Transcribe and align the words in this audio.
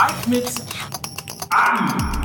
Mike 0.00 0.30
mit 0.30 0.46
AI. 1.50 2.20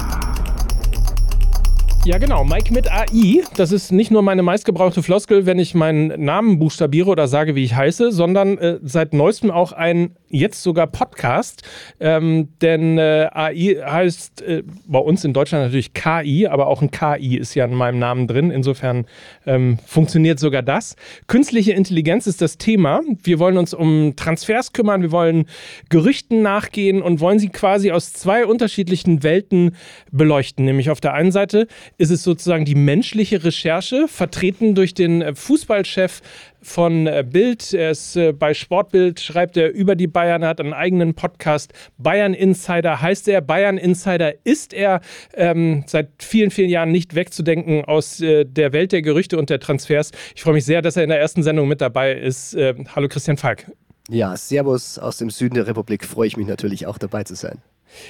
Ja, 2.05 2.19
genau. 2.19 2.45
Mike 2.45 2.71
mit 2.71 2.89
AI. 2.89 3.43
Das 3.57 3.73
ist 3.73 3.91
nicht 3.91 4.11
nur 4.11 4.21
meine 4.21 4.43
meistgebrauchte 4.43 5.03
Floskel, 5.03 5.45
wenn 5.45 5.59
ich 5.59 5.75
meinen 5.75 6.23
Namen 6.23 6.57
buchstabiere 6.57 7.09
oder 7.09 7.27
sage, 7.27 7.55
wie 7.55 7.65
ich 7.65 7.75
heiße, 7.75 8.13
sondern 8.13 8.57
äh, 8.59 8.79
seit 8.81 9.11
neuestem 9.11 9.51
auch 9.51 9.73
ein 9.73 10.15
jetzt 10.35 10.61
sogar 10.61 10.87
Podcast. 10.87 11.63
Ähm, 11.99 12.49
denn 12.61 12.97
äh, 12.97 13.29
AI 13.31 13.77
heißt 13.85 14.41
äh, 14.41 14.63
bei 14.85 14.99
uns 14.99 15.23
in 15.23 15.33
Deutschland 15.33 15.65
natürlich 15.65 15.93
KI, 15.93 16.47
aber 16.47 16.67
auch 16.67 16.81
ein 16.81 16.91
KI 16.91 17.37
ist 17.37 17.55
ja 17.55 17.65
in 17.65 17.73
meinem 17.73 17.99
Namen 17.99 18.27
drin. 18.27 18.51
Insofern 18.51 19.05
ähm, 19.45 19.79
funktioniert 19.85 20.39
sogar 20.39 20.61
das. 20.61 20.95
Künstliche 21.27 21.71
Intelligenz 21.71 22.27
ist 22.27 22.41
das 22.41 22.57
Thema. 22.57 23.01
Wir 23.23 23.39
wollen 23.39 23.57
uns 23.57 23.73
um 23.73 24.15
Transfers 24.15 24.73
kümmern, 24.73 25.01
wir 25.01 25.11
wollen 25.11 25.45
Gerüchten 25.89 26.41
nachgehen 26.41 27.01
und 27.01 27.19
wollen 27.19 27.39
sie 27.39 27.49
quasi 27.49 27.91
aus 27.91 28.13
zwei 28.13 28.45
unterschiedlichen 28.45 29.23
Welten 29.23 29.75
beleuchten. 30.11 30.65
Nämlich 30.65 30.89
auf 30.89 31.01
der 31.01 31.13
einen 31.13 31.31
Seite 31.31 31.67
ist 31.97 32.11
es 32.11 32.23
sozusagen 32.23 32.65
die 32.65 32.75
menschliche 32.75 33.43
Recherche, 33.43 34.07
vertreten 34.07 34.75
durch 34.75 34.93
den 34.93 35.21
äh, 35.21 35.35
Fußballchef 35.35 36.21
von 36.65 37.07
äh, 37.07 37.23
Bild. 37.27 37.73
Er 37.73 37.91
ist 37.91 38.15
äh, 38.15 38.33
bei 38.33 38.53
Sportbild, 38.53 39.19
schreibt 39.19 39.55
er 39.55 39.71
über 39.71 39.95
die 39.95 40.07
Bayern, 40.07 40.43
hat 40.43 40.59
einen 40.59 40.73
eigenen 40.73 41.13
Podcast. 41.13 41.73
Bayern 41.97 42.33
Insider 42.33 43.01
heißt 43.01 43.27
er. 43.27 43.41
Bayern 43.41 43.77
Insider 43.77 44.33
ist 44.45 44.73
er 44.73 45.01
ähm, 45.35 45.83
seit 45.87 46.09
vielen, 46.19 46.51
vielen 46.51 46.69
Jahren 46.69 46.91
nicht 46.91 47.15
wegzudenken 47.15 47.85
aus 47.85 48.19
äh, 48.19 48.45
der 48.45 48.73
Welt 48.73 48.91
der 48.91 49.01
Gerüchte 49.01 49.37
und 49.37 49.49
der 49.49 49.59
Transfers. 49.59 50.11
Ich 50.35 50.41
freue 50.41 50.55
mich 50.55 50.65
sehr, 50.65 50.81
dass 50.81 50.97
er 50.97 51.03
in 51.03 51.09
der 51.09 51.19
ersten 51.19 51.43
Sendung 51.43 51.67
mit 51.67 51.81
dabei 51.81 52.13
ist. 52.13 52.55
Äh, 52.55 52.73
hallo 52.95 53.07
Christian 53.07 53.37
Falk. 53.37 53.65
Ja, 54.09 54.35
Servus 54.35 54.99
aus 54.99 55.17
dem 55.17 55.29
Süden 55.29 55.55
der 55.55 55.67
Republik. 55.67 56.05
Freue 56.05 56.27
ich 56.27 56.37
mich 56.37 56.47
natürlich 56.47 56.87
auch 56.87 56.97
dabei 56.97 57.23
zu 57.23 57.35
sein. 57.35 57.61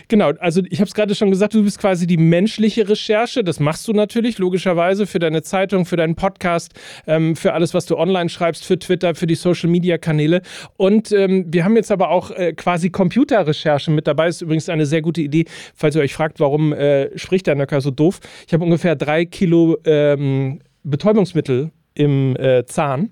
Genau, 0.07 0.31
also 0.39 0.62
ich 0.70 0.79
habe 0.79 0.87
es 0.87 0.93
gerade 0.93 1.15
schon 1.15 1.29
gesagt, 1.29 1.54
du 1.54 1.63
bist 1.63 1.79
quasi 1.79 2.07
die 2.07 2.18
menschliche 2.18 2.87
Recherche. 2.87 3.43
Das 3.43 3.59
machst 3.59 3.87
du 3.87 3.93
natürlich 3.93 4.37
logischerweise 4.37 5.07
für 5.07 5.20
deine 5.20 5.41
Zeitung, 5.41 5.85
für 5.85 5.98
deinen 5.98 6.15
Podcast, 6.15 6.73
ähm, 7.07 7.35
für 7.35 7.54
alles, 7.54 7.73
was 7.73 7.85
du 7.85 7.98
online 7.98 8.29
schreibst, 8.29 8.65
für 8.65 8.79
Twitter, 8.79 9.15
für 9.15 9.27
die 9.27 9.35
Social-Media-Kanäle. 9.35 10.41
Und 10.77 11.12
ähm, 11.12 11.46
wir 11.48 11.63
haben 11.63 11.76
jetzt 11.76 11.91
aber 11.91 12.09
auch 12.09 12.32
äh, 12.32 12.54
quasi 12.54 12.90
Computerrecherche 12.90 13.91
mit 13.91 14.07
dabei. 14.07 14.27
Ist 14.27 14.41
übrigens 14.41 14.70
eine 14.70 14.85
sehr 14.85 15.01
gute 15.01 15.21
Idee, 15.21 15.46
falls 15.76 15.96
ihr 15.96 16.02
euch 16.02 16.13
fragt, 16.13 16.40
warum 16.40 16.74
äh, 16.74 17.18
spricht 17.18 17.48
der 17.48 17.55
Nöcker 17.55 17.81
so 17.81 17.91
doof. 17.91 18.20
Ich 18.48 18.54
habe 18.54 18.63
ungefähr 18.63 18.96
drei 18.96 19.26
Kilo 19.26 19.77
ähm, 19.85 20.59
Betäubungsmittel 20.84 21.71
im 21.96 22.35
äh, 22.37 22.65
Zahn. 22.65 23.09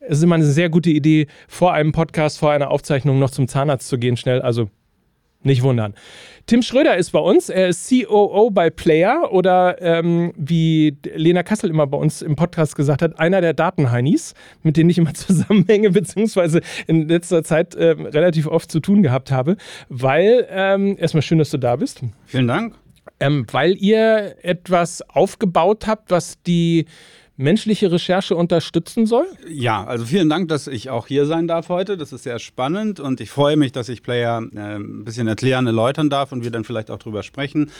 Es 0.00 0.18
ist 0.18 0.24
immer 0.24 0.34
eine 0.34 0.44
sehr 0.44 0.68
gute 0.68 0.90
Idee, 0.90 1.26
vor 1.48 1.72
einem 1.72 1.92
Podcast, 1.92 2.38
vor 2.38 2.50
einer 2.50 2.70
Aufzeichnung 2.70 3.18
noch 3.18 3.30
zum 3.30 3.48
Zahnarzt 3.48 3.88
zu 3.88 3.98
gehen, 3.98 4.16
schnell. 4.16 4.42
Also 4.42 4.68
nicht 5.44 5.62
wundern. 5.62 5.94
Tim 6.46 6.60
Schröder 6.60 6.96
ist 6.96 7.12
bei 7.12 7.18
uns. 7.18 7.48
Er 7.48 7.68
ist 7.68 7.88
COO 7.88 8.50
bei 8.50 8.68
Player 8.68 9.32
oder 9.32 9.80
ähm, 9.80 10.32
wie 10.36 10.96
Lena 11.14 11.42
Kassel 11.42 11.70
immer 11.70 11.86
bei 11.86 11.96
uns 11.96 12.20
im 12.20 12.36
Podcast 12.36 12.76
gesagt 12.76 13.00
hat, 13.00 13.18
einer 13.18 13.40
der 13.40 13.54
Datenheinis, 13.54 14.34
mit 14.62 14.76
denen 14.76 14.90
ich 14.90 14.98
immer 14.98 15.14
zusammenhänge, 15.14 15.90
beziehungsweise 15.90 16.60
in 16.86 17.08
letzter 17.08 17.44
Zeit 17.44 17.74
äh, 17.74 17.90
relativ 17.90 18.46
oft 18.46 18.70
zu 18.70 18.80
tun 18.80 19.02
gehabt 19.02 19.30
habe. 19.30 19.56
Weil, 19.88 20.46
ähm, 20.50 20.96
erstmal 20.98 21.22
schön, 21.22 21.38
dass 21.38 21.50
du 21.50 21.58
da 21.58 21.76
bist. 21.76 22.02
Vielen 22.26 22.48
Dank. 22.48 22.74
Ähm, 23.20 23.46
weil 23.50 23.76
ihr 23.76 24.36
etwas 24.42 25.02
aufgebaut 25.08 25.86
habt, 25.86 26.10
was 26.10 26.42
die 26.42 26.86
menschliche 27.36 27.90
Recherche 27.90 28.36
unterstützen 28.36 29.06
soll? 29.06 29.26
Ja, 29.48 29.84
also 29.84 30.04
vielen 30.04 30.28
Dank, 30.28 30.48
dass 30.48 30.66
ich 30.66 30.90
auch 30.90 31.06
hier 31.06 31.26
sein 31.26 31.48
darf 31.48 31.68
heute. 31.68 31.96
Das 31.96 32.12
ist 32.12 32.22
sehr 32.22 32.38
spannend 32.38 33.00
und 33.00 33.20
ich 33.20 33.30
freue 33.30 33.56
mich, 33.56 33.72
dass 33.72 33.88
ich 33.88 34.02
Player 34.02 34.42
äh, 34.54 34.76
ein 34.76 35.04
bisschen 35.04 35.26
erklären, 35.26 35.66
erläutern 35.66 36.10
darf 36.10 36.32
und 36.32 36.44
wir 36.44 36.50
dann 36.50 36.64
vielleicht 36.64 36.90
auch 36.90 36.98
drüber 36.98 37.22
sprechen. 37.22 37.70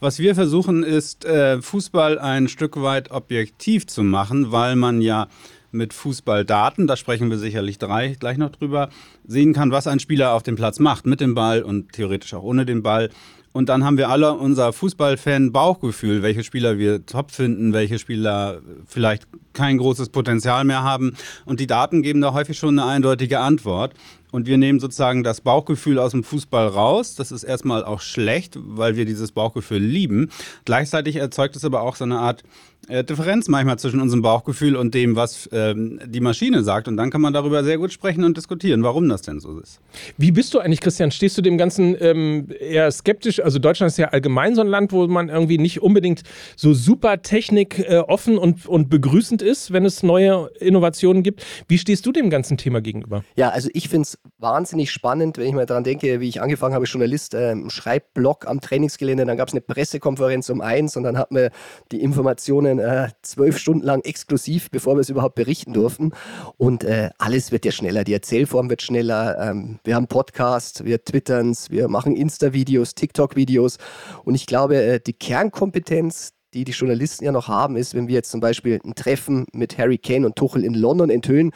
Was 0.00 0.18
wir 0.18 0.34
versuchen 0.34 0.82
ist, 0.82 1.24
äh, 1.24 1.62
Fußball 1.62 2.18
ein 2.18 2.48
Stück 2.48 2.80
weit 2.82 3.10
objektiv 3.10 3.86
zu 3.86 4.02
machen, 4.02 4.50
weil 4.50 4.76
man 4.76 5.00
ja 5.00 5.28
mit 5.70 5.92
Fußballdaten, 5.92 6.86
da 6.86 6.96
sprechen 6.96 7.30
wir 7.30 7.38
sicherlich 7.38 7.78
drei, 7.78 8.16
gleich 8.18 8.38
noch 8.38 8.50
drüber, 8.50 8.90
sehen 9.26 9.52
kann, 9.52 9.72
was 9.72 9.86
ein 9.86 9.98
Spieler 9.98 10.32
auf 10.32 10.42
dem 10.42 10.56
Platz 10.56 10.78
macht, 10.78 11.04
mit 11.04 11.20
dem 11.20 11.34
Ball 11.34 11.62
und 11.62 11.92
theoretisch 11.92 12.32
auch 12.34 12.42
ohne 12.42 12.64
den 12.64 12.82
Ball. 12.82 13.10
Und 13.56 13.68
dann 13.68 13.84
haben 13.84 13.98
wir 13.98 14.08
alle 14.08 14.32
unser 14.32 14.72
Fußballfan-Bauchgefühl, 14.72 16.22
welche 16.22 16.42
Spieler 16.42 16.76
wir 16.76 17.06
top 17.06 17.30
finden, 17.30 17.72
welche 17.72 18.00
Spieler 18.00 18.60
vielleicht 18.84 19.28
kein 19.52 19.78
großes 19.78 20.08
Potenzial 20.08 20.64
mehr 20.64 20.82
haben. 20.82 21.16
Und 21.44 21.60
die 21.60 21.68
Daten 21.68 22.02
geben 22.02 22.20
da 22.20 22.32
häufig 22.32 22.58
schon 22.58 22.76
eine 22.76 22.88
eindeutige 22.90 23.38
Antwort. 23.38 23.94
Und 24.32 24.48
wir 24.48 24.58
nehmen 24.58 24.80
sozusagen 24.80 25.22
das 25.22 25.40
Bauchgefühl 25.40 26.00
aus 26.00 26.10
dem 26.10 26.24
Fußball 26.24 26.66
raus. 26.66 27.14
Das 27.14 27.30
ist 27.30 27.44
erstmal 27.44 27.84
auch 27.84 28.00
schlecht, 28.00 28.58
weil 28.60 28.96
wir 28.96 29.04
dieses 29.04 29.30
Bauchgefühl 29.30 29.78
lieben. 29.78 30.30
Gleichzeitig 30.64 31.14
erzeugt 31.14 31.54
es 31.54 31.64
aber 31.64 31.82
auch 31.82 31.94
so 31.94 32.02
eine 32.02 32.18
Art 32.18 32.42
äh, 32.88 33.04
Differenz 33.04 33.48
manchmal 33.48 33.78
zwischen 33.78 34.00
unserem 34.00 34.22
Bauchgefühl 34.22 34.76
und 34.76 34.94
dem, 34.94 35.16
was 35.16 35.48
ähm, 35.52 36.00
die 36.04 36.20
Maschine 36.20 36.62
sagt. 36.62 36.88
Und 36.88 36.96
dann 36.96 37.10
kann 37.10 37.20
man 37.20 37.32
darüber 37.32 37.64
sehr 37.64 37.78
gut 37.78 37.92
sprechen 37.92 38.24
und 38.24 38.36
diskutieren, 38.36 38.82
warum 38.82 39.08
das 39.08 39.22
denn 39.22 39.40
so 39.40 39.58
ist. 39.58 39.80
Wie 40.18 40.32
bist 40.32 40.54
du 40.54 40.58
eigentlich, 40.58 40.80
Christian? 40.80 41.10
Stehst 41.10 41.36
du 41.38 41.42
dem 41.42 41.58
Ganzen 41.58 41.96
ähm, 42.00 42.48
eher 42.58 42.90
skeptisch? 42.90 43.40
Also 43.40 43.58
Deutschland 43.58 43.90
ist 43.90 43.98
ja 43.98 44.08
allgemein 44.08 44.54
so 44.54 44.60
ein 44.60 44.66
Land, 44.66 44.92
wo 44.92 45.06
man 45.06 45.28
irgendwie 45.28 45.58
nicht 45.58 45.82
unbedingt 45.82 46.22
so 46.56 46.74
super 46.74 47.22
Technik 47.22 47.78
äh, 47.78 47.98
offen 47.98 48.38
und, 48.38 48.66
und 48.66 48.90
begrüßend 48.90 49.42
ist, 49.42 49.72
wenn 49.72 49.84
es 49.84 50.02
neue 50.02 50.50
Innovationen 50.60 51.22
gibt. 51.22 51.44
Wie 51.68 51.78
stehst 51.78 52.04
du 52.06 52.12
dem 52.12 52.30
ganzen 52.30 52.56
Thema 52.56 52.80
gegenüber? 52.80 53.24
Ja, 53.36 53.50
also 53.50 53.68
ich 53.72 53.88
finde 53.88 54.02
es 54.02 54.18
wahnsinnig 54.38 54.90
spannend, 54.90 55.38
wenn 55.38 55.46
ich 55.46 55.54
mal 55.54 55.66
daran 55.66 55.84
denke, 55.84 56.20
wie 56.20 56.28
ich 56.28 56.42
angefangen 56.42 56.74
habe, 56.74 56.84
Journalist, 56.84 57.34
ähm, 57.34 57.70
Schreibblog 57.70 58.46
am 58.46 58.60
Trainingsgelände, 58.60 59.24
dann 59.24 59.36
gab 59.36 59.48
es 59.48 59.54
eine 59.54 59.60
Pressekonferenz 59.60 60.50
um 60.50 60.60
eins 60.60 60.96
und 60.96 61.02
dann 61.02 61.18
hat 61.18 61.30
man 61.30 61.48
die 61.92 62.02
Informationen 62.02 62.73
äh, 62.78 63.08
zwölf 63.22 63.58
Stunden 63.58 63.84
lang 63.84 64.02
exklusiv, 64.04 64.70
bevor 64.70 64.96
wir 64.96 65.00
es 65.00 65.08
überhaupt 65.08 65.34
berichten 65.34 65.72
durften. 65.72 66.12
Und 66.56 66.84
äh, 66.84 67.10
alles 67.18 67.52
wird 67.52 67.64
ja 67.64 67.72
schneller, 67.72 68.04
die 68.04 68.12
Erzählform 68.12 68.70
wird 68.70 68.82
schneller. 68.82 69.38
Ähm, 69.38 69.78
wir 69.84 69.94
haben 69.94 70.06
Podcasts, 70.06 70.84
wir 70.84 71.04
twittern 71.04 71.54
wir 71.68 71.88
machen 71.88 72.16
Insta-Videos, 72.16 72.94
TikTok-Videos 72.94 73.78
und 74.24 74.34
ich 74.34 74.46
glaube, 74.46 74.76
äh, 74.76 75.00
die 75.00 75.12
Kernkompetenz, 75.12 76.32
die 76.54 76.64
die 76.64 76.72
Journalisten 76.72 77.24
ja 77.24 77.32
noch 77.32 77.48
haben, 77.48 77.76
ist, 77.76 77.94
wenn 77.94 78.08
wir 78.08 78.14
jetzt 78.14 78.30
zum 78.30 78.40
Beispiel 78.40 78.80
ein 78.84 78.94
Treffen 78.94 79.46
mit 79.52 79.76
Harry 79.78 79.98
Kane 79.98 80.26
und 80.26 80.36
Tuchel 80.36 80.64
in 80.64 80.74
London 80.74 81.10
enthüllen, 81.10 81.52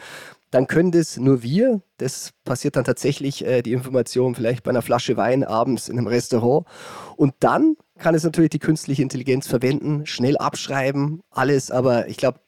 dann 0.51 0.67
können 0.67 0.91
das 0.91 1.17
nur 1.17 1.43
wir. 1.43 1.81
Das 1.97 2.31
passiert 2.43 2.75
dann 2.75 2.83
tatsächlich, 2.83 3.45
äh, 3.45 3.61
die 3.61 3.73
Information 3.73 4.35
vielleicht 4.35 4.63
bei 4.63 4.71
einer 4.71 4.81
Flasche 4.81 5.15
Wein 5.15 5.43
abends 5.43 5.89
in 5.89 5.97
einem 5.97 6.07
Restaurant. 6.07 6.65
Und 7.15 7.33
dann 7.39 7.75
kann 7.99 8.15
es 8.15 8.23
natürlich 8.23 8.49
die 8.49 8.59
künstliche 8.59 9.01
Intelligenz 9.01 9.47
verwenden, 9.47 10.05
schnell 10.05 10.37
abschreiben, 10.37 11.21
alles. 11.29 11.69
Aber 11.71 12.07
ich 12.07 12.17
glaube, 12.17 12.39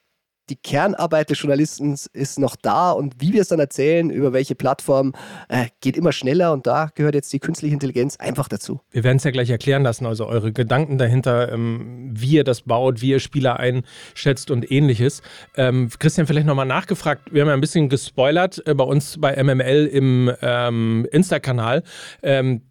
die 0.51 0.57
Kernarbeit 0.57 1.29
des 1.29 1.39
Journalisten 1.39 1.95
ist 2.13 2.37
noch 2.37 2.55
da 2.55 2.91
und 2.91 3.15
wie 3.21 3.31
wir 3.31 3.41
es 3.41 3.47
dann 3.47 3.59
erzählen, 3.59 4.09
über 4.09 4.33
welche 4.33 4.53
Plattform, 4.53 5.13
äh, 5.47 5.67
geht 5.79 5.95
immer 5.95 6.11
schneller 6.11 6.51
und 6.51 6.67
da 6.67 6.89
gehört 6.93 7.15
jetzt 7.15 7.31
die 7.31 7.39
künstliche 7.39 7.73
Intelligenz 7.73 8.17
einfach 8.17 8.49
dazu. 8.49 8.81
Wir 8.91 9.03
werden 9.05 9.17
es 9.17 9.23
ja 9.23 9.31
gleich 9.31 9.49
erklären 9.49 9.83
lassen, 9.83 10.05
also 10.05 10.27
eure 10.27 10.51
Gedanken 10.51 10.97
dahinter, 10.97 11.51
ähm, 11.53 12.11
wie 12.13 12.33
ihr 12.33 12.43
das 12.43 12.63
baut, 12.63 13.01
wie 13.01 13.11
ihr 13.11 13.19
Spieler 13.19 13.59
einschätzt 13.59 14.51
und 14.51 14.69
ähnliches. 14.69 15.21
Ähm, 15.55 15.89
Christian, 15.97 16.27
vielleicht 16.27 16.47
nochmal 16.47 16.65
nachgefragt, 16.65 17.31
wir 17.31 17.41
haben 17.41 17.47
ja 17.47 17.53
ein 17.53 17.61
bisschen 17.61 17.87
gespoilert 17.87 18.61
äh, 18.67 18.73
bei 18.73 18.83
uns 18.83 19.21
bei 19.21 19.41
MML 19.41 19.87
im 19.87 20.31
ähm, 20.41 21.07
Insta-Kanal. 21.11 21.83
Ähm, 22.23 22.61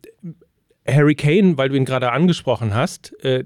Harry 0.93 1.15
Kane, 1.15 1.57
weil 1.57 1.69
du 1.69 1.77
ihn 1.77 1.85
gerade 1.85 2.13
angesprochen 2.13 2.75
hast, 2.75 3.13
äh, 3.25 3.45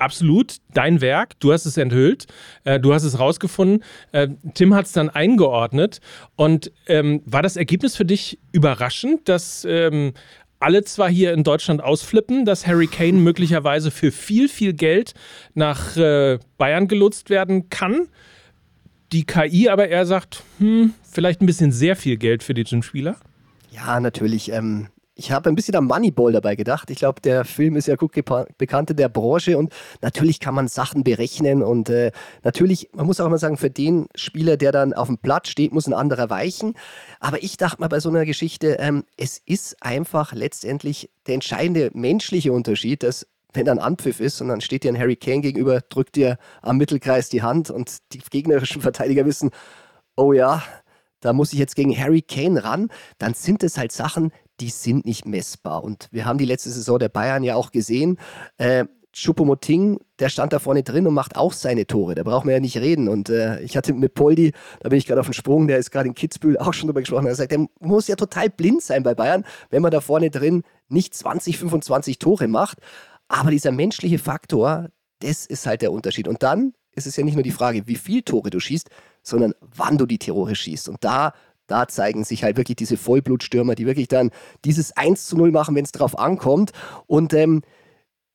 absolut 0.00 0.56
dein 0.72 1.00
Werk. 1.00 1.38
Du 1.40 1.52
hast 1.52 1.66
es 1.66 1.76
enthüllt, 1.76 2.26
äh, 2.64 2.80
du 2.80 2.94
hast 2.94 3.04
es 3.04 3.18
rausgefunden. 3.18 3.84
Äh, 4.12 4.28
Tim 4.54 4.74
hat 4.74 4.86
es 4.86 4.92
dann 4.92 5.10
eingeordnet. 5.10 6.00
Und 6.36 6.72
ähm, 6.86 7.22
war 7.26 7.42
das 7.42 7.56
Ergebnis 7.56 7.96
für 7.96 8.04
dich 8.04 8.38
überraschend, 8.52 9.28
dass 9.28 9.64
ähm, 9.68 10.14
alle 10.58 10.84
zwar 10.84 11.08
hier 11.08 11.32
in 11.32 11.44
Deutschland 11.44 11.82
ausflippen, 11.82 12.44
dass 12.44 12.66
Harry 12.66 12.86
Kane 12.86 13.14
möglicherweise 13.14 13.90
für 13.90 14.12
viel, 14.12 14.48
viel 14.48 14.72
Geld 14.72 15.14
nach 15.54 15.96
äh, 15.96 16.38
Bayern 16.58 16.88
gelotst 16.88 17.30
werden 17.30 17.70
kann? 17.70 18.08
Die 19.12 19.24
KI 19.24 19.68
aber 19.68 19.88
eher 19.88 20.06
sagt, 20.06 20.44
hm, 20.58 20.94
vielleicht 21.02 21.40
ein 21.40 21.46
bisschen 21.46 21.72
sehr 21.72 21.96
viel 21.96 22.16
Geld 22.16 22.42
für 22.42 22.54
diesen 22.54 22.82
Spieler? 22.82 23.16
Ja, 23.72 23.98
natürlich. 23.98 24.52
Ähm, 24.52 24.88
ich 25.20 25.32
habe 25.32 25.50
ein 25.50 25.54
bisschen 25.54 25.76
am 25.76 25.84
Moneyball 25.84 26.32
dabei 26.32 26.56
gedacht. 26.56 26.88
Ich 26.90 26.96
glaube, 26.96 27.20
der 27.20 27.44
Film 27.44 27.76
ist 27.76 27.86
ja 27.86 27.96
gut 27.96 28.12
bekannt 28.56 28.90
in 28.90 28.96
der 28.96 29.10
Branche 29.10 29.58
und 29.58 29.70
natürlich 30.00 30.40
kann 30.40 30.54
man 30.54 30.66
Sachen 30.66 31.04
berechnen 31.04 31.62
und 31.62 31.90
äh, 31.90 32.10
natürlich, 32.42 32.88
man 32.94 33.04
muss 33.04 33.20
auch 33.20 33.26
immer 33.26 33.36
sagen, 33.36 33.58
für 33.58 33.68
den 33.68 34.06
Spieler, 34.14 34.56
der 34.56 34.72
dann 34.72 34.94
auf 34.94 35.08
dem 35.08 35.18
Platz 35.18 35.48
steht, 35.48 35.74
muss 35.74 35.86
ein 35.86 35.92
anderer 35.92 36.30
weichen. 36.30 36.72
Aber 37.20 37.42
ich 37.42 37.58
dachte 37.58 37.82
mal 37.82 37.88
bei 37.88 38.00
so 38.00 38.08
einer 38.08 38.24
Geschichte, 38.24 38.78
ähm, 38.80 39.04
es 39.18 39.42
ist 39.44 39.82
einfach 39.82 40.32
letztendlich 40.32 41.10
der 41.26 41.34
entscheidende 41.34 41.90
menschliche 41.92 42.52
Unterschied, 42.52 43.02
dass 43.02 43.26
wenn 43.52 43.66
dann 43.66 43.78
Anpfiff 43.78 44.20
ist 44.20 44.40
und 44.40 44.48
dann 44.48 44.62
steht 44.62 44.84
dir 44.84 44.92
ein 44.92 44.98
Harry 44.98 45.16
Kane 45.16 45.42
gegenüber, 45.42 45.82
drückt 45.82 46.16
dir 46.16 46.38
am 46.62 46.78
Mittelkreis 46.78 47.28
die 47.28 47.42
Hand 47.42 47.68
und 47.68 47.98
die 48.14 48.20
gegnerischen 48.30 48.80
Verteidiger 48.80 49.26
wissen, 49.26 49.50
oh 50.16 50.32
ja, 50.32 50.62
da 51.20 51.34
muss 51.34 51.52
ich 51.52 51.58
jetzt 51.58 51.76
gegen 51.76 51.96
Harry 51.96 52.22
Kane 52.22 52.64
ran, 52.64 52.88
dann 53.18 53.34
sind 53.34 53.62
es 53.62 53.76
halt 53.76 53.92
Sachen, 53.92 54.32
die 54.60 54.70
sind 54.70 55.04
nicht 55.06 55.26
messbar. 55.26 55.82
Und 55.82 56.08
wir 56.10 56.24
haben 56.24 56.38
die 56.38 56.44
letzte 56.44 56.70
Saison 56.70 56.98
der 56.98 57.08
Bayern 57.08 57.42
ja 57.42 57.56
auch 57.56 57.72
gesehen. 57.72 58.18
Äh, 58.58 58.84
Choupo-Moting, 59.12 59.98
der 60.20 60.28
stand 60.28 60.52
da 60.52 60.60
vorne 60.60 60.82
drin 60.82 61.06
und 61.06 61.14
macht 61.14 61.36
auch 61.36 61.52
seine 61.52 61.86
Tore. 61.86 62.14
Da 62.14 62.22
braucht 62.22 62.44
man 62.44 62.54
ja 62.54 62.60
nicht 62.60 62.76
reden. 62.76 63.08
Und 63.08 63.28
äh, 63.28 63.60
ich 63.60 63.76
hatte 63.76 63.92
mit 63.92 64.14
Poldi, 64.14 64.52
da 64.80 64.88
bin 64.88 64.98
ich 64.98 65.06
gerade 65.06 65.20
auf 65.20 65.26
dem 65.26 65.32
Sprung, 65.32 65.66
der 65.66 65.78
ist 65.78 65.90
gerade 65.90 66.08
in 66.08 66.14
Kitzbühel 66.14 66.58
auch 66.58 66.74
schon 66.74 66.86
drüber 66.86 67.00
gesprochen, 67.00 67.26
er 67.26 67.34
sagt, 67.34 67.52
der 67.52 67.66
muss 67.80 68.06
ja 68.06 68.16
total 68.16 68.50
blind 68.50 68.82
sein 68.82 69.02
bei 69.02 69.14
Bayern, 69.14 69.44
wenn 69.70 69.82
man 69.82 69.90
da 69.90 70.00
vorne 70.00 70.30
drin 70.30 70.62
nicht 70.88 71.14
20, 71.14 71.58
25 71.58 72.18
Tore 72.18 72.46
macht. 72.46 72.78
Aber 73.28 73.50
dieser 73.50 73.72
menschliche 73.72 74.18
Faktor, 74.18 74.88
das 75.20 75.46
ist 75.46 75.66
halt 75.66 75.82
der 75.82 75.92
Unterschied. 75.92 76.28
Und 76.28 76.42
dann 76.42 76.72
ist 76.94 77.06
es 77.06 77.16
ja 77.16 77.24
nicht 77.24 77.34
nur 77.34 77.42
die 77.42 77.50
Frage, 77.50 77.86
wie 77.86 77.96
viel 77.96 78.22
Tore 78.22 78.50
du 78.50 78.60
schießt, 78.60 78.90
sondern 79.22 79.54
wann 79.60 79.98
du 79.98 80.06
die 80.06 80.18
Tore 80.18 80.54
schießt. 80.54 80.88
Und 80.88 81.04
da 81.04 81.32
da 81.70 81.88
zeigen 81.88 82.24
sich 82.24 82.42
halt 82.42 82.56
wirklich 82.56 82.76
diese 82.76 82.96
Vollblutstürmer, 82.96 83.74
die 83.74 83.86
wirklich 83.86 84.08
dann 84.08 84.30
dieses 84.64 84.96
1 84.96 85.26
zu 85.26 85.36
0 85.36 85.52
machen, 85.52 85.74
wenn 85.74 85.84
es 85.84 85.92
drauf 85.92 86.18
ankommt. 86.18 86.72
Und 87.06 87.32
ähm, 87.34 87.62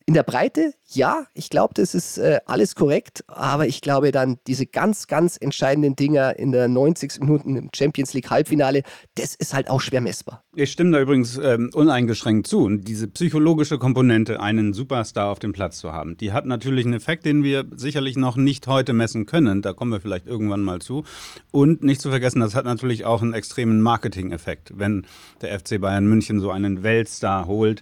in 0.08 0.14
der 0.14 0.24
Breite, 0.24 0.74
ja, 0.88 1.26
ich 1.34 1.50
glaube, 1.50 1.74
das 1.74 1.96
ist 1.96 2.20
äh, 2.20 2.40
alles 2.46 2.76
korrekt, 2.76 3.24
aber 3.28 3.66
ich 3.66 3.82
glaube 3.82 4.12
dann 4.12 4.38
diese 4.46 4.68
ganz, 4.68 5.08
ganz 5.08 5.36
entscheidenden 5.40 5.96
Dinger 5.96 6.38
in 6.38 6.52
der 6.52 6.68
90. 6.68 7.22
Minuten 7.22 7.56
im 7.56 7.70
Champions 7.76 8.14
League 8.14 8.30
Halbfinale, 8.30 8.84
das 9.16 9.34
ist 9.34 9.56
halt 9.56 9.68
auch 9.68 9.82
schwer 9.82 10.02
messbar. 10.02 10.44
Ich 10.54 10.72
stimme 10.72 10.92
da 10.92 11.02
übrigens 11.02 11.40
ähm, 11.42 11.72
uneingeschränkt 11.74 12.46
zu. 12.46 12.66
Und 12.66 12.88
diese 12.88 13.08
psychologische 13.08 13.80
Komponente, 13.80 14.40
einen 14.40 14.74
Superstar 14.74 15.32
auf 15.32 15.40
dem 15.40 15.54
Platz 15.54 15.80
zu 15.80 15.92
haben, 15.92 16.18
die 16.18 16.32
hat 16.32 16.46
natürlich 16.46 16.86
einen 16.86 16.94
Effekt, 16.94 17.26
den 17.26 17.44
wir 17.44 17.66
sicherlich 17.76 18.16
noch 18.16 18.36
nicht 18.36 18.68
heute 18.68 18.94
messen 18.94 19.26
können. 19.26 19.64
Da 19.64 19.74
kommen 19.74 19.92
wir 19.92 20.02
vielleicht 20.02 20.28
irgendwann 20.28 20.62
mal 20.62 20.82
zu. 20.82 21.04
Und 21.50 21.84
nicht 21.84 22.00
zu 22.00 22.12
vergessen, 22.12 22.42
das 22.42 22.54
hat 22.54 22.66
natürlich 22.66 23.06
auch 23.06 23.24
einen 23.24 23.34
extremen 23.34 23.82
Marketing-Effekt, 23.82 24.74
wenn 24.76 25.08
der 25.42 25.60
FC 25.60 25.82
Bayern 25.82 26.06
München 26.06 26.40
so 26.40 26.52
einen 26.52 26.84
Weltstar 26.84 27.48
holt 27.48 27.82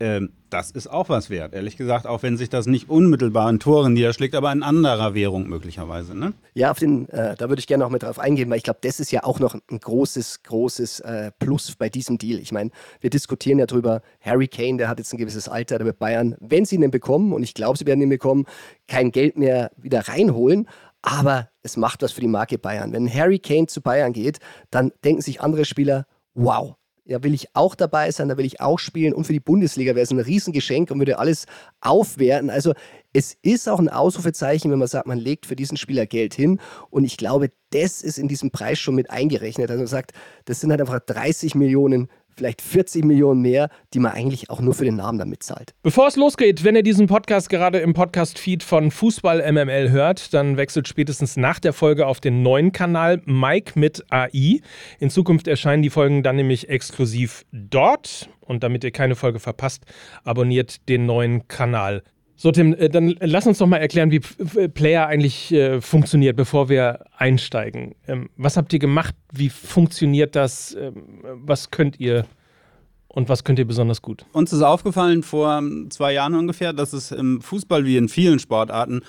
ähm, 0.00 0.32
das 0.48 0.70
ist 0.70 0.90
auch 0.90 1.08
was 1.08 1.30
wert, 1.30 1.54
ehrlich 1.54 1.76
gesagt, 1.76 2.06
auch 2.06 2.22
wenn 2.22 2.36
sich 2.36 2.48
das 2.48 2.66
nicht 2.66 2.88
unmittelbar 2.88 3.48
in 3.50 3.60
Toren 3.60 3.92
niederschlägt, 3.92 4.34
aber 4.34 4.50
in 4.50 4.62
anderer 4.62 5.14
Währung 5.14 5.46
möglicherweise. 5.46 6.16
Ne? 6.16 6.32
Ja, 6.54 6.70
auf 6.70 6.78
den, 6.78 7.08
äh, 7.10 7.36
da 7.36 7.48
würde 7.48 7.60
ich 7.60 7.66
gerne 7.66 7.84
noch 7.84 7.90
mit 7.90 8.02
drauf 8.02 8.18
eingehen, 8.18 8.50
weil 8.50 8.56
ich 8.56 8.62
glaube, 8.64 8.80
das 8.82 8.98
ist 8.98 9.12
ja 9.12 9.22
auch 9.24 9.38
noch 9.38 9.54
ein 9.54 9.78
großes, 9.78 10.42
großes 10.42 11.00
äh, 11.00 11.30
Plus 11.38 11.76
bei 11.76 11.88
diesem 11.88 12.18
Deal. 12.18 12.40
Ich 12.40 12.50
meine, 12.50 12.70
wir 13.00 13.10
diskutieren 13.10 13.58
ja 13.58 13.66
drüber, 13.66 14.02
Harry 14.20 14.48
Kane, 14.48 14.78
der 14.78 14.88
hat 14.88 14.98
jetzt 14.98 15.12
ein 15.12 15.18
gewisses 15.18 15.48
Alter, 15.48 15.78
der 15.78 15.86
wird 15.86 15.98
Bayern, 15.98 16.34
wenn 16.40 16.64
sie 16.64 16.76
ihn 16.76 16.90
bekommen, 16.90 17.32
und 17.32 17.42
ich 17.42 17.54
glaube, 17.54 17.78
sie 17.78 17.86
werden 17.86 18.00
ihn 18.00 18.08
bekommen, 18.08 18.46
kein 18.88 19.12
Geld 19.12 19.36
mehr 19.36 19.70
wieder 19.76 20.08
reinholen. 20.08 20.66
Aber 21.02 21.48
es 21.62 21.76
macht 21.76 22.02
was 22.02 22.12
für 22.12 22.20
die 22.20 22.28
Marke 22.28 22.58
Bayern. 22.58 22.92
Wenn 22.92 23.12
Harry 23.12 23.38
Kane 23.38 23.66
zu 23.66 23.80
Bayern 23.80 24.12
geht, 24.12 24.38
dann 24.70 24.92
denken 25.04 25.22
sich 25.22 25.40
andere 25.40 25.64
Spieler, 25.64 26.06
wow, 26.34 26.76
ja, 27.10 27.24
will 27.24 27.34
ich 27.34 27.48
auch 27.54 27.74
dabei 27.74 28.08
sein, 28.12 28.28
da 28.28 28.38
will 28.38 28.46
ich 28.46 28.60
auch 28.60 28.78
spielen. 28.78 29.12
Und 29.12 29.24
für 29.24 29.32
die 29.32 29.40
Bundesliga 29.40 29.96
wäre 29.96 30.04
es 30.04 30.12
ein 30.12 30.20
Riesengeschenk 30.20 30.92
und 30.92 31.00
würde 31.00 31.18
alles 31.18 31.46
aufwerten. 31.80 32.50
Also 32.50 32.72
es 33.12 33.36
ist 33.42 33.68
auch 33.68 33.80
ein 33.80 33.88
Ausrufezeichen, 33.88 34.70
wenn 34.70 34.78
man 34.78 34.86
sagt, 34.86 35.08
man 35.08 35.18
legt 35.18 35.46
für 35.46 35.56
diesen 35.56 35.76
Spieler 35.76 36.06
Geld 36.06 36.34
hin. 36.34 36.60
Und 36.88 37.02
ich 37.02 37.16
glaube, 37.16 37.50
das 37.70 38.02
ist 38.02 38.16
in 38.16 38.28
diesem 38.28 38.52
Preis 38.52 38.78
schon 38.78 38.94
mit 38.94 39.10
eingerechnet. 39.10 39.70
Also 39.70 39.80
man 39.80 39.88
sagt, 39.88 40.12
das 40.44 40.60
sind 40.60 40.70
halt 40.70 40.80
einfach 40.80 41.00
30 41.00 41.56
Millionen 41.56 42.08
vielleicht 42.40 42.62
40 42.62 43.04
Millionen 43.04 43.42
mehr, 43.42 43.68
die 43.92 43.98
man 43.98 44.12
eigentlich 44.12 44.48
auch 44.48 44.62
nur 44.62 44.72
für 44.72 44.86
den 44.86 44.96
Namen 44.96 45.18
damit 45.18 45.42
zahlt. 45.42 45.74
Bevor 45.82 46.06
es 46.06 46.16
losgeht, 46.16 46.64
wenn 46.64 46.74
ihr 46.74 46.82
diesen 46.82 47.06
Podcast 47.06 47.50
gerade 47.50 47.80
im 47.80 47.92
Podcast-Feed 47.92 48.62
von 48.62 48.90
Fußball 48.90 49.52
MML 49.52 49.90
hört, 49.90 50.32
dann 50.32 50.56
wechselt 50.56 50.88
spätestens 50.88 51.36
nach 51.36 51.58
der 51.58 51.74
Folge 51.74 52.06
auf 52.06 52.18
den 52.18 52.42
neuen 52.42 52.72
Kanal 52.72 53.20
Mike 53.26 53.78
mit 53.78 54.06
AI. 54.08 54.62
In 55.00 55.10
Zukunft 55.10 55.48
erscheinen 55.48 55.82
die 55.82 55.90
Folgen 55.90 56.22
dann 56.22 56.36
nämlich 56.36 56.70
exklusiv 56.70 57.44
dort. 57.52 58.30
Und 58.40 58.64
damit 58.64 58.84
ihr 58.84 58.90
keine 58.90 59.16
Folge 59.16 59.38
verpasst, 59.38 59.84
abonniert 60.24 60.88
den 60.88 61.04
neuen 61.04 61.46
Kanal. 61.46 62.02
So, 62.42 62.50
Tim, 62.52 62.72
äh, 62.72 62.88
dann 62.88 63.16
lass 63.20 63.46
uns 63.46 63.58
doch 63.58 63.66
mal 63.66 63.76
erklären, 63.76 64.10
wie 64.10 64.20
Player 64.20 65.06
eigentlich 65.06 65.52
äh, 65.52 65.82
funktioniert, 65.82 66.36
bevor 66.36 66.70
wir 66.70 67.04
einsteigen. 67.14 67.94
Ähm, 68.08 68.30
was 68.38 68.56
habt 68.56 68.72
ihr 68.72 68.78
gemacht? 68.78 69.14
Wie 69.30 69.50
funktioniert 69.50 70.34
das? 70.34 70.74
Ähm, 70.74 71.20
was 71.34 71.70
könnt 71.70 72.00
ihr 72.00 72.24
und 73.08 73.28
was 73.28 73.44
könnt 73.44 73.58
ihr 73.58 73.66
besonders 73.66 74.00
gut? 74.00 74.24
Uns 74.32 74.54
ist 74.54 74.62
aufgefallen 74.62 75.22
vor 75.22 75.62
zwei 75.90 76.14
Jahren 76.14 76.34
ungefähr, 76.34 76.72
dass 76.72 76.94
es 76.94 77.12
im 77.12 77.42
Fußball 77.42 77.84
wie 77.84 77.98
in 77.98 78.08
vielen 78.08 78.38
Sportarten 78.38 79.02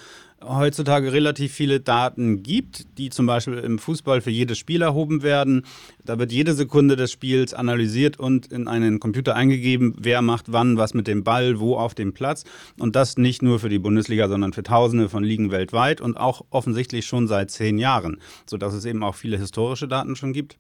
heutzutage 0.44 1.14
relativ 1.14 1.54
viele 1.54 1.80
Daten 1.80 2.44
gibt, 2.44 2.98
die 2.98 3.10
zum 3.10 3.26
Beispiel 3.26 3.58
im 3.60 3.80
Fußball 3.80 4.22
für 4.22 4.32
jedes 4.32 4.58
Spiel 4.58 4.82
erhoben 4.82 5.24
werden. 5.24 5.66
Da 6.04 6.20
wird 6.20 6.32
jede 6.32 6.54
Sekunde 6.54 6.96
des 6.96 7.12
Spiels 7.12 7.54
analysiert 7.54 8.20
und 8.20 8.48
in 8.48 8.68
einen 8.68 9.00
Computer 9.00 9.36
eingegeben, 9.36 9.96
wer 9.98 10.22
macht 10.22 10.52
wann 10.52 10.78
was 10.78 10.94
mit 10.94 11.08
dem 11.08 11.24
Ball, 11.24 11.60
wo 11.60 11.76
auf 11.76 11.94
dem 11.94 12.14
Platz. 12.14 12.44
Und 12.80 12.96
das 12.96 13.18
nicht 13.18 13.42
nur 13.42 13.60
für 13.60 13.70
die 13.70 13.80
Bundesliga, 13.80 14.28
sondern 14.28 14.54
für 14.54 14.64
Tausende 14.64 15.10
von 15.10 15.24
Ligen 15.24 15.52
weltweit 15.52 16.02
und 16.02 16.18
auch 16.18 16.46
offensichtlich 16.50 17.06
schon 17.06 17.28
seit 17.28 17.52
zehn 17.52 17.78
Jahren, 17.78 18.20
sodass 18.46 18.74
es 18.74 18.86
eben 18.86 19.04
auch 19.04 19.16
viele 19.16 19.38
historische 19.38 19.88
Daten 19.88 20.16
schon 20.16 20.34
gibt. 20.34 20.58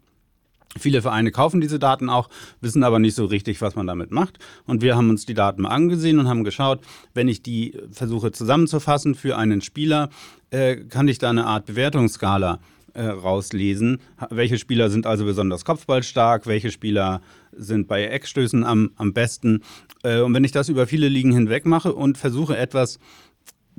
Viele 0.79 1.01
Vereine 1.01 1.31
kaufen 1.31 1.59
diese 1.59 1.79
Daten 1.79 2.09
auch, 2.09 2.29
wissen 2.61 2.83
aber 2.83 2.99
nicht 2.99 3.15
so 3.15 3.25
richtig, 3.25 3.61
was 3.61 3.75
man 3.75 3.87
damit 3.87 4.11
macht. 4.11 4.39
Und 4.65 4.81
wir 4.81 4.95
haben 4.95 5.09
uns 5.09 5.25
die 5.25 5.33
Daten 5.33 5.63
mal 5.63 5.69
angesehen 5.69 6.19
und 6.19 6.29
haben 6.29 6.43
geschaut, 6.43 6.79
wenn 7.13 7.27
ich 7.27 7.41
die 7.41 7.77
versuche 7.91 8.31
zusammenzufassen 8.31 9.15
für 9.15 9.37
einen 9.37 9.61
Spieler, 9.61 10.09
äh, 10.49 10.77
kann 10.77 11.07
ich 11.07 11.17
da 11.17 11.29
eine 11.29 11.45
Art 11.45 11.65
Bewertungsskala 11.65 12.59
äh, 12.93 13.03
rauslesen. 13.03 13.99
Welche 14.29 14.57
Spieler 14.57 14.89
sind 14.89 15.05
also 15.05 15.25
besonders 15.25 15.65
kopfballstark, 15.65 16.45
welche 16.45 16.71
Spieler 16.71 17.21
sind 17.51 17.87
bei 17.87 18.05
Eckstößen 18.05 18.63
am, 18.63 18.91
am 18.97 19.13
besten. 19.13 19.63
Äh, 20.03 20.21
und 20.21 20.33
wenn 20.33 20.43
ich 20.43 20.51
das 20.51 20.69
über 20.69 20.87
viele 20.87 21.09
Ligen 21.09 21.33
hinweg 21.33 21.65
mache 21.65 21.93
und 21.93 22.17
versuche 22.17 22.57
etwas 22.57 22.99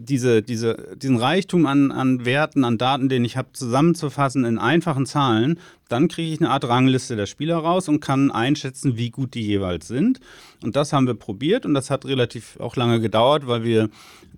diese, 0.05 0.43
diese, 0.43 0.97
diesen 0.97 1.17
Reichtum 1.17 1.67
an, 1.67 1.91
an 1.91 2.25
Werten, 2.25 2.65
an 2.65 2.79
Daten, 2.79 3.09
den 3.09 3.25
ich 3.25 3.37
habe, 3.37 3.49
zusammenzufassen 3.53 4.45
in 4.45 4.59
einfachen 4.59 5.07
Zahlen, 5.07 5.59
dann 5.89 6.09
kriege 6.09 6.33
ich 6.33 6.41
eine 6.41 6.51
Art 6.51 6.67
Rangliste 6.67 7.17
der 7.17 7.27
Spieler 7.27 7.57
raus 7.57 7.89
und 7.89 8.01
kann 8.01 8.31
einschätzen, 8.31 8.97
wie 8.97 9.11
gut 9.11 9.35
die 9.35 9.43
jeweils 9.43 9.89
sind. 9.89 10.21
Und 10.63 10.77
das 10.77 10.93
haben 10.93 11.07
wir 11.07 11.15
probiert 11.15 11.67
und 11.67 11.75
das 11.75 11.91
hat 11.91 12.05
relativ 12.05 12.59
auch 12.61 12.77
lange 12.77 13.01
gedauert, 13.01 13.47
weil 13.47 13.65
wir 13.65 13.89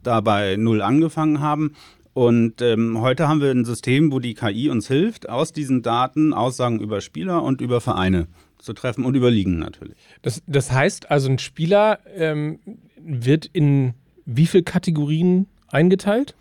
da 0.02 0.20
bei 0.20 0.56
Null 0.56 0.82
angefangen 0.82 1.40
haben. 1.40 1.74
Und 2.12 2.62
ähm, 2.62 3.00
heute 3.00 3.26
haben 3.26 3.40
wir 3.40 3.50
ein 3.50 3.64
System, 3.64 4.12
wo 4.12 4.20
die 4.20 4.34
KI 4.34 4.70
uns 4.70 4.86
hilft, 4.86 5.28
aus 5.28 5.52
diesen 5.52 5.82
Daten 5.82 6.32
Aussagen 6.32 6.78
über 6.78 7.00
Spieler 7.00 7.42
und 7.42 7.60
über 7.60 7.80
Vereine 7.80 8.28
zu 8.58 8.72
treffen 8.72 9.04
und 9.04 9.14
über 9.14 9.30
Ligen 9.30 9.58
natürlich. 9.58 9.96
Das, 10.22 10.42
das 10.46 10.70
heißt 10.70 11.10
also, 11.10 11.28
ein 11.28 11.38
Spieler 11.38 11.98
ähm, 12.14 12.60
wird 12.96 13.50
in 13.52 13.94
wie 14.26 14.46
viele 14.46 14.62
Kategorien 14.62 15.46
eingeteilt? 15.74 16.34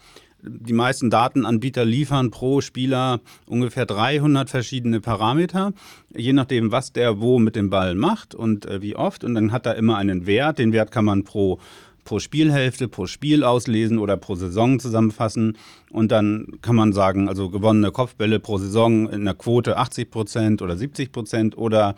Die 0.45 0.73
meisten 0.73 1.09
Datenanbieter 1.09 1.85
liefern 1.85 2.29
pro 2.29 2.59
Spieler 2.59 3.21
ungefähr 3.47 3.85
300 3.85 4.49
verschiedene 4.49 4.99
Parameter, 4.99 5.71
je 6.13 6.33
nachdem, 6.33 6.71
was 6.71 6.91
der 6.91 7.21
wo 7.21 7.39
mit 7.39 7.55
dem 7.55 7.69
Ball 7.69 7.95
macht 7.95 8.35
und 8.35 8.65
äh, 8.65 8.81
wie 8.81 8.95
oft. 8.95 9.23
Und 9.23 9.35
dann 9.35 9.53
hat 9.53 9.65
er 9.65 9.75
immer 9.75 9.97
einen 9.97 10.25
Wert. 10.25 10.59
Den 10.59 10.73
Wert 10.73 10.91
kann 10.91 11.05
man 11.05 11.23
pro 11.23 11.59
pro 12.03 12.19
Spielhälfte, 12.19 12.87
pro 12.87 13.07
Spiel 13.07 13.43
auslesen 13.43 13.97
oder 13.97 14.17
pro 14.17 14.35
Saison 14.35 14.79
zusammenfassen. 14.79 15.57
Und 15.89 16.11
dann 16.11 16.47
kann 16.61 16.75
man 16.75 16.93
sagen, 16.93 17.29
also 17.29 17.49
gewonnene 17.49 17.91
Kopfbälle 17.91 18.39
pro 18.39 18.57
Saison 18.57 19.09
in 19.09 19.25
der 19.25 19.35
Quote 19.35 19.77
80 19.77 20.11
Prozent 20.11 20.61
oder 20.61 20.75
70 20.75 21.11
Prozent 21.11 21.57
oder 21.57 21.95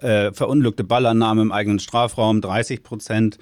äh, 0.00 0.32
verunglückte 0.32 0.84
Ballannahme 0.84 1.42
im 1.42 1.52
eigenen 1.52 1.78
Strafraum 1.78 2.40
30 2.40 2.82
Prozent. 2.82 3.38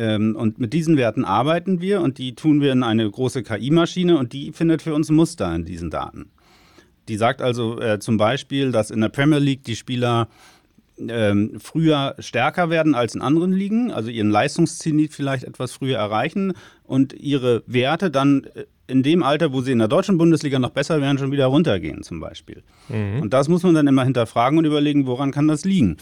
Ähm, 0.00 0.34
und 0.34 0.58
mit 0.58 0.72
diesen 0.72 0.96
Werten 0.96 1.26
arbeiten 1.26 1.82
wir 1.82 2.00
und 2.00 2.16
die 2.16 2.34
tun 2.34 2.62
wir 2.62 2.72
in 2.72 2.82
eine 2.82 3.08
große 3.08 3.42
KI-Maschine 3.42 4.16
und 4.16 4.32
die 4.32 4.50
findet 4.50 4.80
für 4.80 4.94
uns 4.94 5.10
Muster 5.10 5.54
in 5.54 5.66
diesen 5.66 5.90
Daten. 5.90 6.30
Die 7.08 7.18
sagt 7.18 7.42
also 7.42 7.78
äh, 7.78 7.98
zum 7.98 8.16
Beispiel, 8.16 8.72
dass 8.72 8.90
in 8.90 9.02
der 9.02 9.10
Premier 9.10 9.40
League 9.40 9.62
die 9.64 9.76
Spieler 9.76 10.28
ähm, 10.96 11.58
früher 11.58 12.14
stärker 12.18 12.70
werden 12.70 12.94
als 12.94 13.14
in 13.14 13.20
anderen 13.20 13.52
Ligen, 13.52 13.90
also 13.90 14.08
ihren 14.08 14.30
Leistungszenit 14.30 15.12
vielleicht 15.12 15.44
etwas 15.44 15.72
früher 15.72 15.98
erreichen 15.98 16.54
und 16.84 17.12
ihre 17.12 17.62
Werte 17.66 18.10
dann 18.10 18.44
äh, 18.54 18.64
in 18.86 19.02
dem 19.02 19.22
Alter, 19.22 19.52
wo 19.52 19.60
sie 19.60 19.72
in 19.72 19.80
der 19.80 19.88
deutschen 19.88 20.16
Bundesliga 20.16 20.58
noch 20.58 20.70
besser 20.70 21.02
wären, 21.02 21.18
schon 21.18 21.30
wieder 21.30 21.46
runtergehen 21.46 22.02
zum 22.02 22.20
Beispiel. 22.20 22.62
Mhm. 22.88 23.20
Und 23.20 23.34
das 23.34 23.48
muss 23.48 23.62
man 23.64 23.74
dann 23.74 23.86
immer 23.86 24.04
hinterfragen 24.04 24.58
und 24.58 24.64
überlegen, 24.64 25.06
woran 25.06 25.30
kann 25.30 25.46
das 25.46 25.66
liegen. 25.66 25.98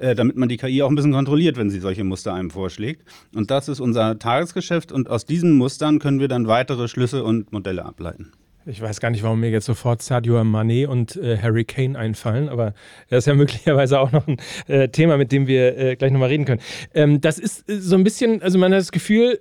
Äh, 0.00 0.14
damit 0.14 0.36
man 0.36 0.48
die 0.48 0.56
KI 0.56 0.82
auch 0.82 0.88
ein 0.88 0.94
bisschen 0.94 1.12
kontrolliert, 1.12 1.58
wenn 1.58 1.68
sie 1.68 1.78
solche 1.78 2.04
Muster 2.04 2.32
einem 2.32 2.48
vorschlägt. 2.48 3.04
Und 3.34 3.50
das 3.50 3.68
ist 3.68 3.80
unser 3.80 4.18
Tagesgeschäft 4.18 4.92
und 4.92 5.10
aus 5.10 5.26
diesen 5.26 5.58
Mustern 5.58 5.98
können 5.98 6.20
wir 6.20 6.28
dann 6.28 6.46
weitere 6.46 6.88
Schlüsse 6.88 7.22
und 7.22 7.52
Modelle 7.52 7.84
ableiten. 7.84 8.32
Ich 8.64 8.80
weiß 8.80 9.00
gar 9.00 9.10
nicht, 9.10 9.22
warum 9.22 9.40
mir 9.40 9.50
jetzt 9.50 9.66
sofort 9.66 10.00
Sadio 10.00 10.40
Mané 10.40 10.86
und 10.86 11.16
äh, 11.16 11.36
Harry 11.36 11.64
Kane 11.64 11.98
einfallen, 11.98 12.48
aber 12.48 12.72
das 13.10 13.20
ist 13.20 13.26
ja 13.26 13.34
möglicherweise 13.36 14.00
auch 14.00 14.10
noch 14.10 14.26
ein 14.26 14.38
äh, 14.68 14.88
Thema, 14.88 15.18
mit 15.18 15.32
dem 15.32 15.46
wir 15.46 15.76
äh, 15.76 15.96
gleich 15.96 16.12
nochmal 16.12 16.30
reden 16.30 16.46
können. 16.46 16.62
Ähm, 16.94 17.20
das 17.20 17.38
ist 17.38 17.68
äh, 17.68 17.76
so 17.78 17.94
ein 17.96 18.04
bisschen, 18.04 18.40
also 18.40 18.58
man 18.58 18.72
hat 18.72 18.80
das 18.80 18.92
Gefühl, 18.92 19.40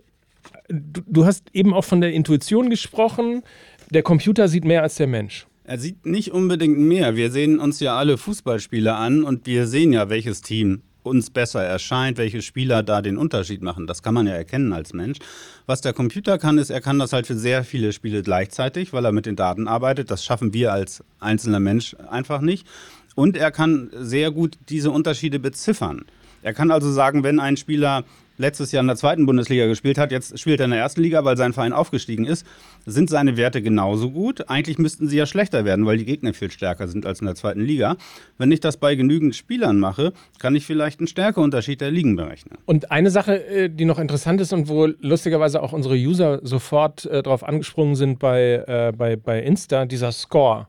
du, 0.68 1.02
du 1.08 1.26
hast 1.26 1.46
eben 1.54 1.74
auch 1.74 1.86
von 1.86 2.02
der 2.02 2.12
Intuition 2.12 2.70
gesprochen, 2.70 3.44
der 3.92 4.04
Computer 4.04 4.50
sieht 4.50 4.66
mehr 4.66 4.84
als 4.84 4.96
der 4.96 5.08
Mensch. 5.08 5.48
Er 5.70 5.78
sieht 5.78 6.08
nicht 6.08 6.32
unbedingt 6.32 6.80
mehr. 6.80 7.16
Wir 7.16 7.30
sehen 7.30 7.60
uns 7.60 7.80
ja 7.80 7.96
alle 7.96 8.18
Fußballspiele 8.18 8.96
an 8.96 9.24
und 9.24 9.46
wir 9.46 9.68
sehen 9.68 9.94
ja, 9.94 10.10
welches 10.10 10.42
Team 10.42 10.82
uns 11.04 11.30
besser 11.30 11.62
erscheint, 11.62 12.18
welche 12.18 12.42
Spieler 12.42 12.82
da 12.82 13.04
den 13.04 13.20
Unterschied 13.20 13.62
machen. 13.62 13.86
Das 13.86 14.02
kann 14.02 14.16
man 14.16 14.26
ja 14.26 14.34
erkennen 14.34 14.74
als 14.74 14.94
Mensch. 14.94 15.20
Was 15.68 15.82
der 15.82 15.94
Computer 15.94 16.40
kann, 16.40 16.58
ist, 16.58 16.72
er 16.72 16.82
kann 16.82 16.98
das 16.98 17.14
halt 17.14 17.28
für 17.28 17.36
sehr 17.36 17.64
viele 17.64 17.94
Spiele 17.94 18.24
gleichzeitig, 18.24 18.94
weil 18.94 19.06
er 19.06 19.12
mit 19.12 19.28
den 19.28 19.36
Daten 19.36 19.68
arbeitet. 19.68 20.10
Das 20.10 20.26
schaffen 20.26 20.56
wir 20.56 20.74
als 20.74 21.04
einzelner 21.20 21.60
Mensch 21.60 21.96
einfach 22.10 22.42
nicht. 22.42 22.66
Und 23.14 23.38
er 23.38 23.52
kann 23.52 23.92
sehr 23.94 24.32
gut 24.32 24.58
diese 24.70 24.90
Unterschiede 24.90 25.38
beziffern. 25.38 26.06
Er 26.42 26.56
kann 26.56 26.72
also 26.72 26.92
sagen, 26.92 27.22
wenn 27.22 27.40
ein 27.40 27.58
Spieler 27.58 28.06
letztes 28.40 28.72
Jahr 28.72 28.82
in 28.82 28.88
der 28.88 28.96
zweiten 28.96 29.26
Bundesliga 29.26 29.68
gespielt 29.68 29.98
hat, 29.98 30.12
jetzt 30.12 30.40
spielt 30.40 30.60
er 30.60 30.66
in 30.66 30.72
der 30.72 30.80
ersten 30.80 31.02
Liga, 31.02 31.24
weil 31.26 31.38
sein 31.38 31.54
Verein 31.54 31.74
aufgestiegen 31.74 32.26
ist, 32.26 32.46
sind 32.86 33.10
seine 33.10 33.38
Werte 33.38 33.62
genauso 33.62 34.12
gut. 34.12 34.50
Eigentlich 34.50 34.80
müssten 34.80 35.08
sie 35.08 35.18
ja 35.18 35.26
schlechter 35.26 35.66
werden, 35.66 35.86
weil 35.86 35.98
die 35.98 36.06
Gegner 36.06 36.34
viel 36.34 36.50
stärker 36.50 36.88
sind 36.88 37.06
als 37.06 37.20
in 37.20 37.26
der 37.26 37.36
zweiten 37.36 37.62
Liga. 37.62 37.98
Wenn 38.38 38.52
ich 38.52 38.62
das 38.62 38.78
bei 38.78 38.96
genügend 38.96 39.36
Spielern 39.36 39.78
mache, 39.78 40.14
kann 40.40 40.56
ich 40.56 40.66
vielleicht 40.66 41.00
einen 41.00 41.08
Stärkeunterschied 41.08 41.82
der 41.82 41.92
Ligen 41.92 42.16
berechnen. 42.16 42.58
Und 42.66 42.92
eine 42.92 43.12
Sache, 43.12 43.46
äh, 43.46 43.70
die 43.70 43.86
noch 43.86 44.00
interessant 44.00 44.40
ist 44.42 44.54
und 44.54 44.70
wo 44.70 44.86
lustigerweise 44.86 45.62
auch 45.62 45.74
unsere 45.74 45.96
User 45.96 46.40
sofort 46.42 47.06
äh, 47.06 47.22
drauf 47.22 47.44
angesprungen 47.44 47.96
sind 47.96 48.20
bei, 48.20 48.64
äh, 48.66 48.94
bei, 48.96 49.18
bei 49.18 49.42
Insta, 49.42 49.86
dieser 49.86 50.14
Score. 50.14 50.68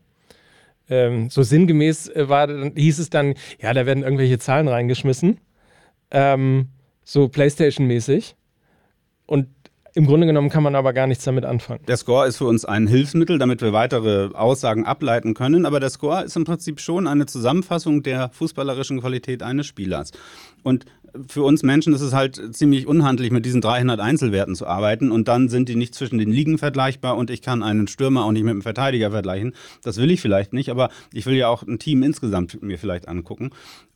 Ähm, 0.89 1.29
so 1.29 1.41
sinngemäß 1.41 2.09
äh, 2.09 2.27
war, 2.27 2.49
hieß 2.75 2.99
es 2.99 3.09
dann, 3.09 3.35
ja, 3.61 3.73
da 3.73 3.85
werden 3.85 4.03
irgendwelche 4.03 4.39
Zahlen 4.39 4.67
reingeschmissen. 4.67 5.39
Ähm, 6.11 6.67
so 7.03 7.27
PlayStation-mäßig. 7.27 8.35
Und 9.25 9.47
im 9.93 10.05
Grunde 10.05 10.25
genommen 10.25 10.49
kann 10.49 10.63
man 10.63 10.75
aber 10.75 10.93
gar 10.93 11.07
nichts 11.07 11.25
damit 11.25 11.43
anfangen. 11.43 11.81
Der 11.85 11.97
Score 11.97 12.25
ist 12.25 12.37
für 12.37 12.45
uns 12.45 12.63
ein 12.63 12.87
Hilfsmittel, 12.87 13.37
damit 13.39 13.61
wir 13.61 13.73
weitere 13.73 14.33
Aussagen 14.33 14.85
ableiten 14.85 15.33
können. 15.33 15.65
Aber 15.65 15.81
der 15.81 15.89
Score 15.89 16.23
ist 16.23 16.37
im 16.37 16.45
Prinzip 16.45 16.79
schon 16.79 17.07
eine 17.07 17.25
Zusammenfassung 17.25 18.01
der 18.01 18.29
fußballerischen 18.29 19.01
Qualität 19.01 19.43
eines 19.43 19.67
Spielers. 19.67 20.11
Und 20.63 20.85
für 21.27 21.43
uns 21.43 21.63
Menschen 21.63 21.93
ist 21.93 22.01
es 22.01 22.13
halt 22.13 22.55
ziemlich 22.55 22.87
unhandlich, 22.87 23.31
mit 23.31 23.45
diesen 23.45 23.59
300 23.59 23.99
Einzelwerten 23.99 24.55
zu 24.55 24.65
arbeiten 24.65 25.11
und 25.11 25.27
dann 25.27 25.49
sind 25.49 25.67
die 25.67 25.75
nicht 25.75 25.93
zwischen 25.93 26.17
den 26.17 26.31
Ligen 26.31 26.57
vergleichbar 26.57 27.17
und 27.17 27.29
ich 27.29 27.41
kann 27.41 27.63
einen 27.63 27.87
Stürmer 27.87 28.23
auch 28.23 28.31
nicht 28.31 28.43
mit 28.43 28.51
einem 28.51 28.61
Verteidiger 28.61 29.11
vergleichen. 29.11 29.53
Das 29.83 29.97
will 29.97 30.09
ich 30.11 30.21
vielleicht 30.21 30.53
nicht, 30.53 30.69
aber 30.69 30.89
ich 31.11 31.25
will 31.25 31.35
ja 31.35 31.49
auch 31.49 31.63
ein 31.63 31.79
Team 31.79 32.03
insgesamt 32.03 32.61
mir 32.61 32.77
vielleicht 32.77 33.09
angucken. 33.09 33.51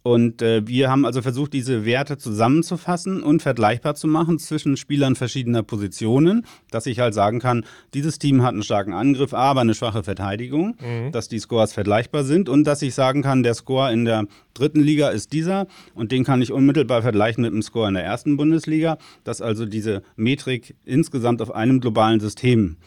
Und 0.06 0.44
äh, 0.44 0.68
wir 0.68 0.92
haben 0.92 1.04
also 1.04 1.24
versucht, 1.24 1.54
diese 1.54 1.84
Werte 1.84 2.20
zusammenzufassen 2.20 3.24
und 3.24 3.42
vergleichbar 3.42 3.96
zu 3.96 4.08
machen 4.08 4.38
zwischen 4.38 4.78
Spielern 4.78 5.16
verschiedener 5.16 5.64
Positionen, 5.64 6.46
dass 6.70 6.86
ich 6.86 7.00
halt 7.00 7.16
sagen 7.16 7.40
kann, 7.40 7.66
dieses 7.96 8.20
Team 8.20 8.44
hat 8.44 8.54
einen 8.54 8.62
starken 8.62 8.94
Angriff, 8.94 9.34
aber 9.34 9.62
eine 9.62 9.74
schwache 9.74 10.04
Verteidigung, 10.04 10.78
mhm. 10.80 11.12
dass 11.12 11.28
die 11.28 11.40
Scores 11.40 11.74
vergleichbar 11.74 12.24
sind 12.24 12.50
und 12.50 12.66
dass 12.66 12.84
ich 12.84 12.94
sagen 12.94 13.24
kann, 13.24 13.42
der 13.42 13.56
Score 13.56 13.92
in 13.92 14.06
der 14.06 14.28
dritten 14.54 14.82
Liga 14.82 15.10
ist 15.10 15.34
dieser 15.34 15.66
und 15.96 16.12
den 16.12 16.24
kann 16.24 16.40
ich 16.40 16.52
unmittelbar 16.52 17.02
vergleichen 17.02 17.42
mit 17.42 17.54
dem 17.54 17.64
Score 17.64 17.88
in 17.88 17.96
der 17.96 18.04
ersten 18.04 18.38
Bundesliga, 18.38 19.00
dass 19.24 19.42
also 19.42 19.66
diese 19.66 20.04
Metrik 20.16 20.76
insgesamt 20.86 21.42
auf 21.42 21.50
einem 21.50 21.80
globalen 21.80 22.20
System 22.20 22.78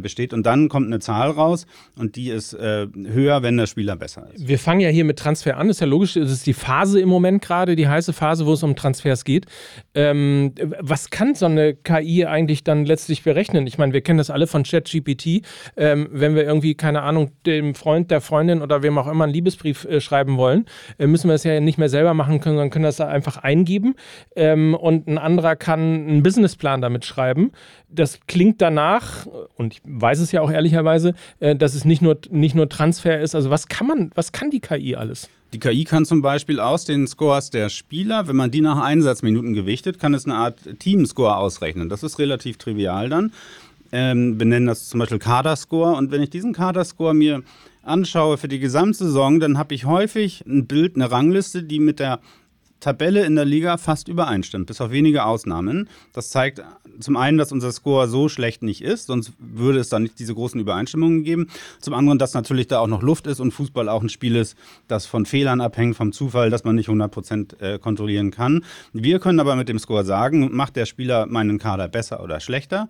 besteht. 0.00 0.32
Und 0.32 0.44
dann 0.46 0.68
kommt 0.68 0.86
eine 0.86 0.98
Zahl 0.98 1.30
raus 1.30 1.66
und 1.96 2.16
die 2.16 2.30
ist 2.30 2.52
äh, 2.52 2.86
höher, 2.94 3.42
wenn 3.42 3.56
der 3.56 3.66
Spieler 3.66 3.96
besser 3.96 4.28
ist. 4.32 4.46
Wir 4.46 4.58
fangen 4.58 4.80
ja 4.80 4.88
hier 4.88 5.04
mit 5.04 5.18
Transfer 5.18 5.56
an, 5.56 5.68
ist 5.70 5.80
ja 5.80 5.86
logisch, 5.86 6.16
es 6.16 6.30
ist 6.30 6.46
die 6.46 6.52
Phase 6.52 7.00
im 7.00 7.08
Moment 7.08 7.42
gerade, 7.42 7.76
die 7.76 7.88
heiße 7.88 8.12
Phase, 8.12 8.46
wo 8.46 8.52
es 8.52 8.62
um 8.62 8.76
Transfers 8.76 9.24
geht. 9.24 9.46
Ähm, 9.94 10.54
was 10.80 11.10
kann 11.10 11.34
so 11.34 11.46
eine 11.46 11.74
KI 11.74 12.26
eigentlich 12.26 12.64
dann 12.64 12.84
letztlich 12.84 13.22
berechnen? 13.22 13.66
Ich 13.66 13.78
meine, 13.78 13.92
wir 13.92 14.00
kennen 14.00 14.18
das 14.18 14.30
alle 14.30 14.46
von 14.46 14.62
ChatGPT. 14.62 15.42
Ähm, 15.76 16.08
wenn 16.10 16.34
wir 16.34 16.44
irgendwie, 16.44 16.74
keine 16.74 17.02
Ahnung, 17.02 17.30
dem 17.46 17.74
Freund, 17.74 18.10
der 18.10 18.20
Freundin 18.20 18.62
oder 18.62 18.82
wem 18.82 18.98
auch 18.98 19.08
immer 19.08 19.24
einen 19.24 19.32
Liebesbrief 19.32 19.84
äh, 19.84 20.00
schreiben 20.00 20.36
wollen, 20.36 20.66
äh, 20.98 21.06
müssen 21.06 21.28
wir 21.28 21.34
es 21.34 21.44
ja 21.44 21.60
nicht 21.60 21.78
mehr 21.78 21.88
selber 21.88 22.14
machen 22.14 22.40
können, 22.40 22.56
sondern 22.56 22.70
können 22.70 22.84
das 22.84 22.96
da 22.96 23.08
einfach 23.08 23.38
eingeben. 23.38 23.94
Ähm, 24.36 24.74
und 24.74 25.06
ein 25.06 25.18
anderer 25.18 25.56
kann 25.56 25.80
einen 25.80 26.22
Businessplan 26.22 26.80
damit 26.80 27.04
schreiben. 27.04 27.52
Das 27.90 28.20
klingt 28.26 28.60
danach, 28.60 29.26
und 29.56 29.74
ich 29.74 29.82
weiß 29.84 30.20
es 30.20 30.32
ja 30.32 30.42
auch 30.42 30.50
ehrlicherweise, 30.50 31.14
äh, 31.40 31.56
dass 31.56 31.74
es 31.74 31.84
nicht 31.84 32.02
nur, 32.02 32.18
nicht 32.30 32.54
nur 32.54 32.68
Transfer 32.68 33.20
ist. 33.20 33.34
Also 33.34 33.50
was 33.50 33.68
kann 33.68 33.86
man, 33.86 34.10
was 34.14 34.32
kann 34.32 34.50
die 34.50 34.60
KI 34.60 34.94
alles? 34.94 35.28
Die 35.54 35.58
KI 35.58 35.84
kann 35.84 36.04
zum 36.04 36.20
Beispiel 36.20 36.60
aus 36.60 36.84
den 36.84 37.06
Scores 37.06 37.48
der 37.48 37.70
Spieler, 37.70 38.28
wenn 38.28 38.36
man 38.36 38.50
die 38.50 38.60
nach 38.60 38.82
Einsatzminuten 38.82 39.54
gewichtet, 39.54 39.98
kann 39.98 40.12
es 40.12 40.26
eine 40.26 40.34
Art 40.34 40.58
Teamscore 40.78 41.36
ausrechnen. 41.36 41.88
Das 41.88 42.02
ist 42.02 42.18
relativ 42.18 42.58
trivial 42.58 43.08
dann. 43.08 43.32
Ähm, 43.90 44.36
benennen 44.36 44.66
das 44.66 44.90
zum 44.90 45.00
Beispiel 45.00 45.18
Kaderscore. 45.18 45.96
Und 45.96 46.10
wenn 46.10 46.22
ich 46.22 46.28
diesen 46.28 46.52
Kaderscore 46.52 47.14
mir 47.14 47.42
anschaue 47.82 48.36
für 48.36 48.48
die 48.48 48.58
Gesamtsaison, 48.58 49.40
dann 49.40 49.56
habe 49.56 49.74
ich 49.74 49.86
häufig 49.86 50.44
ein 50.46 50.66
Bild, 50.66 50.96
eine 50.96 51.10
Rangliste, 51.10 51.62
die 51.62 51.80
mit 51.80 51.98
der 51.98 52.20
Tabelle 52.80 53.24
in 53.24 53.34
der 53.34 53.44
Liga 53.44 53.76
fast 53.76 54.08
übereinstimmt, 54.08 54.66
bis 54.66 54.80
auf 54.80 54.90
wenige 54.90 55.24
Ausnahmen. 55.24 55.88
Das 56.12 56.30
zeigt 56.30 56.62
zum 57.00 57.16
einen, 57.16 57.38
dass 57.38 57.52
unser 57.52 57.72
Score 57.72 58.08
so 58.08 58.28
schlecht 58.28 58.62
nicht 58.62 58.82
ist, 58.82 59.06
sonst 59.06 59.32
würde 59.38 59.78
es 59.78 59.88
da 59.88 59.98
nicht 59.98 60.18
diese 60.18 60.34
großen 60.34 60.60
Übereinstimmungen 60.60 61.24
geben. 61.24 61.48
Zum 61.80 61.94
anderen, 61.94 62.18
dass 62.18 62.34
natürlich 62.34 62.66
da 62.66 62.80
auch 62.80 62.86
noch 62.86 63.02
Luft 63.02 63.26
ist 63.26 63.40
und 63.40 63.52
Fußball 63.52 63.88
auch 63.88 64.02
ein 64.02 64.08
Spiel 64.08 64.36
ist, 64.36 64.56
das 64.86 65.06
von 65.06 65.26
Fehlern 65.26 65.60
abhängt, 65.60 65.96
vom 65.96 66.12
Zufall, 66.12 66.50
dass 66.50 66.64
man 66.64 66.76
nicht 66.76 66.88
100% 66.88 67.60
äh, 67.60 67.78
kontrollieren 67.78 68.30
kann. 68.30 68.64
Wir 68.92 69.18
können 69.20 69.40
aber 69.40 69.56
mit 69.56 69.68
dem 69.68 69.78
Score 69.78 70.04
sagen, 70.04 70.54
macht 70.54 70.76
der 70.76 70.86
Spieler 70.86 71.26
meinen 71.26 71.58
Kader 71.58 71.88
besser 71.88 72.22
oder 72.22 72.40
schlechter. 72.40 72.88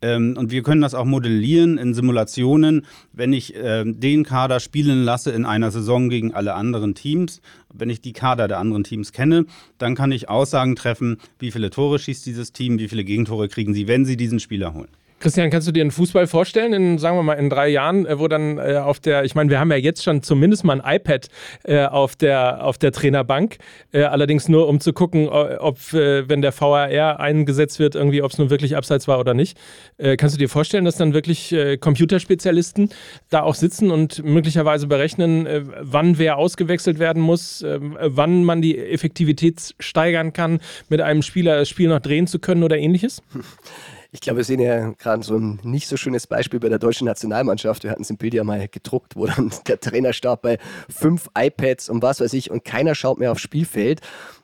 Ähm, 0.00 0.36
und 0.36 0.50
wir 0.50 0.62
können 0.62 0.80
das 0.80 0.94
auch 0.94 1.04
modellieren 1.04 1.78
in 1.78 1.94
Simulationen, 1.94 2.86
wenn 3.12 3.32
ich 3.32 3.54
äh, 3.56 3.84
den 3.84 4.24
Kader 4.24 4.60
spielen 4.60 5.04
lasse 5.04 5.30
in 5.32 5.44
einer 5.44 5.70
Saison 5.70 6.08
gegen 6.08 6.32
alle 6.34 6.54
anderen 6.54 6.94
Teams. 6.94 7.40
Wenn 7.72 7.90
ich 7.90 8.00
die 8.00 8.12
Kader 8.12 8.48
der 8.48 8.58
anderen 8.58 8.84
Teams 8.84 9.12
kenne, 9.12 9.46
dann 9.78 9.94
kann 9.94 10.12
ich 10.12 10.28
Aussagen 10.28 10.76
treffen, 10.76 11.18
wie 11.38 11.50
viele 11.50 11.70
Tore 11.70 11.98
schießt 11.98 12.24
dieses 12.26 12.52
Team, 12.52 12.78
wie 12.78 12.88
viele 12.88 13.04
Gegentore 13.04 13.48
kriegen 13.48 13.74
sie, 13.74 13.88
wenn 13.88 14.04
sie 14.04 14.16
diesen 14.16 14.40
Spieler 14.40 14.74
holen. 14.74 14.88
Christian, 15.20 15.50
kannst 15.50 15.66
du 15.66 15.72
dir 15.72 15.80
einen 15.80 15.90
Fußball 15.90 16.28
vorstellen, 16.28 16.72
in, 16.72 16.98
sagen 16.98 17.16
wir 17.16 17.24
mal, 17.24 17.34
in 17.34 17.50
drei 17.50 17.68
Jahren, 17.68 18.06
äh, 18.06 18.18
wo 18.20 18.28
dann 18.28 18.58
äh, 18.58 18.76
auf 18.76 19.00
der, 19.00 19.24
ich 19.24 19.34
meine, 19.34 19.50
wir 19.50 19.58
haben 19.58 19.70
ja 19.70 19.76
jetzt 19.76 20.04
schon 20.04 20.22
zumindest 20.22 20.64
mal 20.64 20.80
ein 20.80 20.96
iPad 20.96 21.28
äh, 21.64 21.86
auf, 21.86 22.14
der, 22.14 22.64
auf 22.64 22.78
der 22.78 22.92
Trainerbank, 22.92 23.58
äh, 23.92 24.02
allerdings 24.02 24.48
nur 24.48 24.68
um 24.68 24.78
zu 24.78 24.92
gucken, 24.92 25.28
ob, 25.28 25.78
äh, 25.92 26.28
wenn 26.28 26.40
der 26.40 26.52
VAR 26.58 27.18
eingesetzt 27.18 27.80
wird, 27.80 27.96
irgendwie, 27.96 28.22
ob 28.22 28.30
es 28.30 28.38
nun 28.38 28.50
wirklich 28.50 28.76
abseits 28.76 29.08
war 29.08 29.18
oder 29.18 29.34
nicht. 29.34 29.58
Äh, 29.96 30.16
kannst 30.16 30.36
du 30.36 30.38
dir 30.38 30.48
vorstellen, 30.48 30.84
dass 30.84 30.96
dann 30.96 31.14
wirklich 31.14 31.54
Computerspezialisten 31.80 32.90
da 33.30 33.42
auch 33.42 33.54
sitzen 33.54 33.90
und 33.90 34.24
möglicherweise 34.24 34.86
berechnen, 34.86 35.48
wann 35.80 36.18
wer 36.18 36.36
ausgewechselt 36.36 36.98
werden 36.98 37.22
muss, 37.22 37.64
wann 37.64 38.44
man 38.44 38.62
die 38.62 38.78
Effektivität 38.78 39.74
steigern 39.78 40.32
kann, 40.32 40.60
mit 40.88 41.00
einem 41.00 41.22
Spieler 41.22 41.56
das 41.56 41.68
Spiel 41.68 41.88
noch 41.88 42.00
drehen 42.00 42.26
zu 42.26 42.38
können 42.38 42.62
oder 42.62 42.76
ähnliches? 42.76 43.22
Ich 44.10 44.22
glaube, 44.22 44.38
wir 44.38 44.44
sehen 44.44 44.60
ja 44.60 44.92
gerade 44.92 45.22
so 45.22 45.36
ein 45.36 45.60
nicht 45.62 45.86
so 45.86 45.98
schönes 45.98 46.26
Beispiel 46.26 46.60
bei 46.60 46.70
der 46.70 46.78
deutschen 46.78 47.04
Nationalmannschaft. 47.04 47.84
Wir 47.84 47.90
hatten 47.90 48.02
es 48.02 48.08
im 48.08 48.16
Bild 48.16 48.32
ja 48.32 48.42
mal 48.42 48.66
gedruckt, 48.66 49.16
wo 49.16 49.26
dann 49.26 49.52
der 49.66 49.78
Trainerstab 49.78 50.40
bei 50.40 50.58
fünf 50.88 51.28
iPads 51.36 51.90
und 51.90 52.02
was 52.02 52.20
weiß 52.20 52.32
ich 52.32 52.50
und 52.50 52.64
keiner 52.64 52.94
schaut 52.94 53.18
mehr 53.18 53.32
aufs 53.32 53.42
Spielfeld. 53.42 54.00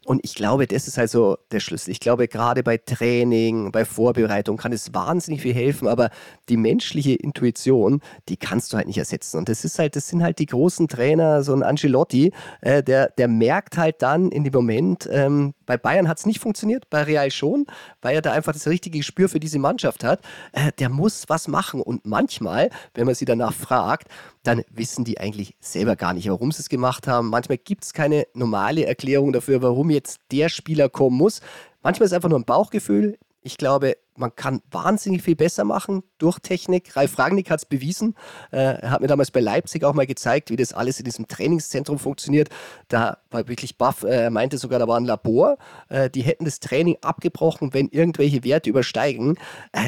Und 0.06 0.20
ich 0.22 0.34
glaube, 0.34 0.66
das 0.66 0.86
ist 0.86 0.98
also 0.98 1.38
der 1.50 1.60
Schlüssel. 1.60 1.90
Ich 1.90 2.00
glaube, 2.00 2.28
gerade 2.28 2.62
bei 2.62 2.76
Training, 2.76 3.72
bei 3.72 3.84
Vorbereitung 3.84 4.56
kann 4.56 4.72
es 4.72 4.92
wahnsinnig 4.92 5.42
viel 5.42 5.54
helfen, 5.54 5.88
aber 5.88 6.10
die 6.48 6.56
menschliche 6.56 7.14
Intuition, 7.14 8.00
die 8.28 8.36
kannst 8.36 8.72
du 8.72 8.76
halt 8.76 8.86
nicht 8.86 8.98
ersetzen. 8.98 9.38
Und 9.38 9.48
das 9.48 9.64
ist 9.64 9.78
halt, 9.78 9.96
das 9.96 10.08
sind 10.08 10.22
halt 10.22 10.38
die 10.38 10.46
großen 10.46 10.88
Trainer, 10.88 11.42
so 11.42 11.54
ein 11.54 11.62
Angelotti, 11.62 12.32
äh, 12.60 12.82
der, 12.82 13.10
der 13.16 13.28
merkt 13.28 13.78
halt 13.78 14.02
dann 14.02 14.30
in 14.30 14.44
dem 14.44 14.52
Moment, 14.52 15.08
ähm, 15.10 15.54
bei 15.66 15.76
Bayern 15.76 16.08
hat 16.08 16.18
es 16.18 16.26
nicht 16.26 16.40
funktioniert, 16.40 16.90
bei 16.90 17.02
Real 17.02 17.30
schon, 17.30 17.66
weil 18.02 18.14
er 18.14 18.22
da 18.22 18.32
einfach 18.32 18.52
das 18.52 18.66
richtige 18.66 18.98
Gespür 18.98 19.28
für 19.28 19.40
diese 19.40 19.58
Mannschaft 19.58 20.04
hat. 20.04 20.20
Äh, 20.52 20.72
der 20.78 20.88
muss 20.88 21.24
was 21.28 21.48
machen. 21.48 21.80
Und 21.80 22.04
manchmal, 22.04 22.70
wenn 22.94 23.06
man 23.06 23.14
sie 23.14 23.24
danach 23.24 23.54
fragt, 23.54 24.08
dann 24.42 24.62
wissen 24.70 25.04
die 25.04 25.18
eigentlich 25.18 25.56
selber 25.60 25.96
gar 25.96 26.12
nicht, 26.12 26.28
warum 26.28 26.52
sie 26.52 26.60
es 26.60 26.68
gemacht 26.68 27.08
haben. 27.08 27.30
Manchmal 27.30 27.58
gibt 27.58 27.84
es 27.84 27.94
keine 27.94 28.26
normale 28.34 28.84
Erklärung 28.84 29.32
dafür, 29.32 29.62
warum 29.62 29.90
jetzt 29.94 30.20
der 30.30 30.48
Spieler 30.48 30.88
kommen 30.88 31.16
muss. 31.16 31.40
Manchmal 31.82 32.06
ist 32.06 32.12
es 32.12 32.16
einfach 32.16 32.28
nur 32.28 32.38
ein 32.38 32.44
Bauchgefühl. 32.44 33.18
Ich 33.42 33.58
glaube, 33.58 33.96
man 34.16 34.34
kann 34.34 34.62
wahnsinnig 34.70 35.22
viel 35.22 35.36
besser 35.36 35.64
machen 35.64 36.02
durch 36.18 36.38
Technik. 36.38 36.96
Ralf 36.96 37.18
Rangnick 37.18 37.50
hat 37.50 37.60
es 37.60 37.66
bewiesen. 37.66 38.14
Äh, 38.52 38.80
er 38.80 38.90
hat 38.90 39.00
mir 39.00 39.06
damals 39.06 39.30
bei 39.30 39.40
Leipzig 39.40 39.84
auch 39.84 39.92
mal 39.92 40.06
gezeigt, 40.06 40.50
wie 40.50 40.56
das 40.56 40.72
alles 40.72 40.98
in 40.98 41.04
diesem 41.04 41.26
Trainingszentrum 41.26 41.98
funktioniert. 41.98 42.48
Da 42.88 43.18
war 43.30 43.48
wirklich 43.48 43.76
baff. 43.76 44.02
Äh, 44.02 44.22
er 44.22 44.30
meinte 44.30 44.56
sogar, 44.56 44.78
da 44.78 44.88
war 44.88 44.98
ein 44.98 45.04
Labor. 45.04 45.58
Äh, 45.88 46.10
die 46.10 46.22
hätten 46.22 46.44
das 46.44 46.60
Training 46.60 46.96
abgebrochen, 47.02 47.74
wenn 47.74 47.88
irgendwelche 47.88 48.44
Werte 48.44 48.70
übersteigen. 48.70 49.36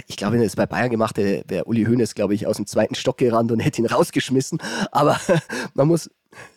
Ich 0.07 0.17
glaube, 0.17 0.35
wenn 0.35 0.41
er 0.41 0.47
es 0.47 0.57
bei 0.57 0.67
Bayern 0.67 0.91
gemacht 0.91 1.17
hätte, 1.17 1.49
wäre 1.49 1.65
Uli 1.65 1.85
Hoeneß, 1.85 2.15
glaube 2.15 2.35
ich, 2.35 2.47
aus 2.47 2.57
dem 2.57 2.67
zweiten 2.67 2.95
Stock 2.95 3.19
gerannt 3.19 3.53
und 3.53 3.61
hätte 3.61 3.81
ihn 3.81 3.87
rausgeschmissen. 3.87 4.61
Aber 4.91 5.19
man 5.75 5.89
muss 5.89 6.11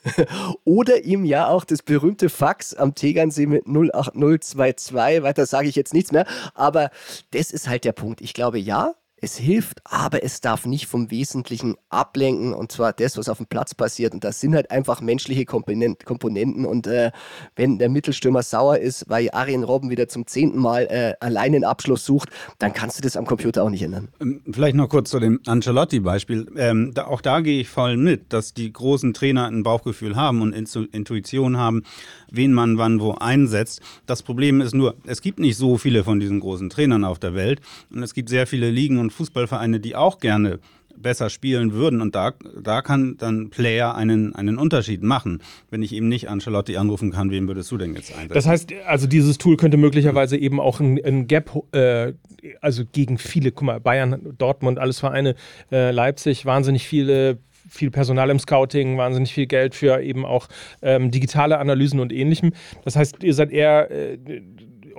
oder 0.64 1.04
ihm 1.04 1.26
ja 1.26 1.48
auch 1.48 1.64
das 1.64 1.82
berühmte 1.82 2.30
Fax 2.30 2.74
am 2.74 2.96
Tegernsee 2.96 3.46
mit 3.46 3.66
08022. 3.68 4.94
Weiter 4.94 5.46
sage 5.46 5.68
ich 5.68 5.76
jetzt 5.76 5.94
nichts 5.94 6.12
mehr. 6.12 6.26
Aber 6.54 6.90
das 7.32 7.52
ist 7.52 7.68
halt 7.68 7.86
der 7.86 7.94
Punkt. 7.94 8.22
Ich 8.22 8.34
glaube, 8.34 8.60
ja, 8.60 8.94
es 9.22 9.38
hilft, 9.38 9.80
aber 9.84 10.24
es 10.24 10.42
darf 10.42 10.66
nicht 10.66 10.88
vom 10.88 11.12
Wesentlichen 11.12 11.76
ablenken 11.90 12.54
und 12.54 12.72
zwar 12.72 12.94
das, 12.94 13.18
was 13.18 13.30
auf 13.30 13.38
dem 13.38 13.48
Platz 13.48 13.76
passiert. 13.76 14.14
Und 14.14 14.24
das 14.24 14.40
sind 14.40 14.56
halt 14.56 14.72
einfach 14.72 15.02
menschliche 15.02 15.46
Komponenten. 15.46 16.66
Und 16.66 16.88
äh, 16.88 17.12
wenn 17.56 17.80
der 17.80 17.90
Mittelstürmer 17.90 18.44
sauer 18.44 18.78
ist, 18.78 19.06
weil 19.10 19.30
Arjen 19.32 19.64
Robben 19.64 19.90
wieder 19.90 20.08
zum 20.08 20.28
zehnten 20.28 20.60
Mal 20.60 20.88
äh, 20.90 21.14
allein 21.20 21.52
den 21.52 21.64
Abschluss 21.64 22.06
sucht, 22.06 22.30
dann 22.58 22.74
kannst 22.74 22.98
du 22.98 23.02
das 23.02 23.18
am 23.18 23.26
Computer 23.26 23.64
auch 23.64 23.70
nicht 23.70 23.84
ändern. 23.84 24.10
Ähm, 24.22 24.42
vielleicht 24.52 24.76
noch 24.76 24.90
kurz 24.90 25.10
zu 25.10 25.20
dem 25.20 25.40
Ancelotti-Beispiel. 25.46 26.52
Ähm, 26.58 26.92
da, 26.94 27.08
auch 27.08 27.22
da 27.22 27.42
gehe 27.42 27.62
ich 27.62 27.70
voll 27.70 27.98
mit, 27.98 28.32
dass 28.34 28.54
die 28.54 28.72
großen 28.72 29.14
Trainer 29.14 29.48
ein 29.48 29.64
Bauchgefühl 29.64 30.16
haben 30.16 30.42
und 30.42 30.54
Intuition 30.54 31.58
haben, 31.58 31.84
wen 32.32 32.54
man 32.54 32.78
wann 32.78 33.00
wo 33.00 33.14
einsetzt. 33.14 33.82
Das 34.06 34.24
Problem 34.24 34.62
ist 34.62 34.74
nur, 34.74 34.96
es 35.06 35.22
gibt 35.22 35.40
nicht 35.40 35.58
so 35.58 35.78
viele 35.78 36.04
von 36.04 36.20
diesen 36.20 36.40
großen 36.40 36.70
Trainern 36.70 37.04
auf 37.04 37.20
der 37.20 37.34
Welt 37.34 37.62
und 37.92 38.04
es 38.04 38.14
gibt 38.14 38.30
sehr 38.30 38.48
viele 38.48 38.70
Ligen 38.70 38.98
und 38.98 39.09
Fußballvereine, 39.10 39.80
die 39.80 39.96
auch 39.96 40.20
gerne 40.20 40.60
besser 41.02 41.30
spielen 41.30 41.74
würden. 41.74 42.02
Und 42.02 42.16
da, 42.16 42.34
da 42.62 42.82
kann 42.82 43.16
dann 43.18 43.50
Player 43.50 43.96
einen, 43.96 44.36
einen 44.36 44.58
Unterschied 44.58 45.02
machen. 45.04 45.42
Wenn 45.70 45.82
ich 45.82 45.94
eben 45.94 46.08
nicht 46.08 46.30
Ancelotti 46.30 46.78
anrufen 46.78 47.12
kann, 47.12 47.32
wen 47.32 47.48
würdest 47.48 47.72
du 47.72 47.78
denn 47.78 47.94
jetzt 47.96 48.12
einsetzen? 48.12 48.34
Das 48.34 48.48
heißt, 48.48 48.74
also 48.86 49.08
dieses 49.08 49.38
Tool 49.38 49.58
könnte 49.58 49.78
möglicherweise 49.78 50.38
eben 50.38 50.60
auch 50.60 50.80
ein, 50.80 51.00
ein 51.04 51.28
Gap, 51.28 51.52
äh, 51.74 52.14
also 52.62 52.84
gegen 52.92 53.18
viele, 53.18 53.52
guck 53.52 53.66
mal, 53.66 53.80
Bayern, 53.80 54.36
Dortmund, 54.38 54.80
alles 54.80 55.00
Vereine, 55.00 55.36
äh, 55.72 55.92
Leipzig, 55.92 56.46
wahnsinnig 56.46 56.88
viele 56.88 57.38
viel 57.72 57.92
Personal 57.92 58.32
im 58.32 58.40
Scouting, 58.40 58.98
wahnsinnig 58.98 59.32
viel 59.32 59.46
Geld 59.46 59.76
für 59.76 60.02
eben 60.02 60.26
auch 60.26 60.48
ähm, 60.82 61.12
digitale 61.12 61.60
Analysen 61.60 62.00
und 62.00 62.12
ähnlichem. 62.12 62.54
Das 62.84 62.96
heißt, 62.96 63.24
ihr 63.24 63.34
seid 63.36 63.52
eher, 63.52 63.92
äh, 63.92 64.18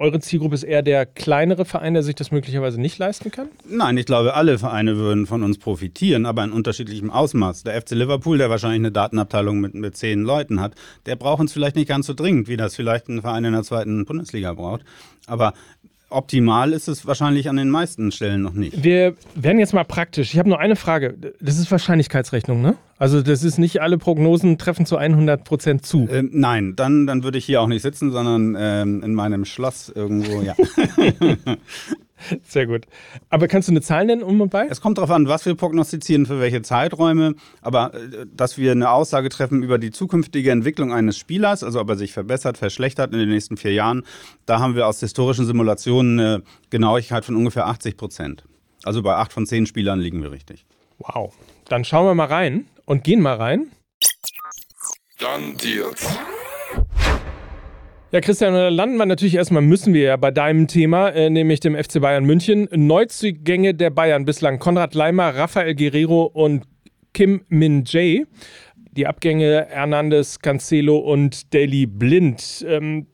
eure 0.00 0.18
Zielgruppe 0.18 0.54
ist 0.54 0.62
eher 0.62 0.80
der 0.82 1.04
kleinere 1.04 1.66
Verein, 1.66 1.92
der 1.92 2.02
sich 2.02 2.14
das 2.14 2.30
möglicherweise 2.30 2.80
nicht 2.80 2.98
leisten 2.98 3.30
kann? 3.30 3.50
Nein, 3.68 3.98
ich 3.98 4.06
glaube, 4.06 4.32
alle 4.32 4.58
Vereine 4.58 4.96
würden 4.96 5.26
von 5.26 5.42
uns 5.42 5.58
profitieren, 5.58 6.24
aber 6.24 6.42
in 6.42 6.52
unterschiedlichem 6.52 7.10
Ausmaß. 7.10 7.64
Der 7.64 7.80
FC 7.80 7.90
Liverpool, 7.90 8.38
der 8.38 8.48
wahrscheinlich 8.48 8.80
eine 8.80 8.92
Datenabteilung 8.92 9.60
mit, 9.60 9.74
mit 9.74 9.98
zehn 9.98 10.22
Leuten 10.22 10.60
hat, 10.60 10.74
der 11.04 11.16
braucht 11.16 11.40
uns 11.40 11.52
vielleicht 11.52 11.76
nicht 11.76 11.88
ganz 11.88 12.06
so 12.06 12.14
dringend, 12.14 12.48
wie 12.48 12.56
das 12.56 12.74
vielleicht 12.74 13.08
ein 13.08 13.20
Verein 13.20 13.44
in 13.44 13.52
der 13.52 13.62
zweiten 13.62 14.06
Bundesliga 14.06 14.54
braucht. 14.54 14.84
Aber 15.26 15.52
optimal 16.10 16.72
ist 16.72 16.88
es 16.88 17.06
wahrscheinlich 17.06 17.48
an 17.48 17.56
den 17.56 17.70
meisten 17.70 18.12
Stellen 18.12 18.42
noch 18.42 18.52
nicht. 18.52 18.82
Wir 18.82 19.14
werden 19.34 19.58
jetzt 19.58 19.72
mal 19.72 19.84
praktisch. 19.84 20.32
Ich 20.32 20.38
habe 20.38 20.48
nur 20.48 20.58
eine 20.58 20.76
Frage. 20.76 21.14
Das 21.40 21.58
ist 21.58 21.70
Wahrscheinlichkeitsrechnung, 21.70 22.60
ne? 22.60 22.76
Also 22.98 23.22
das 23.22 23.42
ist 23.42 23.58
nicht 23.58 23.80
alle 23.80 23.96
Prognosen 23.96 24.58
treffen 24.58 24.84
zu 24.84 24.98
100 24.98 25.42
Prozent 25.44 25.86
zu. 25.86 26.06
Ähm, 26.10 26.30
nein, 26.32 26.74
dann, 26.76 27.06
dann 27.06 27.22
würde 27.22 27.38
ich 27.38 27.46
hier 27.46 27.62
auch 27.62 27.66
nicht 27.66 27.80
sitzen, 27.80 28.12
sondern 28.12 28.56
ähm, 28.58 29.02
in 29.02 29.14
meinem 29.14 29.46
Schloss 29.46 29.88
irgendwo, 29.88 30.42
ja. 30.42 30.54
Sehr 32.42 32.66
gut. 32.66 32.86
Aber 33.28 33.48
kannst 33.48 33.68
du 33.68 33.72
eine 33.72 33.80
Zahl 33.80 34.06
nennen 34.06 34.22
um 34.22 34.40
und 34.40 34.50
bei? 34.50 34.66
Es 34.68 34.80
kommt 34.80 34.98
darauf 34.98 35.10
an, 35.10 35.28
was 35.28 35.46
wir 35.46 35.54
prognostizieren, 35.54 36.26
für 36.26 36.40
welche 36.40 36.62
Zeiträume. 36.62 37.34
Aber 37.62 37.94
äh, 37.94 38.26
dass 38.32 38.58
wir 38.58 38.72
eine 38.72 38.90
Aussage 38.90 39.28
treffen 39.28 39.62
über 39.62 39.78
die 39.78 39.90
zukünftige 39.90 40.50
Entwicklung 40.50 40.92
eines 40.92 41.18
Spielers, 41.18 41.62
also 41.62 41.80
ob 41.80 41.88
er 41.88 41.96
sich 41.96 42.12
verbessert, 42.12 42.58
verschlechtert 42.58 43.12
in 43.12 43.18
den 43.18 43.28
nächsten 43.28 43.56
vier 43.56 43.72
Jahren, 43.72 44.04
da 44.46 44.60
haben 44.60 44.74
wir 44.74 44.86
aus 44.86 45.00
historischen 45.00 45.46
Simulationen 45.46 46.20
eine 46.20 46.42
Genauigkeit 46.70 47.24
von 47.24 47.36
ungefähr 47.36 47.66
80 47.66 47.96
Prozent. 47.96 48.44
Also 48.84 49.02
bei 49.02 49.14
acht 49.14 49.32
von 49.32 49.46
zehn 49.46 49.66
Spielern 49.66 50.00
liegen 50.00 50.22
wir 50.22 50.32
richtig. 50.32 50.64
Wow. 50.98 51.34
Dann 51.68 51.84
schauen 51.84 52.06
wir 52.06 52.14
mal 52.14 52.26
rein 52.26 52.66
und 52.84 53.04
gehen 53.04 53.20
mal 53.20 53.36
rein. 53.36 53.70
Dann 55.18 55.56
Deals. 55.56 56.06
Ja, 58.12 58.20
Christian, 58.20 58.54
dann 58.54 58.74
landen 58.74 58.96
wir 58.96 59.06
natürlich 59.06 59.36
erstmal, 59.36 59.62
müssen 59.62 59.94
wir 59.94 60.02
ja 60.02 60.16
bei 60.16 60.32
deinem 60.32 60.66
Thema, 60.66 61.10
äh, 61.10 61.30
nämlich 61.30 61.60
dem 61.60 61.76
FC 61.76 62.00
Bayern 62.00 62.24
München. 62.24 62.68
Neuzugänge 62.72 63.72
der 63.72 63.90
Bayern 63.90 64.24
bislang 64.24 64.58
Konrad 64.58 64.96
Leimer, 64.96 65.36
Rafael 65.36 65.76
Guerrero 65.76 66.24
und 66.24 66.64
Kim 67.12 67.42
Min 67.48 67.84
Jae. 67.86 68.26
Die 68.96 69.06
Abgänge 69.06 69.66
Hernandez, 69.70 70.40
Cancelo 70.40 70.98
und 70.98 71.54
Daily 71.54 71.86
Blind. 71.86 72.66
Ähm, 72.68 73.06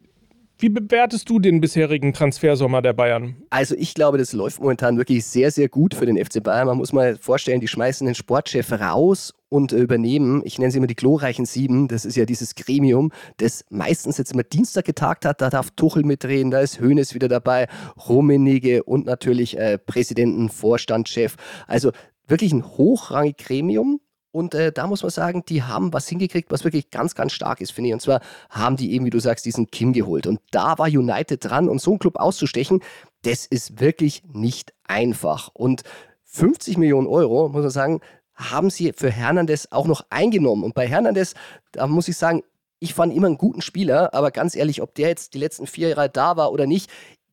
wie 0.58 0.70
bewertest 0.70 1.28
du 1.28 1.38
den 1.38 1.60
bisherigen 1.60 2.14
Transfersommer 2.14 2.80
der 2.80 2.94
Bayern? 2.94 3.36
Also 3.50 3.74
ich 3.76 3.92
glaube, 3.92 4.16
das 4.16 4.32
läuft 4.32 4.60
momentan 4.60 4.96
wirklich 4.96 5.26
sehr, 5.26 5.50
sehr 5.50 5.68
gut 5.68 5.94
für 5.94 6.06
den 6.06 6.16
FC 6.16 6.42
Bayern. 6.42 6.66
Man 6.66 6.78
muss 6.78 6.94
mal 6.94 7.16
vorstellen, 7.16 7.60
die 7.60 7.68
schmeißen 7.68 8.06
den 8.06 8.14
Sportchef 8.14 8.72
raus 8.72 9.34
und 9.48 9.72
übernehmen, 9.72 10.40
ich 10.44 10.58
nenne 10.58 10.70
sie 10.70 10.78
immer 10.78 10.86
die 10.86 10.96
glorreichen 10.96 11.44
Sieben, 11.44 11.88
das 11.88 12.04
ist 12.04 12.16
ja 12.16 12.24
dieses 12.24 12.54
Gremium, 12.54 13.12
das 13.36 13.64
meistens 13.68 14.18
jetzt 14.18 14.32
immer 14.32 14.42
Dienstag 14.42 14.86
getagt 14.86 15.24
hat, 15.24 15.40
da 15.40 15.50
darf 15.50 15.70
Tuchel 15.72 16.04
mitreden, 16.04 16.50
da 16.50 16.60
ist 16.60 16.80
Hoeneß 16.80 17.14
wieder 17.14 17.28
dabei, 17.28 17.68
Rummenigge 18.08 18.82
und 18.82 19.06
natürlich 19.06 19.58
äh, 19.58 19.78
Präsidenten, 19.78 20.48
Vorstandschef. 20.48 21.36
Also 21.66 21.92
wirklich 22.26 22.52
ein 22.52 22.64
hochrangiges 22.64 23.46
Gremium, 23.46 24.00
und 24.36 24.54
äh, 24.54 24.70
da 24.70 24.86
muss 24.86 25.02
man 25.02 25.10
sagen, 25.10 25.44
die 25.48 25.62
haben 25.62 25.94
was 25.94 26.06
hingekriegt, 26.08 26.50
was 26.50 26.62
wirklich 26.62 26.90
ganz, 26.90 27.14
ganz 27.14 27.32
stark 27.32 27.62
ist, 27.62 27.72
finde 27.72 27.88
ich. 27.88 27.94
Und 27.94 28.02
zwar 28.02 28.20
haben 28.50 28.76
die 28.76 28.92
eben, 28.92 29.06
wie 29.06 29.10
du 29.10 29.18
sagst, 29.18 29.46
diesen 29.46 29.70
Kim 29.70 29.94
geholt. 29.94 30.26
Und 30.26 30.40
da 30.50 30.76
war 30.76 30.88
United 30.88 31.42
dran. 31.42 31.70
Und 31.70 31.80
so 31.80 31.92
einen 31.92 31.98
Club 31.98 32.18
auszustechen, 32.18 32.82
das 33.22 33.46
ist 33.46 33.80
wirklich 33.80 34.24
nicht 34.30 34.74
einfach. 34.84 35.48
Und 35.54 35.84
50 36.24 36.76
Millionen 36.76 37.06
Euro, 37.06 37.48
muss 37.48 37.62
man 37.62 37.70
sagen, 37.70 38.00
haben 38.34 38.68
sie 38.68 38.92
für 38.92 39.10
Hernandez 39.10 39.68
auch 39.70 39.86
noch 39.86 40.04
eingenommen. 40.10 40.64
Und 40.64 40.74
bei 40.74 40.86
Hernandez, 40.86 41.32
da 41.72 41.86
muss 41.86 42.06
ich 42.06 42.18
sagen, 42.18 42.42
ich 42.78 42.92
fand 42.92 43.16
immer 43.16 43.28
einen 43.28 43.38
guten 43.38 43.62
Spieler, 43.62 44.12
aber 44.12 44.32
ganz 44.32 44.54
ehrlich, 44.54 44.82
ob 44.82 44.94
der 44.94 45.08
jetzt 45.08 45.32
die 45.32 45.38
letzten 45.38 45.66
vier 45.66 45.88
Jahre 45.88 46.10
da 46.10 46.36
war 46.36 46.52
oder 46.52 46.66
nicht, 46.66 46.90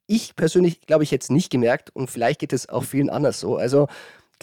ich 0.08 0.38
persönlich 0.38 0.80
glaube 0.88 1.04
ich 1.04 1.12
jetzt 1.12 1.32
nicht 1.32 1.50
gemerkt 1.50 1.90
und 1.94 2.10
vielleicht 2.10 2.40
geht 2.40 2.54
es 2.54 2.70
auch 2.70 2.86
vielen 2.86 3.10
anders 3.10 3.42
so. 3.42 3.58
Also 3.58 3.90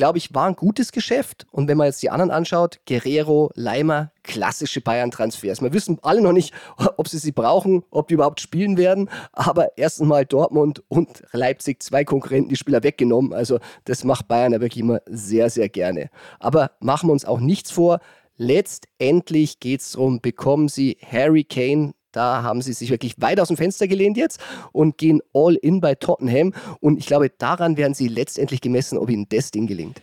glaube 0.01 0.17
ich, 0.17 0.35
war 0.35 0.47
ein 0.47 0.57
gutes 0.57 0.93
Geschäft. 0.93 1.47
Und 1.51 1.69
wenn 1.69 1.77
man 1.77 1.89
jetzt 1.89 2.03
die 2.03 2.09
anderen 2.09 2.31
anschaut, 2.31 2.81
Guerrero, 2.87 3.51
Leimer, 3.55 4.13
klassische 4.23 4.81
Bayern-Transfers. 4.81 5.61
Wir 5.61 5.75
wissen 5.75 5.99
alle 6.01 6.23
noch 6.23 6.33
nicht, 6.33 6.55
ob 6.97 7.07
sie 7.07 7.19
sie 7.19 7.33
brauchen, 7.33 7.85
ob 7.91 8.09
die 8.09 8.15
überhaupt 8.15 8.41
spielen 8.41 8.79
werden. 8.79 9.11
Aber 9.35 9.77
erstens 9.77 10.09
mal 10.09 10.25
Dortmund 10.25 10.83
und 10.89 11.23
Leipzig, 11.33 11.83
zwei 11.83 12.05
Konkurrenten, 12.05 12.49
die 12.49 12.57
Spieler 12.57 12.83
weggenommen. 12.83 13.35
Also 13.35 13.59
das 13.85 14.03
macht 14.03 14.27
Bayern 14.27 14.55
ja 14.55 14.63
wirklich 14.63 14.81
immer 14.81 15.03
sehr, 15.05 15.51
sehr 15.51 15.69
gerne. 15.69 16.09
Aber 16.39 16.71
machen 16.81 17.11
wir 17.11 17.13
uns 17.13 17.27
auch 17.27 17.39
nichts 17.39 17.71
vor. 17.71 18.01
Letztendlich 18.39 19.61
geht 19.61 19.83
es 19.83 19.93
darum, 19.93 20.23
bekommen 20.23 20.69
sie 20.69 20.97
Harry 21.07 21.45
Kane 21.45 21.93
da 22.13 22.43
haben 22.43 22.63
sie 22.63 22.73
sich 22.73 22.91
wirklich 22.91 23.15
weit 23.19 23.41
aus 23.41 23.49
dem 23.49 23.57
Fenster 23.57 23.89
gelehnt 23.89 24.17
jetzt 24.17 24.41
und 24.73 24.99
gehen 24.99 25.21
all 25.33 25.55
in 25.55 25.81
bei 25.81 25.95
Tottenham. 25.95 26.53
Und 26.81 26.99
ich 26.99 27.07
glaube, 27.07 27.31
daran 27.31 27.77
werden 27.77 27.95
sie 27.95 28.09
letztendlich 28.09 28.61
gemessen, 28.61 28.99
ob 28.99 29.11
ihnen 29.11 29.27
das 29.29 29.51
Ding 29.51 29.67
gelingt. 29.67 30.01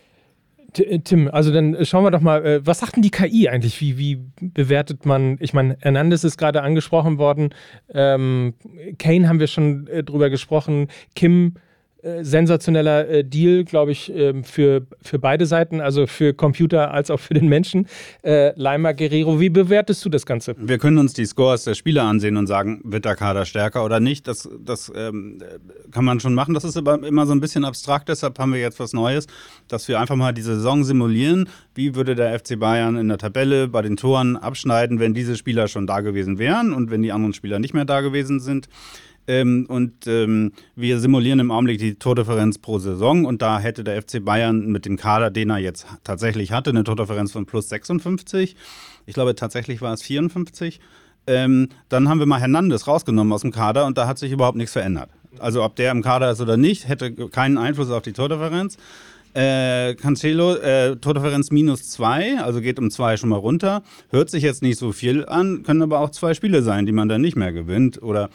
Äh, 0.76 1.00
Tim, 1.00 1.28
also 1.28 1.52
dann 1.52 1.84
schauen 1.84 2.04
wir 2.04 2.10
doch 2.10 2.20
mal, 2.20 2.44
äh, 2.44 2.66
was 2.66 2.80
sagt 2.80 2.96
denn 2.96 3.02
die 3.02 3.10
KI 3.10 3.48
eigentlich? 3.48 3.80
Wie, 3.80 3.98
wie 3.98 4.20
bewertet 4.40 5.06
man, 5.06 5.38
ich 5.40 5.54
meine, 5.54 5.76
Hernandez 5.80 6.24
ist 6.24 6.36
gerade 6.36 6.62
angesprochen 6.62 7.18
worden, 7.18 7.50
ähm, 7.92 8.54
Kane 8.98 9.28
haben 9.28 9.40
wir 9.40 9.46
schon 9.46 9.86
äh, 9.88 10.02
drüber 10.02 10.30
gesprochen, 10.30 10.88
Kim 11.14 11.54
sensationeller 12.02 13.08
äh, 13.08 13.24
Deal, 13.24 13.64
glaube 13.64 13.90
ich, 13.90 14.14
äh, 14.14 14.42
für, 14.44 14.86
für 15.02 15.18
beide 15.18 15.46
Seiten, 15.46 15.80
also 15.80 16.06
für 16.06 16.32
Computer 16.32 16.92
als 16.92 17.10
auch 17.10 17.18
für 17.18 17.34
den 17.34 17.48
Menschen. 17.48 17.88
Äh, 18.22 18.52
Leimer 18.54 18.94
Guerrero, 18.94 19.40
wie 19.40 19.48
bewertest 19.48 20.04
du 20.04 20.08
das 20.08 20.24
Ganze? 20.24 20.54
Wir 20.58 20.78
können 20.78 20.98
uns 20.98 21.12
die 21.12 21.26
Scores 21.26 21.64
der 21.64 21.74
Spieler 21.74 22.04
ansehen 22.04 22.36
und 22.36 22.46
sagen, 22.46 22.80
wird 22.84 23.04
der 23.04 23.16
Kader 23.16 23.44
stärker 23.44 23.84
oder 23.84 23.98
nicht. 23.98 24.28
Das, 24.28 24.48
das 24.60 24.92
ähm, 24.94 25.42
kann 25.90 26.04
man 26.04 26.20
schon 26.20 26.34
machen. 26.34 26.54
Das 26.54 26.64
ist 26.64 26.76
aber 26.76 27.02
immer 27.04 27.26
so 27.26 27.32
ein 27.32 27.40
bisschen 27.40 27.64
abstrakt, 27.64 28.08
deshalb 28.08 28.38
haben 28.38 28.52
wir 28.52 28.60
jetzt 28.60 28.78
was 28.78 28.92
Neues, 28.92 29.26
dass 29.66 29.88
wir 29.88 29.98
einfach 29.98 30.16
mal 30.16 30.32
die 30.32 30.42
Saison 30.42 30.84
simulieren. 30.84 31.48
Wie 31.74 31.96
würde 31.96 32.14
der 32.14 32.38
FC 32.38 32.58
Bayern 32.58 32.96
in 32.96 33.08
der 33.08 33.18
Tabelle 33.18 33.66
bei 33.66 33.82
den 33.82 33.96
Toren 33.96 34.36
abschneiden, 34.36 35.00
wenn 35.00 35.14
diese 35.14 35.36
Spieler 35.36 35.66
schon 35.66 35.86
da 35.86 36.00
gewesen 36.00 36.38
wären 36.38 36.72
und 36.72 36.90
wenn 36.90 37.02
die 37.02 37.10
anderen 37.10 37.34
Spieler 37.34 37.58
nicht 37.58 37.74
mehr 37.74 37.84
da 37.84 38.02
gewesen 38.02 38.38
sind? 38.38 38.68
Ähm, 39.28 39.66
und 39.68 40.06
ähm, 40.06 40.52
wir 40.74 40.98
simulieren 40.98 41.38
im 41.38 41.50
Augenblick 41.50 41.78
die 41.78 41.96
Tordifferenz 41.96 42.58
pro 42.58 42.78
Saison. 42.78 43.26
Und 43.26 43.42
da 43.42 43.60
hätte 43.60 43.84
der 43.84 44.00
FC 44.02 44.24
Bayern 44.24 44.66
mit 44.72 44.86
dem 44.86 44.96
Kader, 44.96 45.30
den 45.30 45.50
er 45.50 45.58
jetzt 45.58 45.86
tatsächlich 46.02 46.50
hatte, 46.50 46.70
eine 46.70 46.82
Tordifferenz 46.82 47.30
von 47.30 47.44
plus 47.44 47.68
56. 47.68 48.56
Ich 49.04 49.14
glaube, 49.14 49.34
tatsächlich 49.34 49.82
war 49.82 49.92
es 49.92 50.02
54. 50.02 50.80
Ähm, 51.26 51.68
dann 51.90 52.08
haben 52.08 52.18
wir 52.18 52.26
mal 52.26 52.40
Hernandez 52.40 52.86
rausgenommen 52.86 53.30
aus 53.32 53.42
dem 53.42 53.52
Kader 53.52 53.84
und 53.84 53.98
da 53.98 54.06
hat 54.06 54.18
sich 54.18 54.32
überhaupt 54.32 54.56
nichts 54.56 54.72
verändert. 54.72 55.10
Also 55.38 55.62
ob 55.62 55.76
der 55.76 55.92
im 55.92 56.02
Kader 56.02 56.30
ist 56.30 56.40
oder 56.40 56.56
nicht, 56.56 56.88
hätte 56.88 57.12
keinen 57.28 57.58
Einfluss 57.58 57.90
auf 57.90 58.02
die 58.02 58.14
Tordifferenz. 58.14 58.78
Äh, 59.34 59.94
Cancelo, 59.94 60.54
äh, 60.54 60.96
Tordifferenz 60.96 61.50
minus 61.50 61.90
zwei, 61.90 62.38
also 62.40 62.62
geht 62.62 62.78
um 62.78 62.90
zwei 62.90 63.18
schon 63.18 63.28
mal 63.28 63.36
runter. 63.36 63.82
Hört 64.08 64.30
sich 64.30 64.42
jetzt 64.42 64.62
nicht 64.62 64.78
so 64.78 64.92
viel 64.92 65.26
an, 65.26 65.64
können 65.64 65.82
aber 65.82 66.00
auch 66.00 66.10
zwei 66.10 66.32
Spiele 66.32 66.62
sein, 66.62 66.86
die 66.86 66.92
man 66.92 67.10
dann 67.10 67.20
nicht 67.20 67.36
mehr 67.36 67.52
gewinnt. 67.52 68.02
Oder 68.02 68.30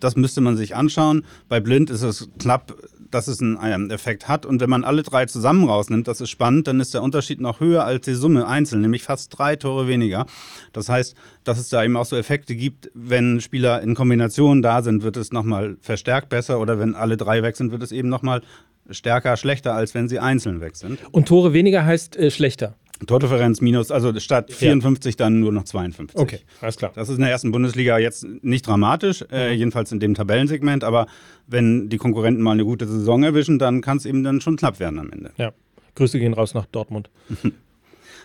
das 0.00 0.16
müsste 0.16 0.40
man 0.40 0.56
sich 0.56 0.74
anschauen. 0.76 1.24
Bei 1.48 1.60
Blind 1.60 1.90
ist 1.90 2.02
es 2.02 2.28
knapp, 2.38 2.74
dass 3.14 3.28
es 3.28 3.40
einen 3.40 3.90
Effekt 3.90 4.28
hat. 4.28 4.44
Und 4.44 4.60
wenn 4.60 4.68
man 4.68 4.82
alle 4.82 5.02
drei 5.02 5.26
zusammen 5.26 5.68
rausnimmt, 5.68 6.08
das 6.08 6.20
ist 6.20 6.30
spannend, 6.30 6.66
dann 6.66 6.80
ist 6.80 6.94
der 6.94 7.02
Unterschied 7.02 7.40
noch 7.40 7.60
höher 7.60 7.84
als 7.84 8.04
die 8.04 8.14
Summe 8.14 8.48
einzeln, 8.48 8.80
nämlich 8.80 9.04
fast 9.04 9.38
drei 9.38 9.54
Tore 9.56 9.86
weniger. 9.86 10.26
Das 10.72 10.88
heißt, 10.88 11.14
dass 11.44 11.58
es 11.58 11.68
da 11.68 11.84
eben 11.84 11.96
auch 11.96 12.06
so 12.06 12.16
Effekte 12.16 12.56
gibt, 12.56 12.90
wenn 12.92 13.40
Spieler 13.40 13.82
in 13.82 13.94
Kombination 13.94 14.62
da 14.62 14.82
sind, 14.82 15.04
wird 15.04 15.16
es 15.16 15.32
nochmal 15.32 15.76
verstärkt 15.80 16.28
besser 16.28 16.58
oder 16.58 16.78
wenn 16.78 16.94
alle 16.94 17.16
drei 17.16 17.42
weg 17.42 17.56
sind, 17.56 17.70
wird 17.70 17.82
es 17.82 17.92
eben 17.92 18.08
nochmal 18.08 18.42
stärker, 18.90 19.36
schlechter, 19.36 19.74
als 19.74 19.94
wenn 19.94 20.08
sie 20.08 20.18
einzeln 20.18 20.60
weg 20.60 20.76
sind. 20.76 20.98
Und 21.12 21.28
Tore 21.28 21.52
weniger 21.52 21.84
heißt 21.84 22.16
äh, 22.16 22.30
schlechter. 22.30 22.74
Tordifferenz 23.06 23.60
minus, 23.60 23.90
also 23.90 24.18
statt 24.20 24.52
54 24.52 25.16
dann 25.16 25.40
nur 25.40 25.52
noch 25.52 25.64
52. 25.64 26.18
Okay, 26.18 26.40
alles 26.60 26.76
klar. 26.76 26.92
Das 26.94 27.08
ist 27.08 27.16
in 27.16 27.22
der 27.22 27.30
ersten 27.30 27.52
Bundesliga 27.52 27.98
jetzt 27.98 28.26
nicht 28.42 28.66
dramatisch, 28.66 29.24
äh, 29.32 29.52
jedenfalls 29.52 29.92
in 29.92 30.00
dem 30.00 30.14
Tabellensegment, 30.14 30.84
aber 30.84 31.06
wenn 31.46 31.88
die 31.88 31.98
Konkurrenten 31.98 32.42
mal 32.42 32.52
eine 32.52 32.64
gute 32.64 32.86
Saison 32.86 33.22
erwischen, 33.22 33.58
dann 33.58 33.80
kann 33.80 33.96
es 33.96 34.06
eben 34.06 34.24
dann 34.24 34.40
schon 34.40 34.56
knapp 34.56 34.80
werden 34.80 34.98
am 34.98 35.10
Ende. 35.10 35.32
Ja. 35.36 35.52
Grüße 35.94 36.18
gehen 36.18 36.34
raus 36.34 36.54
nach 36.54 36.66
Dortmund. 36.66 37.10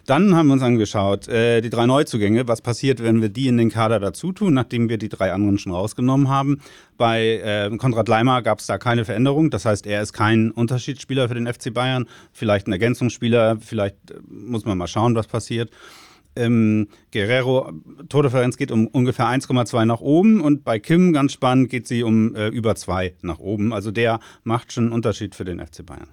Dann 0.05 0.35
haben 0.35 0.47
wir 0.47 0.53
uns 0.53 0.63
angeschaut, 0.63 1.27
äh, 1.27 1.61
die 1.61 1.69
drei 1.69 1.85
Neuzugänge, 1.85 2.47
was 2.47 2.61
passiert, 2.61 3.03
wenn 3.03 3.21
wir 3.21 3.29
die 3.29 3.47
in 3.47 3.57
den 3.57 3.69
Kader 3.69 3.99
dazu 3.99 4.31
tun, 4.31 4.53
nachdem 4.53 4.89
wir 4.89 4.97
die 4.97 5.09
drei 5.09 5.31
anderen 5.33 5.57
schon 5.57 5.71
rausgenommen 5.71 6.29
haben. 6.29 6.61
Bei 6.97 7.41
äh, 7.43 7.75
Konrad 7.77 8.07
Leimer 8.07 8.41
gab 8.41 8.59
es 8.59 8.67
da 8.67 8.77
keine 8.77 9.05
Veränderung, 9.05 9.49
das 9.49 9.65
heißt, 9.65 9.85
er 9.87 10.01
ist 10.01 10.13
kein 10.13 10.51
Unterschiedsspieler 10.51 11.27
für 11.27 11.35
den 11.35 11.47
FC 11.47 11.73
Bayern, 11.73 12.07
vielleicht 12.31 12.67
ein 12.67 12.71
Ergänzungsspieler, 12.71 13.57
vielleicht 13.59 14.11
äh, 14.11 14.15
muss 14.27 14.65
man 14.65 14.77
mal 14.77 14.87
schauen, 14.87 15.15
was 15.15 15.27
passiert. 15.27 15.71
Ähm, 16.35 16.87
Guerrero, 17.11 17.71
Tordifferenz 18.07 18.55
geht 18.55 18.71
um 18.71 18.87
ungefähr 18.87 19.25
1,2 19.25 19.85
nach 19.85 19.99
oben 19.99 20.41
und 20.41 20.63
bei 20.63 20.79
Kim, 20.79 21.11
ganz 21.11 21.33
spannend, 21.33 21.69
geht 21.69 21.87
sie 21.87 22.03
um 22.03 22.35
äh, 22.35 22.47
über 22.47 22.75
2 22.75 23.15
nach 23.21 23.39
oben. 23.39 23.73
Also 23.73 23.91
der 23.91 24.19
macht 24.43 24.71
schon 24.71 24.85
einen 24.85 24.93
Unterschied 24.93 25.35
für 25.35 25.43
den 25.43 25.59
FC 25.59 25.85
Bayern. 25.85 26.07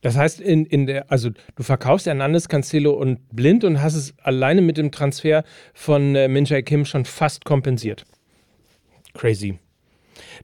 Das 0.00 0.16
heißt, 0.16 0.40
in, 0.40 0.66
in 0.66 0.86
der, 0.86 1.10
also 1.10 1.30
du 1.30 1.62
verkaufst 1.62 2.06
Hernandez, 2.06 2.48
Cancelo 2.48 2.92
und 2.92 3.20
Blind 3.30 3.64
und 3.64 3.82
hast 3.82 3.94
es 3.94 4.14
alleine 4.22 4.62
mit 4.62 4.76
dem 4.76 4.90
Transfer 4.90 5.44
von 5.74 6.14
äh, 6.14 6.28
Min 6.28 6.44
Jae 6.44 6.62
Kim 6.62 6.84
schon 6.84 7.04
fast 7.04 7.44
kompensiert. 7.44 8.04
Crazy. 9.14 9.58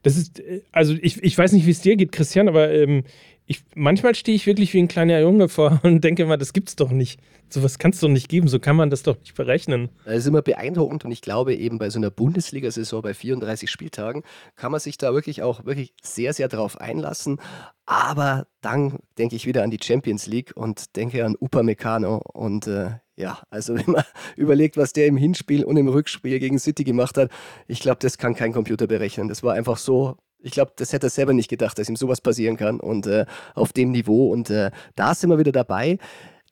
Das 0.02 0.16
ist, 0.16 0.40
äh, 0.40 0.62
also 0.72 0.94
ich, 1.00 1.22
ich 1.22 1.36
weiß 1.36 1.52
nicht, 1.52 1.66
wie 1.66 1.70
es 1.70 1.80
dir 1.80 1.96
geht, 1.96 2.12
Christian, 2.12 2.48
aber 2.48 2.72
ähm, 2.72 3.04
ich, 3.52 3.64
manchmal 3.74 4.14
stehe 4.14 4.34
ich 4.34 4.46
wirklich 4.46 4.74
wie 4.74 4.80
ein 4.80 4.88
kleiner 4.88 5.20
Junge 5.20 5.48
vor 5.48 5.80
und 5.84 6.02
denke 6.02 6.22
immer, 6.22 6.36
das 6.36 6.52
gibt's 6.52 6.76
doch 6.76 6.90
nicht. 6.90 7.20
Sowas 7.48 7.78
kann 7.78 7.90
es 7.90 8.00
doch 8.00 8.08
nicht 8.08 8.30
geben, 8.30 8.48
so 8.48 8.58
kann 8.58 8.76
man 8.76 8.88
das 8.88 9.02
doch 9.02 9.18
nicht 9.18 9.34
berechnen. 9.34 9.90
Das 10.06 10.16
ist 10.16 10.26
immer 10.26 10.40
beeindruckend 10.40 11.04
und 11.04 11.12
ich 11.12 11.20
glaube 11.20 11.54
eben 11.54 11.78
bei 11.78 11.90
so 11.90 11.98
einer 11.98 12.10
Bundesliga-Saison 12.10 13.02
bei 13.02 13.12
34 13.12 13.70
Spieltagen 13.70 14.22
kann 14.56 14.72
man 14.72 14.80
sich 14.80 14.96
da 14.96 15.12
wirklich 15.12 15.42
auch 15.42 15.64
wirklich 15.66 15.92
sehr, 16.02 16.32
sehr 16.32 16.48
drauf 16.48 16.80
einlassen. 16.80 17.40
Aber 17.84 18.46
dann 18.62 18.98
denke 19.18 19.36
ich 19.36 19.46
wieder 19.46 19.62
an 19.62 19.70
die 19.70 19.80
Champions 19.82 20.26
League 20.26 20.52
und 20.54 20.96
denke 20.96 21.26
an 21.26 21.36
Upamecano 21.38 22.22
und 22.32 22.66
äh, 22.66 22.92
ja, 23.16 23.42
also 23.50 23.76
wenn 23.76 23.90
man 23.90 24.04
überlegt, 24.36 24.78
was 24.78 24.94
der 24.94 25.06
im 25.06 25.18
Hinspiel 25.18 25.64
und 25.64 25.76
im 25.76 25.88
Rückspiel 25.88 26.38
gegen 26.38 26.58
City 26.58 26.84
gemacht 26.84 27.18
hat, 27.18 27.30
ich 27.66 27.80
glaube, 27.80 27.98
das 28.00 28.16
kann 28.16 28.34
kein 28.34 28.52
Computer 28.52 28.86
berechnen. 28.86 29.28
Das 29.28 29.42
war 29.42 29.52
einfach 29.52 29.76
so 29.76 30.16
ich 30.42 30.52
glaube, 30.52 30.72
das 30.76 30.92
hätte 30.92 31.06
er 31.06 31.10
selber 31.10 31.32
nicht 31.32 31.48
gedacht, 31.48 31.78
dass 31.78 31.88
ihm 31.88 31.96
sowas 31.96 32.20
passieren 32.20 32.56
kann 32.56 32.80
und 32.80 33.06
äh, 33.06 33.26
auf 33.54 33.72
dem 33.72 33.90
Niveau. 33.90 34.30
Und 34.30 34.50
äh, 34.50 34.70
da 34.96 35.14
sind 35.14 35.30
wir 35.30 35.38
wieder 35.38 35.52
dabei. 35.52 35.98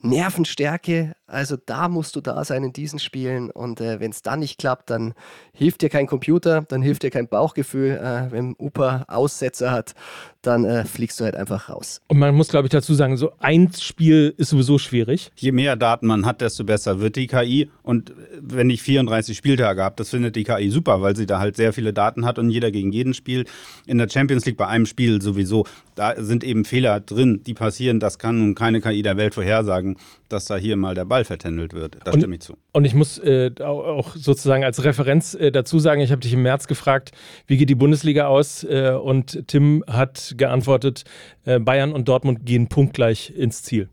Nervenstärke, 0.03 1.12
also 1.30 1.56
da 1.64 1.88
musst 1.88 2.16
du 2.16 2.20
da 2.20 2.44
sein 2.44 2.64
in 2.64 2.72
diesen 2.72 2.98
Spielen. 2.98 3.50
Und 3.50 3.80
äh, 3.80 4.00
wenn 4.00 4.10
es 4.10 4.22
dann 4.22 4.40
nicht 4.40 4.58
klappt, 4.58 4.90
dann 4.90 5.14
hilft 5.52 5.82
dir 5.82 5.88
kein 5.88 6.06
Computer, 6.06 6.62
dann 6.62 6.82
hilft 6.82 7.02
dir 7.02 7.10
kein 7.10 7.28
Bauchgefühl. 7.28 7.92
Äh, 7.92 8.32
wenn 8.32 8.56
Upa 8.58 9.04
Aussetzer 9.08 9.70
hat, 9.70 9.94
dann 10.42 10.64
äh, 10.64 10.84
fliegst 10.84 11.20
du 11.20 11.24
halt 11.24 11.36
einfach 11.36 11.68
raus. 11.68 12.00
Und 12.08 12.18
man 12.18 12.34
muss, 12.34 12.48
glaube 12.48 12.66
ich, 12.66 12.70
dazu 12.70 12.94
sagen, 12.94 13.16
so 13.16 13.32
ein 13.38 13.70
Spiel 13.72 14.34
ist 14.36 14.50
sowieso 14.50 14.78
schwierig. 14.78 15.30
Je 15.36 15.52
mehr 15.52 15.76
Daten 15.76 16.06
man 16.06 16.24
hat, 16.24 16.40
desto 16.40 16.64
besser 16.64 17.00
wird 17.00 17.16
die 17.16 17.26
KI. 17.26 17.70
Und 17.82 18.12
wenn 18.40 18.70
ich 18.70 18.82
34 18.82 19.36
Spieltage 19.36 19.82
habe, 19.82 19.96
das 19.96 20.10
findet 20.10 20.36
die 20.36 20.44
KI 20.44 20.70
super, 20.70 21.02
weil 21.02 21.14
sie 21.14 21.26
da 21.26 21.38
halt 21.38 21.56
sehr 21.56 21.72
viele 21.72 21.92
Daten 21.92 22.24
hat 22.24 22.38
und 22.38 22.50
jeder 22.50 22.70
gegen 22.70 22.92
jeden 22.92 23.14
spielt. 23.14 23.48
In 23.86 23.98
der 23.98 24.08
Champions 24.08 24.46
League 24.46 24.56
bei 24.56 24.66
einem 24.66 24.86
Spiel 24.86 25.20
sowieso, 25.20 25.66
da 25.94 26.14
sind 26.16 26.44
eben 26.44 26.64
Fehler 26.64 27.00
drin, 27.00 27.42
die 27.44 27.54
passieren. 27.54 28.00
Das 28.00 28.18
kann 28.18 28.38
nun 28.38 28.54
keine 28.54 28.80
KI 28.80 29.02
der 29.02 29.16
Welt 29.16 29.34
vorhersagen, 29.34 29.96
dass 30.28 30.46
da 30.46 30.56
hier 30.56 30.76
mal 30.76 30.94
der 30.94 31.04
Ball 31.04 31.19
vertändelt 31.24 31.72
wird. 31.72 31.98
Da 32.04 32.12
stimme 32.12 32.35
ich 32.35 32.42
zu. 32.42 32.56
Und 32.72 32.85
ich 32.85 32.94
muss 32.94 33.18
äh, 33.18 33.50
auch 33.62 34.14
sozusagen 34.16 34.64
als 34.64 34.85
Referenz 34.85 35.35
äh, 35.35 35.50
dazu 35.50 35.78
sagen, 35.78 36.00
ich 36.00 36.11
habe 36.11 36.20
dich 36.20 36.33
im 36.33 36.42
März 36.42 36.66
gefragt, 36.66 37.12
wie 37.46 37.56
geht 37.56 37.70
die 37.70 37.74
Bundesliga 37.74 38.26
aus? 38.26 38.64
Äh, 38.64 38.92
und 38.92 39.46
Tim 39.48 39.85
hat 39.87 40.35
geantwortet, 40.37 41.04
äh, 41.44 41.59
Bayern 41.59 41.92
und 41.92 42.09
Dortmund 42.09 42.46
gehen 42.46 42.68
punktgleich 42.68 43.30
ins 43.37 43.62
Ziel. 43.62 43.88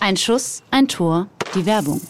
Ein 0.00 0.16
Schuss, 0.16 0.62
ein 0.70 0.88
Tor, 0.88 1.28
die 1.54 1.66
Werbung. 1.66 2.00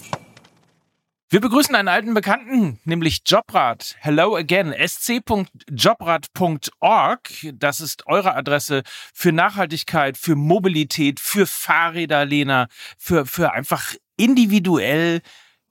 Wir 1.31 1.43
begrüßen 1.43 1.75
einen 1.75 1.89
alten 1.89 2.15
Bekannten, 2.15 2.81
nämlich 2.85 3.21
Jobrad. 3.27 3.97
Hello 3.99 4.35
again, 4.35 4.73
sc.jobrad.org. 4.73 7.29
Das 7.53 7.83
ist 7.83 8.07
eure 8.07 8.35
Adresse 8.35 8.83
für 9.13 9.31
Nachhaltigkeit, 9.31 10.17
für 10.17 10.37
Mobilität, 10.37 11.21
für 11.21 11.47
Fahrräder, 11.47 12.25
Lena, 12.25 12.69
für, 12.97 13.27
für 13.27 13.53
einfach 13.53 13.95
individuell, 14.17 15.21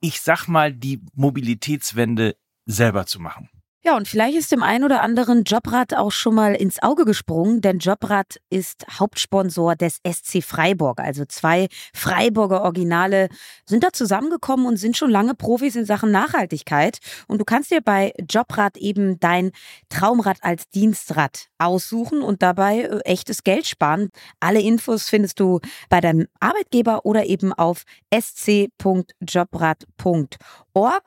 ich 0.00 0.20
sag 0.20 0.46
mal, 0.46 0.72
die 0.72 1.00
Mobilitätswende 1.14 2.36
selber 2.64 3.06
zu 3.06 3.18
machen. 3.18 3.50
Ja, 3.84 3.96
und 3.96 4.08
vielleicht 4.08 4.36
ist 4.36 4.50
dem 4.50 4.64
einen 4.64 4.82
oder 4.82 5.02
anderen 5.02 5.44
Jobrad 5.44 5.94
auch 5.94 6.10
schon 6.10 6.34
mal 6.34 6.56
ins 6.56 6.82
Auge 6.82 7.04
gesprungen, 7.04 7.60
denn 7.60 7.78
Jobrad 7.78 8.40
ist 8.50 8.84
Hauptsponsor 8.98 9.76
des 9.76 10.00
SC 10.04 10.42
Freiburg. 10.42 10.98
Also 10.98 11.24
zwei 11.26 11.68
Freiburger 11.94 12.62
Originale 12.62 13.28
sind 13.66 13.84
da 13.84 13.92
zusammengekommen 13.92 14.66
und 14.66 14.78
sind 14.78 14.96
schon 14.96 15.10
lange 15.10 15.34
Profis 15.34 15.76
in 15.76 15.84
Sachen 15.84 16.10
Nachhaltigkeit. 16.10 16.98
Und 17.28 17.40
du 17.40 17.44
kannst 17.44 17.70
dir 17.70 17.80
bei 17.80 18.12
Jobrad 18.28 18.76
eben 18.76 19.20
dein 19.20 19.52
Traumrad 19.90 20.38
als 20.42 20.68
Dienstrad 20.70 21.46
aussuchen 21.58 22.22
und 22.22 22.42
dabei 22.42 22.80
äh, 22.80 22.98
echtes 23.04 23.44
Geld 23.44 23.68
sparen. 23.68 24.10
Alle 24.40 24.60
Infos 24.60 25.08
findest 25.08 25.38
du 25.38 25.60
bei 25.88 26.00
deinem 26.00 26.26
Arbeitgeber 26.40 27.06
oder 27.06 27.26
eben 27.26 27.52
auf 27.52 27.84
sc.jobrad.org. 28.12 30.36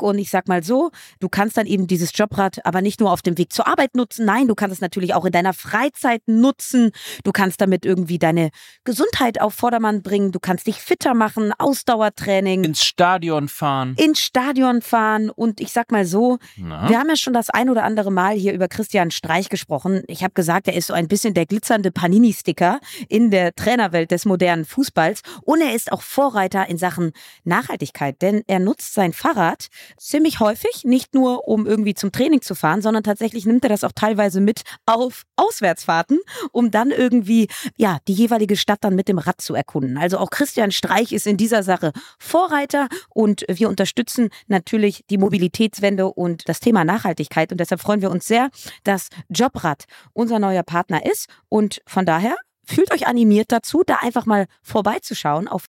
Und 0.01 0.17
ich 0.19 0.29
sag 0.29 0.47
mal 0.47 0.63
so, 0.63 0.91
du 1.19 1.29
kannst 1.29 1.57
dann 1.57 1.65
eben 1.65 1.88
dieses 1.88 2.12
Jobrad 2.17 2.65
aber 2.65 2.81
nicht 2.81 2.99
nur 2.99 3.12
auf 3.12 3.21
dem 3.21 3.38
Weg 3.38 3.53
zur 3.53 3.67
Arbeit 3.67 3.95
nutzen. 3.95 4.25
Nein, 4.25 4.47
du 4.47 4.55
kannst 4.55 4.75
es 4.75 4.81
natürlich 4.81 5.13
auch 5.13 5.25
in 5.25 5.31
deiner 5.31 5.53
Freizeit 5.53 6.21
nutzen. 6.27 6.91
Du 7.23 7.31
kannst 7.31 7.62
damit 7.62 7.86
irgendwie 7.86 8.19
deine 8.19 8.49
Gesundheit 8.84 9.39
auf 9.41 9.53
Vordermann 9.53 10.01
bringen. 10.01 10.31
Du 10.31 10.39
kannst 10.39 10.67
dich 10.67 10.77
fitter 10.77 11.13
machen, 11.13 11.53
Ausdauertraining. 11.57 12.63
Ins 12.63 12.84
Stadion 12.84 13.47
fahren. 13.47 13.95
Ins 13.97 14.19
Stadion 14.19 14.81
fahren. 14.81 15.29
Und 15.29 15.62
ich 15.62 15.71
sag 15.71 15.91
mal 15.91 16.05
so, 16.05 16.39
Na? 16.57 16.89
wir 16.89 16.99
haben 16.99 17.10
ja 17.10 17.15
schon 17.15 17.34
das 17.34 17.49
ein 17.49 17.69
oder 17.69 17.84
andere 17.84 18.12
Mal 18.12 18.36
hier 18.36 18.53
über 18.53 18.67
Christian 18.67 19.12
Streich 19.12 19.49
gesprochen. 19.49 20.03
Ich 20.07 20.23
habe 20.23 20.34
gesagt, 20.34 20.67
er 20.67 20.75
ist 20.75 20.88
so 20.88 20.93
ein 20.93 21.07
bisschen 21.07 21.34
der 21.34 21.45
glitzernde 21.45 21.91
Panini-Sticker 21.91 22.79
in 23.10 23.31
der 23.31 23.53
Trainerwelt 23.55 24.12
des 24.12 24.25
modernen 24.25 24.65
Fußballs. 24.65 25.21
Und 25.43 25.62
er 25.62 25.73
ist 25.73 25.91
auch 25.91 26.01
Vorreiter 26.01 26.67
in 26.67 26.77
Sachen 26.77 27.12
Nachhaltigkeit, 27.43 28.21
denn 28.21 28.43
er 28.47 28.60
nutzt 28.60 28.93
sein 28.93 29.13
Fahrrad 29.13 29.61
ziemlich 29.97 30.39
häufig, 30.39 30.84
nicht 30.84 31.13
nur 31.13 31.47
um 31.47 31.65
irgendwie 31.65 31.93
zum 31.93 32.12
Training 32.12 32.41
zu 32.41 32.56
fahren, 32.56 32.82
sondern 32.82 33.04
tatsächlich 33.04 33.45
nimmt 33.45 33.63
er 33.63 33.69
das 33.69 33.84
auch 33.84 33.91
teilweise 33.93 34.41
mit 34.41 34.62
auf 34.86 35.24
Auswärtsfahrten, 35.36 36.19
um 36.52 36.71
dann 36.71 36.91
irgendwie, 36.91 37.47
ja, 37.78 37.97
die 38.08 38.13
jeweilige 38.13 38.56
Stadt 38.56 38.80
dann 38.82 38.95
mit 38.95 39.08
dem 39.08 39.17
Rad 39.17 39.41
zu 39.41 39.54
erkunden. 39.56 39.97
Also 39.97 40.17
auch 40.17 40.30
Christian 40.30 40.71
Streich 40.71 41.12
ist 41.12 41.28
in 41.28 41.38
dieser 41.38 41.63
Sache 41.63 41.91
Vorreiter 42.19 42.88
und 43.10 43.45
wir 43.50 43.69
unterstützen 43.69 44.30
natürlich 44.47 45.04
die 45.10 45.17
Mobilitätswende 45.17 46.08
und 46.08 46.47
das 46.47 46.60
Thema 46.60 46.84
Nachhaltigkeit 46.84 47.52
und 47.52 47.60
deshalb 47.60 47.82
freuen 47.82 48.02
wir 48.02 48.12
uns 48.12 48.26
sehr, 48.26 48.50
dass 48.84 49.10
Jobrad 49.30 49.86
unser 50.13 50.39
neuer 50.39 50.63
Partner 50.63 51.06
ist. 51.06 51.28
Und 51.50 51.82
von 51.86 52.06
daher 52.06 52.36
fühlt 52.65 52.91
euch 52.93 53.08
animiert 53.08 53.52
dazu, 53.52 53.84
da 53.86 53.97
einfach 54.02 54.26
mal 54.26 54.47
vorbeizuschauen 54.62 55.47
auf 55.47 55.65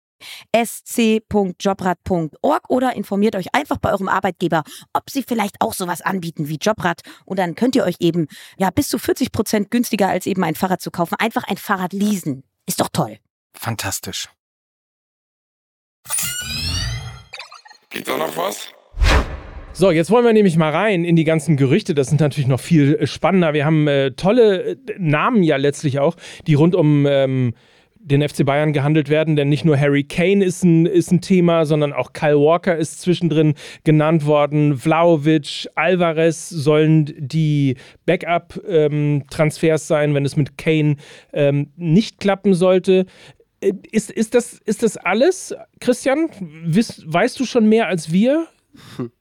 sc.jobrad.org 0.55 2.69
oder 2.69 2.95
informiert 2.95 3.36
euch 3.36 3.53
einfach 3.53 3.77
bei 3.77 3.91
eurem 3.91 4.08
Arbeitgeber, 4.08 4.63
ob 4.93 5.10
sie 5.10 5.23
vielleicht 5.23 5.62
auch 5.62 5.73
sowas 5.73 6.01
anbieten 6.01 6.47
wie 6.47 6.58
Jobrad 6.62 7.01
und 7.25 7.39
dann 7.39 7.55
könnt 7.55 7.75
ihr 7.75 7.84
euch 7.84 7.95
eben 7.99 8.27
ja 8.58 8.69
bis 8.69 8.89
zu 8.89 8.99
40 8.99 9.32
Prozent 9.32 9.71
günstiger 9.71 10.10
als 10.10 10.25
eben 10.25 10.43
ein 10.43 10.55
Fahrrad 10.55 10.82
zu 10.82 10.91
kaufen, 10.91 11.15
einfach 11.19 11.43
ein 11.43 11.58
Fahrrad 11.58 11.93
leasen. 11.93 12.43
Ist 12.65 12.79
doch 12.79 12.89
toll. 12.91 13.17
Fantastisch. 13.53 14.29
Geht 17.89 18.08
da 18.08 18.17
noch 18.17 18.36
was? 18.38 18.69
So, 19.73 19.91
jetzt 19.91 20.12
wollen 20.12 20.25
wir 20.25 20.34
nämlich 20.34 20.58
mal 20.58 20.71
rein 20.71 21.05
in 21.05 21.15
die 21.15 21.23
ganzen 21.23 21.55
Gerüchte. 21.55 21.95
Das 21.95 22.08
sind 22.08 22.19
natürlich 22.19 22.47
noch 22.47 22.60
viel 22.60 23.08
spannender. 23.08 23.53
Wir 23.53 23.65
haben 23.65 23.88
äh, 23.88 24.12
tolle 24.12 24.71
äh, 24.71 24.77
Namen 24.97 25.41
ja 25.41 25.55
letztlich 25.55 25.99
auch, 25.99 26.15
die 26.47 26.55
rund 26.55 26.75
um 26.75 27.05
ähm, 27.08 27.53
den 28.10 28.28
FC 28.28 28.45
Bayern 28.45 28.74
gehandelt 28.74 29.10
werden, 29.10 29.36
denn 29.36 29.50
nicht 29.50 29.65
nur 29.65 29.80
Harry 29.80 30.04
Kane 30.04 30.43
ist 30.43 30.63
ein, 30.63 30.86
ist 30.86 31.12
ein 31.12 31.22
Thema, 31.22 31.65
sondern 31.65 31.93
auch 31.93 32.13
Kyle 32.13 32.39
Walker 32.39 32.76
ist 32.76 33.02
zwischendrin 33.02 33.54
genannt 33.84 34.26
worden. 34.26 34.78
Vlaovic, 34.78 35.67
Alvarez 35.76 36.50
sollen 36.50 37.13
die 37.17 37.76
Backup-Transfers 38.06 39.82
ähm, 39.82 39.88
sein, 39.88 40.13
wenn 40.13 40.26
es 40.26 40.36
mit 40.36 40.58
Kane 40.58 40.98
ähm, 41.34 41.72
nicht 41.76 42.19
klappen 42.19 42.54
sollte. 42.54 43.06
Äh, 43.62 43.74
ist, 43.91 44.12
ist, 44.12 44.36
das, 44.36 44.60
ist 44.65 44.84
das 44.84 44.98
alles, 44.98 45.56
Christian? 45.80 46.30
Weißt, 46.65 47.04
weißt 47.06 47.39
du 47.39 47.45
schon 47.45 47.67
mehr 47.67 47.88
als 47.88 48.12
wir? 48.12 48.48
Hm. 48.98 49.12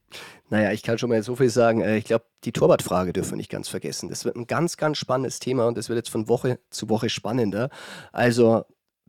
Naja, 0.51 0.73
ich 0.73 0.83
kann 0.83 0.97
schon 0.97 1.11
mal 1.11 1.23
so 1.23 1.37
viel 1.37 1.51
sagen. 1.51 1.83
Äh, 1.83 1.99
ich 1.99 2.05
glaube, 2.05 2.25
die 2.45 2.53
Torwartfrage 2.53 3.13
dürfen 3.13 3.33
wir 3.33 3.37
nicht 3.37 3.51
ganz 3.51 3.69
vergessen. 3.69 4.09
Das 4.09 4.25
wird 4.25 4.37
ein 4.37 4.47
ganz, 4.47 4.77
ganz 4.77 4.99
spannendes 4.99 5.41
Thema 5.41 5.67
und 5.67 5.77
das 5.77 5.89
wird 5.89 5.99
jetzt 5.99 6.11
von 6.11 6.29
Woche 6.29 6.59
zu 6.71 6.89
Woche 6.89 7.11
spannender. 7.11 7.69
Also, 8.13 8.65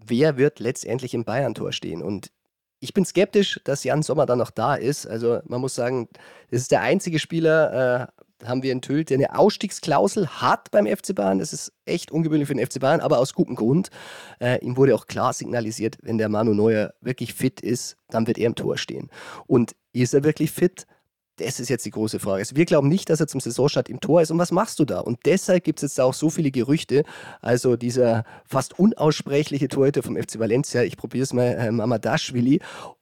wer 0.10 0.38
wird 0.38 0.60
letztendlich 0.60 1.14
im 1.14 1.26
Bayern-Tor 1.26 1.72
stehen? 1.72 2.02
Und 2.02 2.32
ich 2.80 2.94
bin 2.94 3.06
skeptisch, 3.06 3.60
dass 3.64 3.84
Jan 3.84 4.04
Sommer 4.04 4.26
dann 4.26 4.40
noch 4.40 4.52
da 4.52 4.76
ist. 4.76 5.06
Also, 5.06 5.40
man 5.46 5.62
muss 5.62 5.76
sagen, 5.76 6.08
das 6.50 6.62
ist 6.62 6.72
der 6.72 6.82
einzige 6.82 7.20
Spieler, 7.20 8.10
äh, 8.10 8.48
haben 8.48 8.64
wir 8.64 8.72
enthüllt, 8.72 9.10
der 9.10 9.18
eine 9.18 9.38
Ausstiegsklausel 9.38 10.28
hat 10.28 10.72
beim 10.72 10.88
FC 10.88 11.14
Bayern. 11.14 11.40
Das 11.40 11.52
ist 11.52 11.74
echt 11.86 12.12
ungewöhnlich 12.12 12.48
für 12.48 12.56
den 12.56 12.66
FC 12.66 12.80
Bayern, 12.80 13.02
aber 13.02 13.20
aus 13.20 13.34
gutem 13.34 13.56
Grund. 13.56 13.90
Äh, 14.40 14.64
ihm 14.64 14.78
wurde 14.78 14.96
auch 14.96 15.08
klar 15.08 15.34
signalisiert, 15.34 15.98
wenn 16.02 16.18
der 16.18 16.30
Manu 16.30 16.54
Neuer 16.54 16.94
wirklich 17.02 17.34
fit 17.34 17.60
ist, 17.60 17.98
dann 18.10 18.28
wird 18.28 18.38
er 18.38 18.48
im 18.48 18.56
Tor 18.56 18.78
stehen. 18.78 19.10
Und 19.46 19.76
ist 19.92 20.14
er 20.14 20.24
wirklich 20.24 20.52
fit? 20.52 20.88
Das 21.40 21.60
ist 21.60 21.70
jetzt 21.70 21.86
die 21.86 21.92
große 21.92 22.20
Frage. 22.20 22.40
Also 22.40 22.56
wir 22.56 22.66
glauben 22.66 22.90
nicht, 22.90 23.10
dass 23.10 23.20
er 23.20 23.28
zum 23.28 23.40
Saisonstart 23.40 23.90
im 23.90 24.00
Tor 24.00 24.22
ist. 24.22 24.32
Und 24.32 24.38
was 24.38 24.52
machst 24.52 24.80
du 24.80 24.86
da? 24.86 25.00
Und 25.00 25.20
deshalb 25.26 25.64
gibt 25.64 25.80
es 25.80 25.94
jetzt 25.94 26.00
auch 26.00 26.14
so 26.14 26.30
viele 26.30 26.52
Gerüchte. 26.52 27.04
Also 27.42 27.76
dieser 27.76 28.26
fast 28.46 28.78
unaussprechliche 28.78 29.70
Torhüter 29.70 30.04
vom 30.04 30.18
FC 30.18 30.40
Valencia, 30.40 30.84
ich 30.84 30.98
probiere 30.98 31.24
es 31.24 31.34
mal, 31.34 31.48
äh, 31.48 31.72
Mamadashvili, 31.72 32.60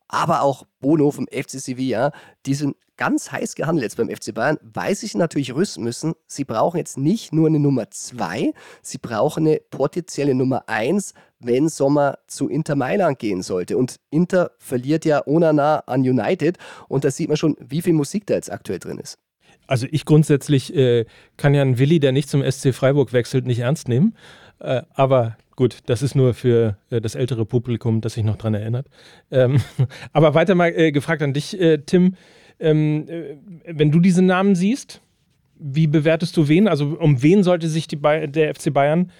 aber 0.07 0.41
auch 0.41 0.65
Bono 0.79 1.11
vom 1.11 1.27
FC 1.27 1.59
Sevilla, 1.59 2.11
die 2.45 2.53
sind 2.53 2.75
ganz 2.97 3.31
heiß 3.31 3.55
gehandelt 3.55 3.83
jetzt 3.83 3.97
beim 3.97 4.09
FC 4.09 4.33
Bayern, 4.33 4.57
weil 4.61 4.95
sie 4.95 5.05
sich 5.05 5.15
natürlich 5.15 5.53
rüsten 5.53 5.83
müssen. 5.83 6.13
Sie 6.25 6.43
brauchen 6.43 6.77
jetzt 6.77 6.97
nicht 6.97 7.31
nur 7.31 7.47
eine 7.47 7.59
Nummer 7.59 7.89
2, 7.89 8.53
sie 8.81 8.97
brauchen 8.97 9.47
eine 9.47 9.61
potenzielle 9.69 10.33
Nummer 10.33 10.63
1, 10.67 11.13
wenn 11.39 11.69
Sommer 11.69 12.17
zu 12.27 12.49
Inter 12.49 12.75
Mailand 12.75 13.19
gehen 13.19 13.43
sollte. 13.43 13.77
Und 13.77 13.97
Inter 14.09 14.51
verliert 14.57 15.05
ja 15.05 15.25
Onana 15.25 15.79
an 15.85 16.01
United 16.01 16.57
und 16.87 17.03
da 17.03 17.11
sieht 17.11 17.27
man 17.27 17.37
schon, 17.37 17.55
wie 17.59 17.81
viel 17.81 17.93
Musik 17.93 18.25
da 18.25 18.33
jetzt 18.33 18.51
aktuell 18.51 18.79
drin 18.79 18.97
ist. 18.97 19.19
Also 19.67 19.85
ich 19.91 20.05
grundsätzlich 20.05 20.73
äh, 20.75 21.05
kann 21.35 21.53
ja 21.53 21.61
einen 21.61 21.77
Willi, 21.77 21.99
der 21.99 22.13
nicht 22.13 22.29
zum 22.29 22.41
SC 22.49 22.73
Freiburg 22.73 23.13
wechselt, 23.13 23.45
nicht 23.45 23.59
ernst 23.59 23.87
nehmen. 23.87 24.15
Äh, 24.59 24.83
aber 24.93 25.37
gut, 25.57 25.79
das 25.87 26.01
ist 26.01 26.15
nur 26.15 26.33
für 26.33 26.77
äh, 26.89 27.01
das 27.01 27.15
ältere 27.15 27.45
Publikum, 27.45 27.99
das 27.99 28.13
sich 28.13 28.23
noch 28.23 28.37
daran 28.37 28.53
erinnert. 28.53 28.87
Ähm, 29.29 29.59
aber 30.13 30.33
weiter 30.33 30.55
mal 30.55 30.69
äh, 30.69 30.93
gefragt 30.93 31.21
an 31.21 31.33
dich, 31.33 31.59
äh, 31.59 31.79
Tim. 31.79 32.15
Ähm, 32.59 33.09
äh, 33.09 33.35
wenn 33.67 33.91
du 33.91 33.99
diese 33.99 34.21
Namen 34.21 34.55
siehst, 34.55 35.01
wie 35.59 35.87
bewertest 35.87 36.37
du 36.37 36.47
wen? 36.47 36.69
Also 36.69 36.97
um 36.99 37.21
wen 37.21 37.43
sollte 37.43 37.67
sich 37.67 37.87
die 37.87 37.97
der 37.97 38.55
FC 38.55 38.71
Bayern 38.71 39.11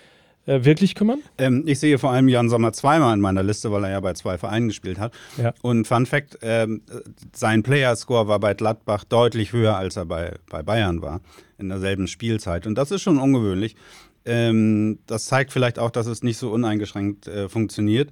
äh, 0.45 0.63
wirklich 0.63 0.95
kümmern? 0.95 1.19
Ähm, 1.37 1.63
ich 1.65 1.79
sehe 1.79 1.97
vor 1.97 2.11
allem 2.11 2.27
Jan 2.27 2.49
Sommer 2.49 2.71
zweimal 2.71 3.13
in 3.13 3.19
meiner 3.19 3.43
Liste, 3.43 3.71
weil 3.71 3.83
er 3.83 3.91
ja 3.91 3.99
bei 3.99 4.13
zwei 4.13 4.37
Vereinen 4.37 4.67
gespielt 4.67 4.99
hat. 4.99 5.13
Ja. 5.37 5.53
Und 5.61 5.87
Fun 5.87 6.05
Fact, 6.05 6.37
ähm, 6.41 6.83
sein 7.33 7.63
Player-Score 7.63 8.27
war 8.27 8.39
bei 8.39 8.53
Gladbach 8.53 9.03
deutlich 9.03 9.53
höher, 9.53 9.75
als 9.75 9.97
er 9.97 10.05
bei, 10.05 10.35
bei 10.49 10.61
Bayern 10.63 11.01
war 11.01 11.21
in 11.57 11.69
derselben 11.69 12.07
Spielzeit. 12.07 12.67
Und 12.67 12.75
das 12.75 12.91
ist 12.91 13.01
schon 13.01 13.17
ungewöhnlich. 13.17 13.75
Ähm, 14.27 14.99
das 15.07 15.25
zeigt 15.25 15.53
vielleicht 15.53 15.79
auch, 15.79 15.89
dass 15.89 16.05
es 16.05 16.21
nicht 16.21 16.37
so 16.37 16.51
uneingeschränkt 16.51 17.27
äh, 17.27 17.47
funktioniert. 17.47 18.11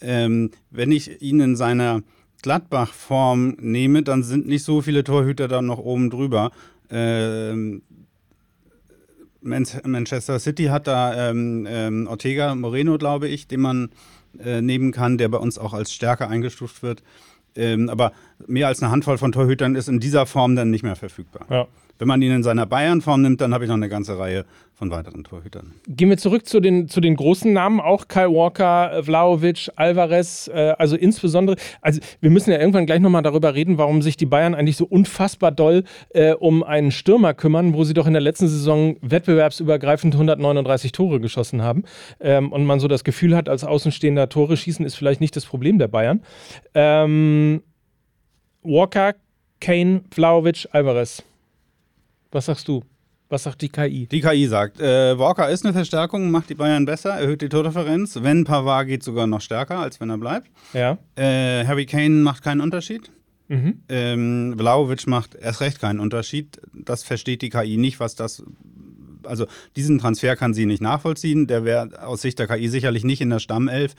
Ähm, 0.00 0.50
wenn 0.70 0.90
ich 0.90 1.20
ihn 1.20 1.40
in 1.40 1.54
seiner 1.54 2.02
Gladbach-Form 2.42 3.56
nehme, 3.60 4.02
dann 4.02 4.22
sind 4.22 4.46
nicht 4.46 4.64
so 4.64 4.80
viele 4.80 5.04
Torhüter 5.04 5.46
da 5.46 5.60
noch 5.60 5.78
oben 5.78 6.08
drüber. 6.08 6.50
Ähm, 6.90 7.82
Manchester 9.42 10.38
City 10.38 10.64
hat 10.64 10.86
da 10.86 11.30
ähm, 11.30 11.66
ähm, 11.68 12.06
Ortega 12.06 12.54
Moreno, 12.54 12.98
glaube 12.98 13.28
ich, 13.28 13.46
den 13.46 13.60
man 13.60 13.90
äh, 14.38 14.62
nehmen 14.62 14.92
kann, 14.92 15.18
der 15.18 15.28
bei 15.28 15.38
uns 15.38 15.58
auch 15.58 15.74
als 15.74 15.92
stärker 15.92 16.28
eingestuft 16.28 16.82
wird. 16.82 17.02
Ähm, 17.56 17.88
aber 17.88 18.12
mehr 18.46 18.68
als 18.68 18.82
eine 18.82 18.90
Handvoll 18.90 19.18
von 19.18 19.32
Torhütern 19.32 19.74
ist 19.74 19.88
in 19.88 20.00
dieser 20.00 20.24
Form 20.26 20.56
dann 20.56 20.70
nicht 20.70 20.82
mehr 20.82 20.96
verfügbar. 20.96 21.46
Ja. 21.50 21.68
Wenn 22.00 22.08
man 22.08 22.22
ihn 22.22 22.32
in 22.32 22.42
seiner 22.42 22.64
Bayern-Form 22.64 23.20
nimmt, 23.20 23.42
dann 23.42 23.52
habe 23.52 23.64
ich 23.64 23.68
noch 23.68 23.76
eine 23.76 23.90
ganze 23.90 24.18
Reihe 24.18 24.46
von 24.72 24.90
weiteren 24.90 25.22
Torhütern. 25.22 25.74
Gehen 25.86 26.08
wir 26.08 26.16
zurück 26.16 26.46
zu 26.46 26.58
den, 26.60 26.88
zu 26.88 27.02
den 27.02 27.14
großen 27.14 27.52
Namen, 27.52 27.78
auch 27.78 28.08
Kyle 28.08 28.32
Walker, 28.32 29.02
Vlaovic, 29.02 29.68
Alvarez, 29.76 30.48
äh, 30.48 30.72
also 30.78 30.96
insbesondere, 30.96 31.56
also 31.82 32.00
wir 32.22 32.30
müssen 32.30 32.52
ja 32.52 32.58
irgendwann 32.58 32.86
gleich 32.86 33.00
nochmal 33.00 33.22
darüber 33.22 33.54
reden, 33.54 33.76
warum 33.76 34.00
sich 34.00 34.16
die 34.16 34.24
Bayern 34.24 34.54
eigentlich 34.54 34.78
so 34.78 34.86
unfassbar 34.86 35.52
doll 35.52 35.84
äh, 36.14 36.32
um 36.32 36.62
einen 36.62 36.90
Stürmer 36.90 37.34
kümmern, 37.34 37.74
wo 37.74 37.84
sie 37.84 37.92
doch 37.92 38.06
in 38.06 38.14
der 38.14 38.22
letzten 38.22 38.48
Saison 38.48 38.96
wettbewerbsübergreifend 39.02 40.14
139 40.14 40.92
Tore 40.92 41.20
geschossen 41.20 41.60
haben 41.60 41.84
ähm, 42.18 42.50
und 42.50 42.64
man 42.64 42.80
so 42.80 42.88
das 42.88 43.04
Gefühl 43.04 43.36
hat, 43.36 43.50
als 43.50 43.62
Außenstehender 43.62 44.30
Tore 44.30 44.56
schießen 44.56 44.86
ist 44.86 44.94
vielleicht 44.94 45.20
nicht 45.20 45.36
das 45.36 45.44
Problem 45.44 45.78
der 45.78 45.88
Bayern. 45.88 46.22
Ähm, 46.72 47.60
Walker, 48.62 49.16
Kane, 49.60 50.00
Vlaovic, 50.10 50.66
Alvarez. 50.72 51.22
Was 52.30 52.46
sagst 52.46 52.68
du? 52.68 52.84
Was 53.30 53.44
sagt 53.44 53.62
die 53.62 53.68
KI? 53.68 54.08
Die 54.08 54.20
KI 54.20 54.48
sagt, 54.48 54.80
äh, 54.80 55.16
Walker 55.16 55.48
ist 55.48 55.64
eine 55.64 55.72
Verstärkung, 55.72 56.32
macht 56.32 56.50
die 56.50 56.56
Bayern 56.56 56.84
besser, 56.84 57.10
erhöht 57.10 57.42
die 57.42 57.48
Tordifferenz. 57.48 58.18
Wenn 58.20 58.42
Pavard 58.42 58.88
geht 58.88 59.04
sogar 59.04 59.28
noch 59.28 59.40
stärker, 59.40 59.78
als 59.78 60.00
wenn 60.00 60.10
er 60.10 60.18
bleibt. 60.18 60.50
Ja. 60.72 60.98
Äh, 61.14 61.64
Harry 61.64 61.86
Kane 61.86 62.22
macht 62.22 62.42
keinen 62.42 62.60
Unterschied. 62.60 63.12
Mhm. 63.46 63.82
Ähm, 63.88 64.54
Vlaovic 64.58 65.06
macht 65.06 65.36
erst 65.36 65.60
recht 65.60 65.80
keinen 65.80 66.00
Unterschied. 66.00 66.60
Das 66.72 67.04
versteht 67.04 67.42
die 67.42 67.50
KI 67.50 67.76
nicht, 67.76 68.00
was 68.00 68.16
das. 68.16 68.42
Also 69.22 69.46
diesen 69.76 69.98
Transfer 69.98 70.34
kann 70.34 70.52
sie 70.52 70.66
nicht 70.66 70.82
nachvollziehen. 70.82 71.46
Der 71.46 71.64
wäre 71.64 72.04
aus 72.04 72.22
Sicht 72.22 72.38
der 72.40 72.48
KI 72.48 72.68
sicherlich 72.68 73.04
nicht 73.04 73.20
in 73.20 73.30
der 73.30 73.38
Stammelf. 73.38 73.94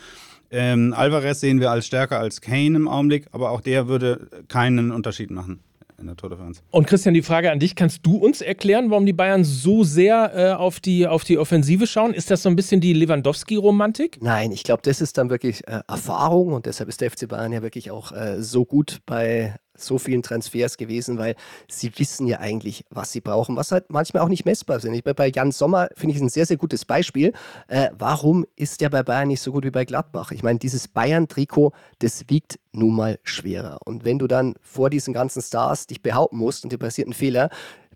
Ähm, 0.49 0.93
Alvarez 0.93 1.39
sehen 1.39 1.61
wir 1.61 1.71
als 1.71 1.85
stärker 1.87 2.19
als 2.19 2.41
Kane 2.41 2.75
im 2.75 2.89
Augenblick, 2.89 3.27
aber 3.31 3.51
auch 3.51 3.61
der 3.61 3.87
würde 3.87 4.27
keinen 4.49 4.91
Unterschied 4.91 5.31
machen 5.31 5.61
in 6.01 6.07
der 6.07 6.15
Tordifferenz. 6.15 6.61
Und 6.71 6.87
Christian, 6.87 7.13
die 7.13 7.21
Frage 7.21 7.51
an 7.51 7.59
dich: 7.59 7.75
Kannst 7.75 8.05
du 8.05 8.17
uns 8.17 8.41
erklären, 8.41 8.89
warum 8.89 9.05
die 9.05 9.13
Bayern 9.13 9.43
so 9.43 9.83
sehr 9.83 10.31
äh, 10.35 10.53
auf, 10.53 10.79
die, 10.79 11.07
auf 11.07 11.23
die 11.23 11.37
Offensive 11.37 11.87
schauen? 11.87 12.13
Ist 12.13 12.29
das 12.29 12.43
so 12.43 12.49
ein 12.49 12.55
bisschen 12.55 12.81
die 12.81 12.93
Lewandowski-Romantik? 12.93 14.17
Nein, 14.21 14.51
ich 14.51 14.63
glaube, 14.63 14.81
das 14.83 14.99
ist 14.99 15.17
dann 15.17 15.29
wirklich 15.29 15.67
äh, 15.67 15.81
Erfahrung 15.87 16.53
und 16.53 16.65
deshalb 16.65 16.89
ist 16.89 17.01
der 17.01 17.11
FC 17.11 17.27
Bayern 17.27 17.53
ja 17.53 17.61
wirklich 17.61 17.91
auch 17.91 18.11
äh, 18.11 18.41
so 18.41 18.65
gut 18.65 18.99
bei 19.05 19.55
so 19.83 19.97
vielen 19.97 20.23
Transfers 20.23 20.77
gewesen, 20.77 21.17
weil 21.17 21.35
sie 21.69 21.91
wissen 21.97 22.27
ja 22.27 22.39
eigentlich, 22.39 22.85
was 22.89 23.11
sie 23.11 23.21
brauchen, 23.21 23.55
was 23.55 23.71
halt 23.71 23.89
manchmal 23.89 24.23
auch 24.23 24.29
nicht 24.29 24.45
messbar 24.45 24.79
sind. 24.79 24.93
Ich, 24.93 25.03
bei 25.03 25.31
Jan 25.33 25.51
Sommer 25.51 25.89
finde 25.95 26.15
ich 26.15 26.21
ein 26.21 26.29
sehr, 26.29 26.45
sehr 26.45 26.57
gutes 26.57 26.85
Beispiel. 26.85 27.33
Äh, 27.67 27.89
warum 27.97 28.45
ist 28.55 28.81
der 28.81 28.89
bei 28.89 29.03
Bayern 29.03 29.27
nicht 29.27 29.41
so 29.41 29.51
gut 29.51 29.65
wie 29.65 29.71
bei 29.71 29.85
Gladbach? 29.85 30.31
Ich 30.31 30.43
meine, 30.43 30.59
dieses 30.59 30.87
Bayern-Trikot, 30.87 31.73
das 31.99 32.25
wiegt 32.27 32.59
nun 32.71 32.95
mal 32.95 33.19
schwerer. 33.23 33.79
Und 33.85 34.05
wenn 34.05 34.19
du 34.19 34.27
dann 34.27 34.55
vor 34.61 34.89
diesen 34.89 35.13
ganzen 35.13 35.41
Stars 35.41 35.87
dich 35.87 36.01
behaupten 36.01 36.37
musst 36.37 36.63
und 36.63 36.71
dir 36.71 36.77
passiert 36.77 37.07
ein 37.07 37.13
Fehler, 37.13 37.49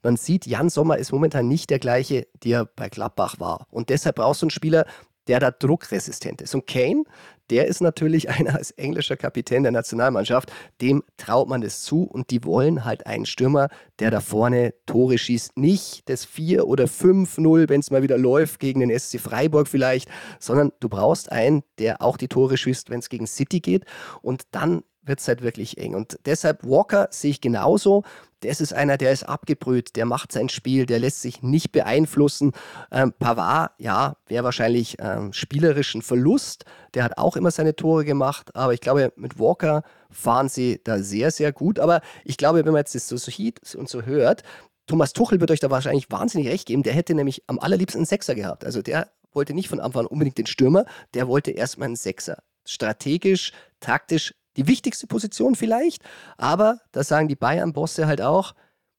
man 0.06 0.18
sieht, 0.18 0.46
Jan 0.46 0.70
Sommer 0.70 0.98
ist 0.98 1.12
momentan 1.12 1.48
nicht 1.48 1.72
der 1.72 1.80
gleiche, 1.80 2.28
der 2.44 2.66
bei 2.66 2.90
Gladbach 2.90 3.40
war. 3.40 3.66
Und 3.72 3.90
deshalb 3.90 4.18
brauchst 4.18 4.44
du 4.44 4.46
einen 4.46 4.52
Spieler, 4.52 4.86
der 5.28 5.40
da 5.40 5.52
druckresistent 5.52 6.42
ist. 6.42 6.54
Und 6.54 6.68
Kane, 6.68 7.04
der 7.50 7.68
ist 7.68 7.82
natürlich 7.82 8.30
einer 8.30 8.56
als 8.56 8.72
englischer 8.72 9.18
Kapitän 9.18 9.64
der 9.64 9.72
Nationalmannschaft, 9.72 10.52
dem 10.82 11.04
traut 11.18 11.48
man 11.48 11.64
es 11.64 11.82
zu 11.82 12.04
und 12.04 12.32
die 12.32 12.44
wollen 12.44 12.86
halt 12.86 13.06
einen 13.06 13.26
Stürmer, 13.26 13.70
der 14.00 14.12
da 14.12 14.20
vorne 14.20 14.74
Tore 14.86 15.18
schießt. 15.18 15.58
Nicht 15.58 16.10
das 16.10 16.26
4 16.26 16.68
oder 16.68 16.86
5-0, 16.86 17.70
wenn 17.70 17.80
es 17.80 17.92
mal 17.92 18.04
wieder 18.04 18.18
läuft, 18.18 18.60
gegen 18.60 18.80
den 18.80 18.98
SC 18.98 19.20
Freiburg 19.20 19.68
vielleicht, 19.68 20.10
sondern 20.40 20.72
du 20.80 20.90
brauchst 20.90 21.32
einen, 21.32 21.64
der 21.80 22.02
auch 22.02 22.18
die 22.18 22.28
Tore 22.28 22.58
schießt, 22.58 22.90
wenn 22.90 23.00
es 23.00 23.10
gegen 23.10 23.28
City 23.28 23.60
geht 23.60 23.86
und 24.22 24.44
dann 24.52 24.84
wird 25.06 25.20
es 25.20 25.28
halt 25.28 25.42
wirklich 25.42 25.78
eng. 25.78 25.96
Und 25.96 26.20
deshalb 26.26 26.64
Walker 26.64 27.08
sehe 27.12 27.32
ich 27.32 27.42
genauso. 27.42 28.04
Das 28.42 28.62
ist 28.62 28.74
einer, 28.74 28.98
der 28.98 29.12
ist 29.12 29.24
abgebrüht, 29.24 29.96
der 29.96 30.06
macht 30.06 30.32
sein 30.32 30.50
Spiel, 30.50 30.86
der 30.86 31.00
lässt 31.00 31.22
sich 31.22 31.42
nicht 31.42 31.72
beeinflussen. 31.72 32.52
Ähm, 32.92 33.14
Pavard, 33.18 33.72
ja, 33.80 34.18
wäre 34.28 34.44
wahrscheinlich 34.44 34.98
ähm, 35.00 35.34
spielerischen 35.34 36.02
Verlust. 36.02 36.66
Der 36.94 37.04
hat 37.04 37.18
auch 37.18 37.36
immer 37.36 37.52
seine 37.52 37.76
Tore 37.76 38.06
gemacht, 38.06 38.56
aber 38.56 38.74
ich 38.74 38.82
glaube, 38.82 39.14
mit 39.16 39.40
Walker 39.40 39.84
fahren 40.12 40.50
sie 40.50 40.82
da 40.84 41.00
sehr, 41.00 41.32
sehr 41.32 41.52
gut. 41.52 41.80
Aber 41.80 42.02
ich 42.24 42.38
glaube, 42.38 42.66
wenn 42.66 42.74
man 42.74 42.82
jetzt 42.82 42.96
das 42.96 43.08
so 43.08 43.18
sieht 43.18 43.76
und 43.76 43.90
so 43.90 44.04
hört, 44.04 44.44
Thomas 44.88 45.14
Tuchel 45.14 45.40
wird 45.40 45.50
euch 45.50 45.60
da 45.60 45.72
wahrscheinlich 45.72 46.12
wahnsinnig 46.12 46.48
recht 46.48 46.68
geben. 46.68 46.84
Der 46.84 46.94
hätte 46.94 47.16
nämlich 47.16 47.44
am 47.48 47.58
allerliebsten 47.58 48.00
einen 48.00 48.06
Sechser 48.06 48.36
gehabt. 48.36 48.64
Also 48.64 48.82
der 48.82 49.10
wollte 49.32 49.54
nicht 49.54 49.70
von 49.70 49.80
Anfang 49.80 50.02
an 50.02 50.08
unbedingt 50.08 50.38
den 50.38 50.46
Stürmer, 50.46 50.86
der 51.14 51.28
wollte 51.28 51.52
erstmal 51.52 51.88
einen 51.88 51.96
Sechser. 51.96 52.44
Strategisch, 52.66 53.52
taktisch 53.80 54.34
die 54.58 54.68
wichtigste 54.68 55.08
Position 55.08 55.56
vielleicht, 55.56 56.04
aber 56.38 56.80
da 56.92 57.04
sagen 57.04 57.28
die 57.28 57.36
Bayern-Bosse 57.36 58.08
halt 58.08 58.22
auch, 58.22 58.54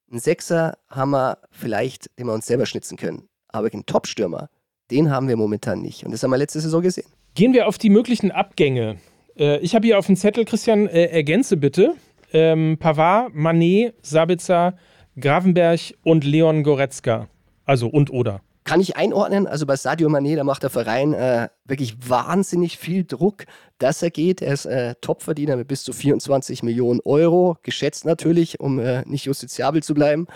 einen 0.09 0.19
Sechser 0.19 0.77
haben 0.89 1.11
wir 1.11 1.39
vielleicht, 1.51 2.17
den 2.17 2.27
wir 2.27 2.33
uns 2.33 2.45
selber 2.45 2.65
schnitzen 2.65 2.97
können. 2.97 3.27
Aber 3.49 3.69
einen 3.71 3.85
Top-Stürmer, 3.85 4.49
den 4.89 5.09
haben 5.11 5.27
wir 5.27 5.35
momentan 5.35 5.81
nicht. 5.81 6.05
Und 6.05 6.11
das 6.11 6.23
haben 6.23 6.31
wir 6.31 6.37
letzte 6.37 6.61
Saison 6.61 6.81
gesehen. 6.81 7.07
Gehen 7.35 7.53
wir 7.53 7.67
auf 7.67 7.77
die 7.77 7.89
möglichen 7.89 8.31
Abgänge. 8.31 8.97
Äh, 9.37 9.59
ich 9.59 9.75
habe 9.75 9.85
hier 9.85 9.99
auf 9.99 10.05
dem 10.05 10.15
Zettel, 10.15 10.45
Christian, 10.45 10.87
äh, 10.87 11.05
ergänze 11.05 11.57
bitte. 11.57 11.95
Ähm, 12.31 12.77
Pavard, 12.79 13.33
Manet, 13.33 13.95
Sabitzer, 14.01 14.77
Gravenberg 15.19 15.93
und 16.03 16.23
Leon 16.23 16.63
Goretzka. 16.63 17.27
Also 17.65 17.87
und 17.87 18.11
oder 18.11 18.41
kann 18.67 18.81
ich 18.81 18.97
einordnen. 18.97 19.47
Also 19.47 19.65
bei 19.65 19.77
Sadio 19.77 20.09
Mané, 20.09 20.35
da 20.35 20.43
macht 20.43 20.61
der 20.61 20.69
Verein 20.69 21.13
äh, 21.13 21.47
wirklich 21.63 21.95
wahnsinnig 22.07 22.77
viel 22.77 23.05
Druck. 23.05 23.45
Dass 23.79 24.01
er 24.01 24.09
geht. 24.09 24.41
Er 24.41 24.53
ist 24.53 24.65
äh, 24.65 24.95
Topverdiener 25.01 25.55
mit 25.55 25.67
bis 25.67 25.83
zu 25.83 25.93
24 25.93 26.63
Millionen 26.63 26.99
Euro, 27.05 27.57
geschätzt 27.63 28.05
natürlich, 28.05 28.59
um 28.59 28.79
äh, 28.79 29.03
nicht 29.05 29.25
justiziabel 29.25 29.83
zu 29.83 29.93
bleiben. 29.93 30.27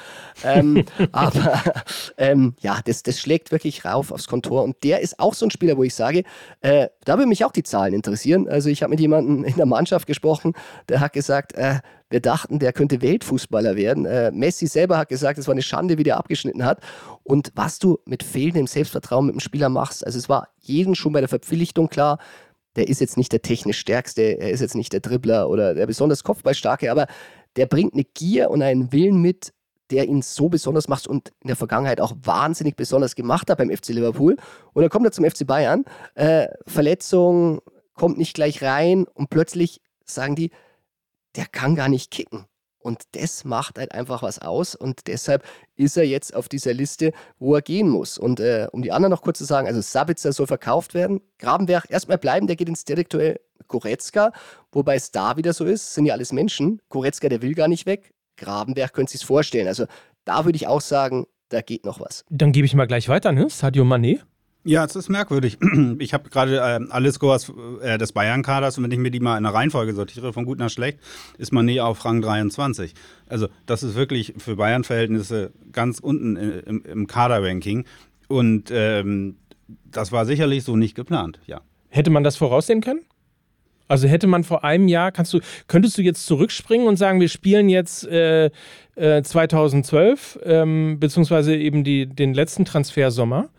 Ähm, 0.43 0.85
aber 1.11 1.61
ähm, 2.17 2.55
ja, 2.59 2.79
das, 2.85 3.03
das 3.03 3.19
schlägt 3.19 3.51
wirklich 3.51 3.85
rauf 3.85 4.11
aufs 4.11 4.27
Kontor. 4.27 4.63
Und 4.63 4.83
der 4.83 5.01
ist 5.01 5.19
auch 5.19 5.33
so 5.33 5.45
ein 5.45 5.51
Spieler, 5.51 5.77
wo 5.77 5.83
ich 5.83 5.95
sage, 5.95 6.23
äh, 6.61 6.87
da 7.05 7.17
würde 7.17 7.27
mich 7.27 7.45
auch 7.45 7.51
die 7.51 7.63
Zahlen 7.63 7.93
interessieren. 7.93 8.47
Also 8.47 8.69
ich 8.69 8.83
habe 8.83 8.91
mit 8.91 8.99
jemandem 8.99 9.43
in 9.43 9.55
der 9.55 9.65
Mannschaft 9.65 10.07
gesprochen, 10.07 10.53
der 10.89 10.99
hat 10.99 11.13
gesagt, 11.13 11.53
äh, 11.55 11.79
wir 12.11 12.19
dachten, 12.19 12.59
der 12.59 12.73
könnte 12.73 13.01
Weltfußballer 13.01 13.75
werden. 13.75 14.05
Äh, 14.05 14.31
Messi 14.31 14.67
selber 14.67 14.97
hat 14.97 15.09
gesagt, 15.09 15.39
es 15.39 15.47
war 15.47 15.53
eine 15.53 15.61
Schande, 15.61 15.97
wie 15.97 16.03
der 16.03 16.17
abgeschnitten 16.17 16.65
hat. 16.65 16.81
Und 17.23 17.51
was 17.55 17.79
du 17.79 17.99
mit 18.05 18.21
fehlendem 18.21 18.67
Selbstvertrauen 18.67 19.25
mit 19.25 19.35
dem 19.35 19.39
Spieler 19.39 19.69
machst, 19.69 20.05
also 20.05 20.19
es 20.19 20.27
war 20.27 20.49
jedem 20.59 20.93
schon 20.93 21.13
bei 21.13 21.21
der 21.21 21.29
Verpflichtung 21.29 21.87
klar, 21.87 22.19
der 22.75 22.87
ist 22.87 23.01
jetzt 23.01 23.17
nicht 23.17 23.31
der 23.31 23.41
technisch 23.41 23.79
stärkste, 23.79 24.21
er 24.21 24.51
ist 24.51 24.61
jetzt 24.61 24.75
nicht 24.75 24.93
der 24.93 24.99
Dribbler 24.99 25.49
oder 25.49 25.73
der 25.73 25.87
besonders 25.87 26.23
Kopfballstarke, 26.23 26.91
aber 26.91 27.07
der 27.55 27.65
bringt 27.65 27.93
eine 27.93 28.03
Gier 28.03 28.49
und 28.49 28.61
einen 28.61 28.91
Willen 28.91 29.21
mit, 29.21 29.53
der 29.91 30.07
ihn 30.07 30.21
so 30.21 30.47
besonders 30.47 30.87
macht 30.87 31.07
und 31.07 31.33
in 31.41 31.47
der 31.47 31.57
Vergangenheit 31.57 31.99
auch 31.99 32.13
wahnsinnig 32.23 32.75
besonders 32.75 33.15
gemacht 33.15 33.49
hat 33.49 33.57
beim 33.57 33.69
FC 33.69 33.89
Liverpool. 33.89 34.37
Und 34.73 34.81
dann 34.81 34.89
kommt 34.89 35.05
er 35.05 35.11
zum 35.11 35.25
FC 35.29 35.45
Bayern, 35.45 35.83
äh, 36.15 36.47
Verletzung, 36.65 37.61
kommt 37.93 38.17
nicht 38.17 38.33
gleich 38.33 38.61
rein 38.61 39.05
und 39.13 39.29
plötzlich 39.29 39.81
sagen 40.05 40.35
die, 40.35 40.51
der 41.35 41.45
kann 41.45 41.75
gar 41.75 41.89
nicht 41.89 42.09
kicken. 42.09 42.45
Und 42.81 43.03
das 43.11 43.43
macht 43.43 43.77
halt 43.77 43.93
einfach 43.93 44.23
was 44.23 44.39
aus 44.39 44.75
und 44.75 45.07
deshalb 45.07 45.43
ist 45.75 45.97
er 45.97 46.05
jetzt 46.05 46.35
auf 46.35 46.49
dieser 46.49 46.73
Liste, 46.73 47.11
wo 47.39 47.55
er 47.55 47.61
gehen 47.61 47.89
muss. 47.89 48.17
Und 48.17 48.39
äh, 48.39 48.67
um 48.71 48.81
die 48.81 48.91
anderen 48.91 49.11
noch 49.11 49.21
kurz 49.21 49.37
zu 49.37 49.45
sagen, 49.45 49.67
also 49.67 49.81
Sabitzer 49.81 50.33
soll 50.33 50.47
verkauft 50.47 50.93
werden, 50.93 51.21
Grabenberg 51.39 51.85
erstmal 51.89 52.17
bleiben, 52.17 52.47
der 52.47 52.55
geht 52.55 52.69
ins 52.69 52.85
Direktuell 52.85 53.39
Goretzka, 53.67 54.31
wobei 54.71 54.95
es 54.95 55.11
da 55.11 55.37
wieder 55.37 55.53
so 55.53 55.65
ist, 55.65 55.93
sind 55.93 56.05
ja 56.05 56.13
alles 56.13 56.31
Menschen. 56.31 56.81
Goretzka, 56.89 57.29
der 57.29 57.41
will 57.41 57.53
gar 57.53 57.67
nicht 57.67 57.85
weg, 57.85 58.13
Grabenberg 58.37 58.93
könnte 58.93 59.11
sich 59.11 59.25
vorstellen. 59.25 59.67
Also 59.67 59.85
da 60.25 60.45
würde 60.45 60.55
ich 60.55 60.67
auch 60.67 60.81
sagen, 60.81 61.27
da 61.49 61.61
geht 61.61 61.85
noch 61.85 61.99
was. 61.99 62.25
Dann 62.29 62.51
gebe 62.51 62.65
ich 62.65 62.73
mal 62.73 62.87
gleich 62.87 63.09
weiter, 63.09 63.31
ne? 63.31 63.49
Sadio 63.49 63.83
Mané. 63.83 64.21
Ja, 64.63 64.85
es 64.85 64.95
ist 64.95 65.09
merkwürdig. 65.09 65.57
Ich 65.99 66.13
habe 66.13 66.29
gerade 66.29 66.57
äh, 66.57 66.79
alle 66.89 67.11
Scores 67.11 67.51
äh, 67.81 67.97
des 67.97 68.11
Bayern-Kaders 68.11 68.77
und 68.77 68.83
wenn 68.83 68.91
ich 68.91 68.99
mir 68.99 69.11
die 69.11 69.19
mal 69.19 69.37
in 69.37 69.43
der 69.43 69.53
Reihenfolge 69.53 69.93
sortiere, 69.93 70.33
von 70.33 70.45
gut 70.45 70.59
nach 70.59 70.69
schlecht, 70.69 70.99
ist 71.37 71.51
Mané 71.51 71.81
auf 71.81 72.03
Rang 72.05 72.21
23. 72.21 72.93
Also 73.27 73.47
das 73.65 73.83
ist 73.83 73.95
wirklich 73.95 74.33
für 74.37 74.55
Bayern-Verhältnisse 74.55 75.51
ganz 75.71 75.99
unten 75.99 76.35
im, 76.35 76.83
im 76.83 77.07
Kader-Ranking 77.07 77.85
und 78.27 78.69
ähm, 78.71 79.37
das 79.89 80.11
war 80.11 80.25
sicherlich 80.25 80.63
so 80.63 80.75
nicht 80.75 80.95
geplant, 80.95 81.39
ja. 81.45 81.61
Hätte 81.89 82.09
man 82.09 82.23
das 82.23 82.37
voraussehen 82.37 82.81
können? 82.81 83.01
Also 83.87 84.07
hätte 84.07 84.27
man 84.27 84.45
vor 84.45 84.63
einem 84.63 84.87
Jahr, 84.87 85.11
kannst 85.11 85.33
du, 85.33 85.39
könntest 85.67 85.97
du 85.97 86.01
jetzt 86.01 86.25
zurückspringen 86.25 86.87
und 86.87 86.95
sagen, 86.95 87.19
wir 87.19 87.27
spielen 87.27 87.67
jetzt 87.67 88.07
äh, 88.07 88.49
äh, 88.95 89.21
2012, 89.21 90.39
ähm, 90.43 90.97
beziehungsweise 90.99 91.55
eben 91.55 91.83
die, 91.83 92.05
den 92.05 92.33
letzten 92.33 92.63
Transfersommer 92.63 93.49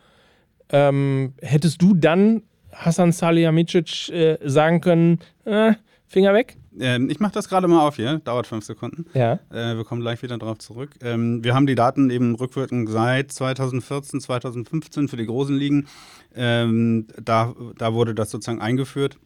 ähm, 0.73 1.35
hättest 1.41 1.81
du 1.81 1.95
dann 1.95 2.43
Hassan 2.73 3.13
Salihamidzic 3.13 4.09
äh, 4.09 4.39
sagen 4.45 4.81
können, 4.81 5.21
äh, 5.45 5.75
Finger 6.07 6.35
weg? 6.35 6.57
Ähm, 6.79 7.11
ich 7.11 7.21
mache 7.21 7.33
das 7.33 7.49
gerade 7.49 7.69
mal 7.69 7.87
auf 7.87 7.97
hier, 7.97 8.19
dauert 8.19 8.47
fünf 8.47 8.65
Sekunden. 8.65 9.07
Ja. 9.15 9.35
Äh, 9.51 9.77
wir 9.77 9.85
kommen 9.85 10.01
gleich 10.01 10.23
wieder 10.23 10.39
darauf 10.39 10.59
zurück. 10.59 10.97
Ähm, 11.03 11.45
wir 11.45 11.55
haben 11.55 11.67
die 11.67 11.75
Daten 11.75 12.11
eben 12.11 12.35
rückwirkend 12.35 12.89
seit 12.89 13.33
2014, 13.33 14.21
2015 14.21 15.09
für 15.09 15.17
die 15.17 15.27
großen 15.27 15.57
Ligen. 15.57 15.87
Ähm, 16.35 17.07
da, 17.23 17.55
da 17.77 17.93
wurde 17.93 18.15
das 18.15 18.31
sozusagen 18.31 18.61
eingeführt. 18.61 19.19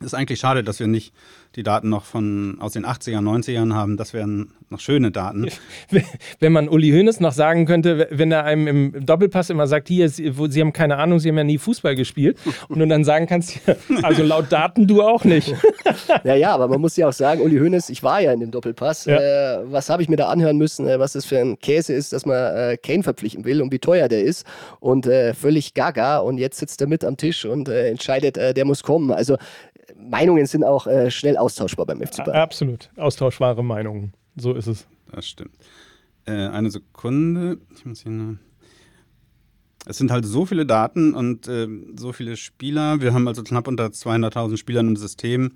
Ist 0.00 0.14
eigentlich 0.14 0.40
schade, 0.40 0.62
dass 0.62 0.78
wir 0.78 0.86
nicht 0.86 1.12
die 1.56 1.62
Daten 1.62 1.88
noch 1.88 2.04
von 2.04 2.58
aus 2.60 2.72
den 2.72 2.84
80er, 2.84 3.20
90ern 3.20 3.72
haben. 3.72 3.96
Das 3.96 4.12
wären 4.12 4.52
noch 4.68 4.80
schöne 4.80 5.10
Daten. 5.10 5.48
Wenn 6.40 6.52
man 6.52 6.68
Uli 6.68 6.90
Hoeneß 6.90 7.20
noch 7.20 7.32
sagen 7.32 7.66
könnte, 7.66 8.08
wenn 8.10 8.30
er 8.30 8.44
einem 8.44 8.66
im 8.66 9.06
Doppelpass 9.06 9.48
immer 9.50 9.66
sagt, 9.66 9.88
hier, 9.88 10.08
Sie, 10.08 10.32
Sie 10.48 10.60
haben 10.60 10.72
keine 10.72 10.98
Ahnung, 10.98 11.18
Sie 11.18 11.28
haben 11.28 11.38
ja 11.38 11.44
nie 11.44 11.58
Fußball 11.58 11.94
gespielt. 11.94 12.38
Und 12.68 12.80
du 12.80 12.86
dann 12.86 13.04
sagen 13.04 13.26
kannst, 13.26 13.60
also 14.02 14.22
laut 14.22 14.52
Daten 14.52 14.86
du 14.86 15.02
auch 15.02 15.24
nicht. 15.24 15.54
Naja, 16.24 16.52
aber 16.52 16.68
man 16.68 16.80
muss 16.80 16.96
ja 16.96 17.08
auch 17.08 17.12
sagen, 17.12 17.40
Uli 17.40 17.58
Hoeneß, 17.58 17.90
ich 17.90 18.02
war 18.02 18.20
ja 18.20 18.32
in 18.32 18.40
dem 18.40 18.50
Doppelpass. 18.50 19.04
Ja. 19.04 19.16
Äh, 19.16 19.72
was 19.72 19.88
habe 19.88 20.02
ich 20.02 20.08
mir 20.08 20.16
da 20.16 20.28
anhören 20.28 20.56
müssen, 20.56 20.86
äh, 20.88 20.98
was 20.98 21.12
das 21.12 21.24
für 21.24 21.38
ein 21.38 21.58
Käse 21.58 21.94
ist, 21.94 22.12
dass 22.12 22.26
man 22.26 22.36
äh, 22.36 22.76
Kane 22.76 23.02
verpflichten 23.02 23.44
will 23.44 23.62
und 23.62 23.72
wie 23.72 23.78
teuer 23.78 24.08
der 24.08 24.22
ist. 24.22 24.44
Und 24.80 25.06
äh, 25.06 25.34
völlig 25.34 25.74
gaga. 25.74 26.18
Und 26.18 26.38
jetzt 26.38 26.58
sitzt 26.58 26.80
er 26.80 26.88
mit 26.88 27.04
am 27.04 27.16
Tisch 27.16 27.44
und 27.44 27.68
äh, 27.68 27.88
entscheidet, 27.88 28.36
äh, 28.36 28.52
der 28.52 28.64
muss 28.64 28.82
kommen. 28.82 29.10
Also 29.10 29.36
Meinungen 30.08 30.46
sind 30.46 30.64
auch 30.64 30.86
äh, 30.86 31.10
schnell 31.10 31.36
austauschbar 31.36 31.86
beim 31.86 32.00
FC 32.00 32.24
Bayern. 32.24 32.42
Absolut, 32.42 32.90
austauschbare 32.96 33.62
Meinungen. 33.62 34.12
So 34.36 34.54
ist 34.54 34.66
es. 34.66 34.86
Das 35.12 35.26
stimmt. 35.26 35.54
Äh, 36.26 36.32
eine 36.32 36.70
Sekunde. 36.70 37.58
Ich 37.74 37.84
muss 37.84 38.02
hier 38.02 38.12
noch 38.12 38.36
es 39.88 39.98
sind 39.98 40.10
halt 40.10 40.26
so 40.26 40.44
viele 40.44 40.66
Daten 40.66 41.14
und 41.14 41.46
äh, 41.46 41.68
so 41.96 42.12
viele 42.12 42.36
Spieler. 42.36 43.00
Wir 43.00 43.14
haben 43.14 43.28
also 43.28 43.44
knapp 43.44 43.68
unter 43.68 43.86
200.000 43.86 44.56
Spielern 44.56 44.88
im 44.88 44.96
System 44.96 45.52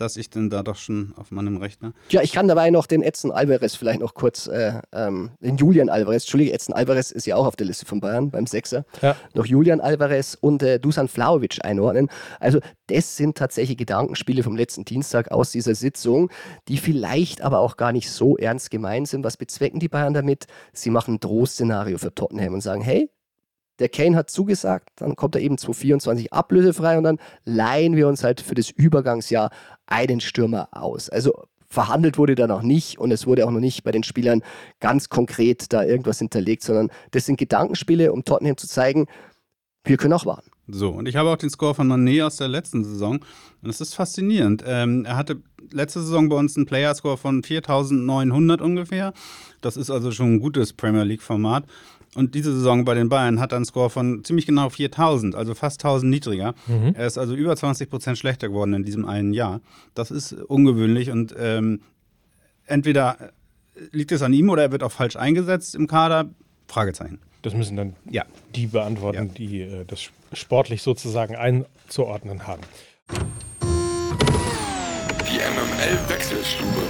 dass 0.00 0.16
ich 0.16 0.30
denn 0.30 0.48
da 0.50 0.62
doch 0.62 0.76
schon 0.76 1.12
auf 1.16 1.30
meinem 1.30 1.56
Rechner. 1.58 1.92
Ja, 2.10 2.22
ich 2.22 2.32
kann 2.32 2.48
dabei 2.48 2.70
noch 2.70 2.86
den 2.86 3.02
Edson 3.02 3.30
Alvarez 3.30 3.74
vielleicht 3.74 4.00
noch 4.00 4.14
kurz, 4.14 4.46
äh, 4.46 4.80
ähm, 4.92 5.30
den 5.40 5.56
Julian 5.56 5.88
Alvarez, 5.88 6.24
Entschuldige, 6.24 6.52
Edson 6.52 6.74
Alvarez 6.74 7.10
ist 7.10 7.26
ja 7.26 7.36
auch 7.36 7.46
auf 7.46 7.56
der 7.56 7.66
Liste 7.66 7.86
von 7.86 8.00
Bayern 8.00 8.30
beim 8.30 8.46
Sechser. 8.46 8.84
Ja. 9.02 9.16
Noch 9.34 9.46
Julian 9.46 9.80
Alvarez 9.80 10.36
und 10.40 10.62
äh, 10.62 10.78
Dusan 10.78 11.08
Flaovic 11.08 11.64
einordnen. 11.64 12.08
Also, 12.40 12.60
das 12.86 13.16
sind 13.16 13.36
tatsächlich 13.36 13.76
Gedankenspiele 13.76 14.42
vom 14.42 14.56
letzten 14.56 14.84
Dienstag 14.84 15.30
aus 15.30 15.50
dieser 15.50 15.74
Sitzung, 15.74 16.30
die 16.68 16.78
vielleicht 16.78 17.42
aber 17.42 17.58
auch 17.58 17.76
gar 17.76 17.92
nicht 17.92 18.10
so 18.10 18.36
ernst 18.36 18.70
gemeint 18.70 19.08
sind. 19.08 19.24
Was 19.24 19.36
bezwecken 19.36 19.80
die 19.80 19.88
Bayern 19.88 20.14
damit? 20.14 20.46
Sie 20.72 20.90
machen 20.90 21.14
ein 21.14 21.20
Drohszenario 21.20 21.98
für 21.98 22.14
Tottenham 22.14 22.54
und 22.54 22.60
sagen, 22.60 22.80
hey, 22.82 23.10
der 23.78 23.88
Kane 23.88 24.16
hat 24.16 24.30
zugesagt, 24.30 24.90
dann 24.96 25.16
kommt 25.16 25.34
er 25.34 25.40
eben 25.40 25.58
2024 25.58 26.32
ablösefrei 26.32 26.98
und 26.98 27.04
dann 27.04 27.18
leihen 27.44 27.96
wir 27.96 28.08
uns 28.08 28.24
halt 28.24 28.40
für 28.40 28.54
das 28.54 28.70
Übergangsjahr 28.70 29.50
einen 29.86 30.20
Stürmer 30.20 30.68
aus. 30.72 31.08
Also 31.08 31.44
verhandelt 31.68 32.18
wurde 32.18 32.34
da 32.34 32.46
noch 32.46 32.62
nicht 32.62 32.98
und 32.98 33.10
es 33.10 33.26
wurde 33.26 33.46
auch 33.46 33.50
noch 33.50 33.60
nicht 33.60 33.84
bei 33.84 33.92
den 33.92 34.02
Spielern 34.02 34.42
ganz 34.80 35.08
konkret 35.08 35.72
da 35.72 35.84
irgendwas 35.84 36.18
hinterlegt, 36.18 36.62
sondern 36.62 36.90
das 37.10 37.26
sind 37.26 37.38
Gedankenspiele, 37.38 38.12
um 38.12 38.24
Tottenham 38.24 38.56
zu 38.56 38.66
zeigen, 38.66 39.06
wir 39.84 39.96
können 39.96 40.14
auch 40.14 40.26
warten. 40.26 40.50
So, 40.70 40.90
und 40.90 41.08
ich 41.08 41.16
habe 41.16 41.30
auch 41.30 41.36
den 41.36 41.48
Score 41.48 41.74
von 41.74 41.88
Mané 41.88 42.24
aus 42.24 42.36
der 42.36 42.48
letzten 42.48 42.84
Saison 42.84 43.20
und 43.62 43.70
es 43.70 43.80
ist 43.80 43.94
faszinierend. 43.94 44.62
Ähm, 44.66 45.06
er 45.06 45.16
hatte 45.16 45.40
letzte 45.70 46.00
Saison 46.00 46.28
bei 46.28 46.36
uns 46.36 46.56
einen 46.56 46.66
Player-Score 46.66 47.16
von 47.16 47.42
4900 47.42 48.60
ungefähr. 48.60 49.14
Das 49.60 49.76
ist 49.76 49.90
also 49.90 50.10
schon 50.10 50.34
ein 50.34 50.40
gutes 50.40 50.74
Premier 50.74 51.04
League-Format. 51.04 51.64
Und 52.18 52.34
diese 52.34 52.52
Saison 52.52 52.84
bei 52.84 52.94
den 52.94 53.08
Bayern 53.08 53.38
hat 53.38 53.52
er 53.52 53.56
einen 53.56 53.64
Score 53.64 53.90
von 53.90 54.24
ziemlich 54.24 54.44
genau 54.44 54.70
4000, 54.70 55.36
also 55.36 55.54
fast 55.54 55.84
1000 55.84 56.10
niedriger. 56.10 56.52
Mhm. 56.66 56.94
Er 56.96 57.06
ist 57.06 57.16
also 57.16 57.32
über 57.32 57.54
20 57.54 57.88
Prozent 57.88 58.18
schlechter 58.18 58.48
geworden 58.48 58.74
in 58.74 58.82
diesem 58.82 59.06
einen 59.06 59.32
Jahr. 59.32 59.60
Das 59.94 60.10
ist 60.10 60.32
ungewöhnlich 60.32 61.12
und 61.12 61.32
ähm, 61.38 61.80
entweder 62.66 63.30
liegt 63.92 64.10
es 64.10 64.22
an 64.22 64.32
ihm 64.32 64.50
oder 64.50 64.62
er 64.62 64.72
wird 64.72 64.82
auch 64.82 64.90
falsch 64.90 65.14
eingesetzt 65.14 65.76
im 65.76 65.86
Kader. 65.86 66.28
Fragezeichen. 66.66 67.20
Das 67.42 67.54
müssen 67.54 67.76
dann 67.76 67.94
ja. 68.10 68.24
die 68.52 68.66
beantworten, 68.66 69.28
ja. 69.28 69.34
die 69.34 69.60
äh, 69.60 69.84
das 69.84 70.10
sportlich 70.32 70.82
sozusagen 70.82 71.36
einzuordnen 71.36 72.48
haben. 72.48 72.62
Die 75.22 75.38
MML-Wechselstube. 75.38 76.82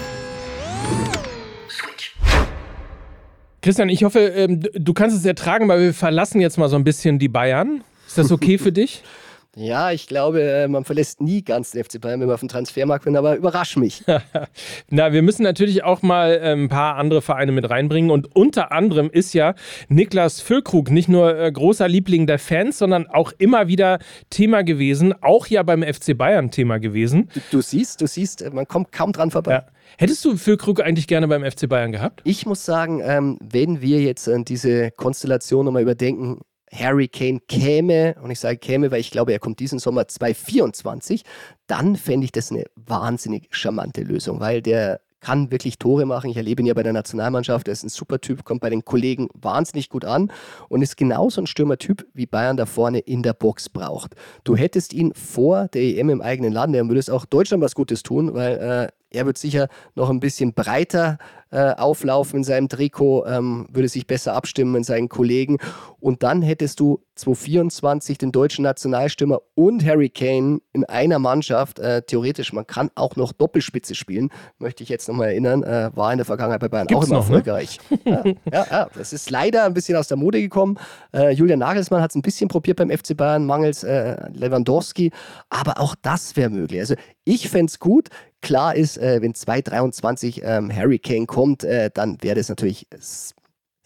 Christian, 3.61 3.89
ich 3.89 4.05
hoffe, 4.05 4.21
ähm, 4.21 4.61
du 4.73 4.95
kannst 4.95 5.17
es 5.17 5.25
ertragen, 5.25 5.69
weil 5.69 5.81
wir 5.81 5.95
verlassen 5.95 6.41
jetzt 6.41 6.59
mal 6.59 6.69
so 6.69 6.77
ein 6.77 6.85
bisschen 6.85 7.19
die 7.19 7.29
Bayern. 7.29 7.83
Ist 8.07 8.19
das 8.19 8.31
okay 8.33 8.59
für 8.59 8.73
dich? 8.73 9.03
Ja, 9.59 9.91
ich 9.91 10.07
glaube, 10.07 10.41
äh, 10.41 10.69
man 10.69 10.85
verlässt 10.85 11.21
nie 11.21 11.43
ganz 11.43 11.73
den 11.73 11.83
FC 11.83 12.01
Bayern, 12.01 12.21
wenn 12.21 12.29
man 12.29 12.35
auf 12.35 12.41
dem 12.41 12.49
Transfermarkt 12.49 13.05
bin, 13.05 13.17
aber 13.17 13.35
überrasch 13.35 13.77
mich. 13.77 14.05
Na, 14.89 15.13
wir 15.13 15.23
müssen 15.23 15.43
natürlich 15.43 15.83
auch 15.83 16.01
mal 16.03 16.31
äh, 16.31 16.53
ein 16.53 16.69
paar 16.69 16.95
andere 16.95 17.23
Vereine 17.23 17.51
mit 17.51 17.69
reinbringen 17.69 18.13
und 18.13 18.37
unter 18.37 18.71
anderem 18.71 19.11
ist 19.11 19.33
ja 19.35 19.55
Niklas 19.89 20.41
Füllkrug 20.41 20.93
nicht 20.93 21.09
nur 21.09 21.37
äh, 21.37 21.51
großer 21.51 21.89
Liebling 21.89 22.29
der 22.29 22.39
Fans, 22.39 22.79
sondern 22.79 23.09
auch 23.09 23.33
immer 23.39 23.67
wieder 23.67 23.99
Thema 24.31 24.63
gewesen, 24.63 25.13
auch 25.23 25.49
ja 25.49 25.65
beim 25.65 25.83
FC 25.83 26.17
Bayern 26.17 26.53
Thema 26.53 26.79
gewesen. 26.79 27.29
Du, 27.35 27.41
du 27.51 27.61
siehst, 27.61 28.01
du 28.01 28.07
siehst, 28.07 28.49
man 28.53 28.69
kommt 28.69 28.93
kaum 28.93 29.13
dran 29.13 29.33
vorbei. 29.33 29.55
Ja. 29.55 29.67
Hättest 29.97 30.25
du 30.25 30.37
Füllkrug 30.37 30.81
eigentlich 30.81 31.09
gerne 31.09 31.27
beim 31.27 31.43
FC 31.43 31.69
Bayern 31.69 31.91
gehabt? 31.91 32.21
Ich 32.23 32.47
muss 32.47 32.65
sagen, 32.65 33.01
ähm, 33.03 33.39
wenn 33.41 33.81
wir 33.81 34.01
jetzt 34.03 34.29
äh, 34.29 34.41
diese 34.45 34.93
Konstellation 34.93 35.65
nochmal 35.65 35.83
überdenken, 35.83 36.43
Harry 36.73 37.09
Kane 37.09 37.41
käme, 37.49 38.17
und 38.23 38.31
ich 38.31 38.41
sage 38.41 38.59
käme, 38.59 38.91
weil 38.91 39.01
ich 39.01 39.11
glaube, 39.11 39.33
er 39.33 39.39
kommt 39.39 39.61
diesen 39.61 39.79
Sommer 39.79 40.09
2024, 40.09 41.25
dann 41.67 41.97
fände 41.97 42.25
ich 42.25 42.33
das 42.33 42.51
eine 42.51 42.65
wahnsinnig 42.77 43.49
charmante 43.51 44.03
Lösung, 44.03 44.41
weil 44.41 44.63
der 44.63 45.01
kann 45.21 45.51
wirklich 45.51 45.79
Tore 45.79 46.07
machen. 46.07 46.31
Ich 46.31 46.37
erlebe 46.37 46.63
ihn 46.63 46.67
ja 46.67 46.75
bei 46.75 46.83
der 46.83 46.93
Nationalmannschaft. 46.93 47.69
Er 47.69 47.73
ist 47.73 47.83
ein 47.83 47.89
super 47.89 48.21
Typ, 48.21 48.45
kommt 48.45 48.61
bei 48.61 48.71
den 48.71 48.85
Kollegen 48.85 49.29
wahnsinnig 49.35 49.89
gut 49.89 50.05
an 50.05 50.31
und 50.69 50.83
ist 50.83 50.97
genauso 50.97 51.41
ein 51.41 51.47
Stürmertyp, 51.47 52.07
wie 52.15 52.27
Bayern 52.27 52.57
da 52.57 52.67
vorne 52.67 53.01
in 53.01 53.23
der 53.23 53.33
Box 53.33 53.69
braucht. 53.69 54.15
Du 54.45 54.57
hättest 54.57 54.93
ihn 54.93 55.13
vor 55.15 55.69
der 55.69 55.83
EM 55.83 56.11
im 56.11 56.23
eigenen 56.23 56.53
Land, 56.53 56.75
er 56.75 56.87
würde 56.87 57.01
es 57.01 57.11
auch 57.11 57.25
Deutschland 57.25 57.63
was 57.63 57.75
Gutes 57.75 58.03
tun, 58.03 58.35
weil 58.35 58.57
äh, 58.59 58.89
er 59.11 59.27
wird 59.27 59.39
sicher 59.39 59.69
noch 59.95 60.11
ein 60.11 60.21
bisschen 60.21 60.53
breiter 60.53 61.19
äh, 61.51 61.73
auflaufen 61.75 62.39
in 62.39 62.45
seinem 62.45 62.69
Trikot, 62.69 63.27
ähm, 63.27 63.67
würde 63.73 63.89
sich 63.89 64.07
besser 64.07 64.35
abstimmen 64.35 64.73
mit 64.73 64.85
seinen 64.85 65.09
Kollegen. 65.09 65.59
Und 66.01 66.23
dann 66.23 66.43
hättest 66.43 66.81
du 66.81 67.03
2024 67.17 68.19
den 68.19 68.33
deutschen 68.33 68.63
Nationalstürmer 68.63 69.41
und 69.55 69.85
Harry 69.85 70.09
Kane 70.09 70.61
in 70.73 70.85
einer 70.85 71.19
Mannschaft. 71.19 71.79
Äh, 71.79 72.03
theoretisch, 72.03 72.53
man 72.53 72.67
kann 72.67 72.91
auch 72.95 73.17
noch 73.17 73.33
Doppelspitze 73.33 73.95
spielen, 73.95 74.31
möchte 74.59 74.83
ich 74.83 74.89
jetzt 74.89 75.09
nochmal 75.09 75.29
erinnern. 75.29 75.63
Äh, 75.63 75.91
war 75.95 76.13
in 76.13 76.19
der 76.19 76.27
Vergangenheit 76.27 76.61
bei 76.61 76.69
Bayern 76.69 76.87
Gibt's 76.87 77.07
auch 77.07 77.09
immer 77.09 77.19
noch, 77.19 77.29
ne? 77.29 77.37
erfolgreich. 77.37 77.79
Ne? 77.91 77.99
ja, 78.05 78.25
ja, 78.53 78.67
ja, 78.71 78.89
das 78.95 79.13
ist 79.13 79.31
leider 79.31 79.65
ein 79.65 79.75
bisschen 79.75 79.97
aus 79.97 80.09
der 80.09 80.17
Mode 80.17 80.41
gekommen. 80.41 80.79
Äh, 81.13 81.33
Julian 81.33 81.59
Nagelsmann 81.59 82.01
hat 82.01 82.11
es 82.11 82.17
ein 82.17 82.23
bisschen 82.23 82.49
probiert 82.49 82.77
beim 82.77 82.91
FC 82.91 83.17
Bayern, 83.17 83.45
mangels 83.47 83.83
äh, 83.83 84.17
Lewandowski. 84.33 85.11
Aber 85.49 85.81
auch 85.81 85.95
das 86.01 86.37
wäre 86.37 86.51
möglich. 86.51 86.81
Also 86.81 86.95
ich 87.25 87.49
fände 87.49 87.71
es 87.71 87.79
gut. 87.79 88.09
Klar 88.41 88.77
ist, 88.77 88.99
äh, 88.99 89.21
wenn 89.21 89.35
2023 89.35 90.43
ähm, 90.45 90.75
Harry 90.75 90.99
Kane 90.99 91.27
kommt, 91.27 91.65
äh, 91.65 91.91
dann 91.93 92.19
wäre 92.23 92.37
das 92.37 92.49
natürlich 92.49 92.87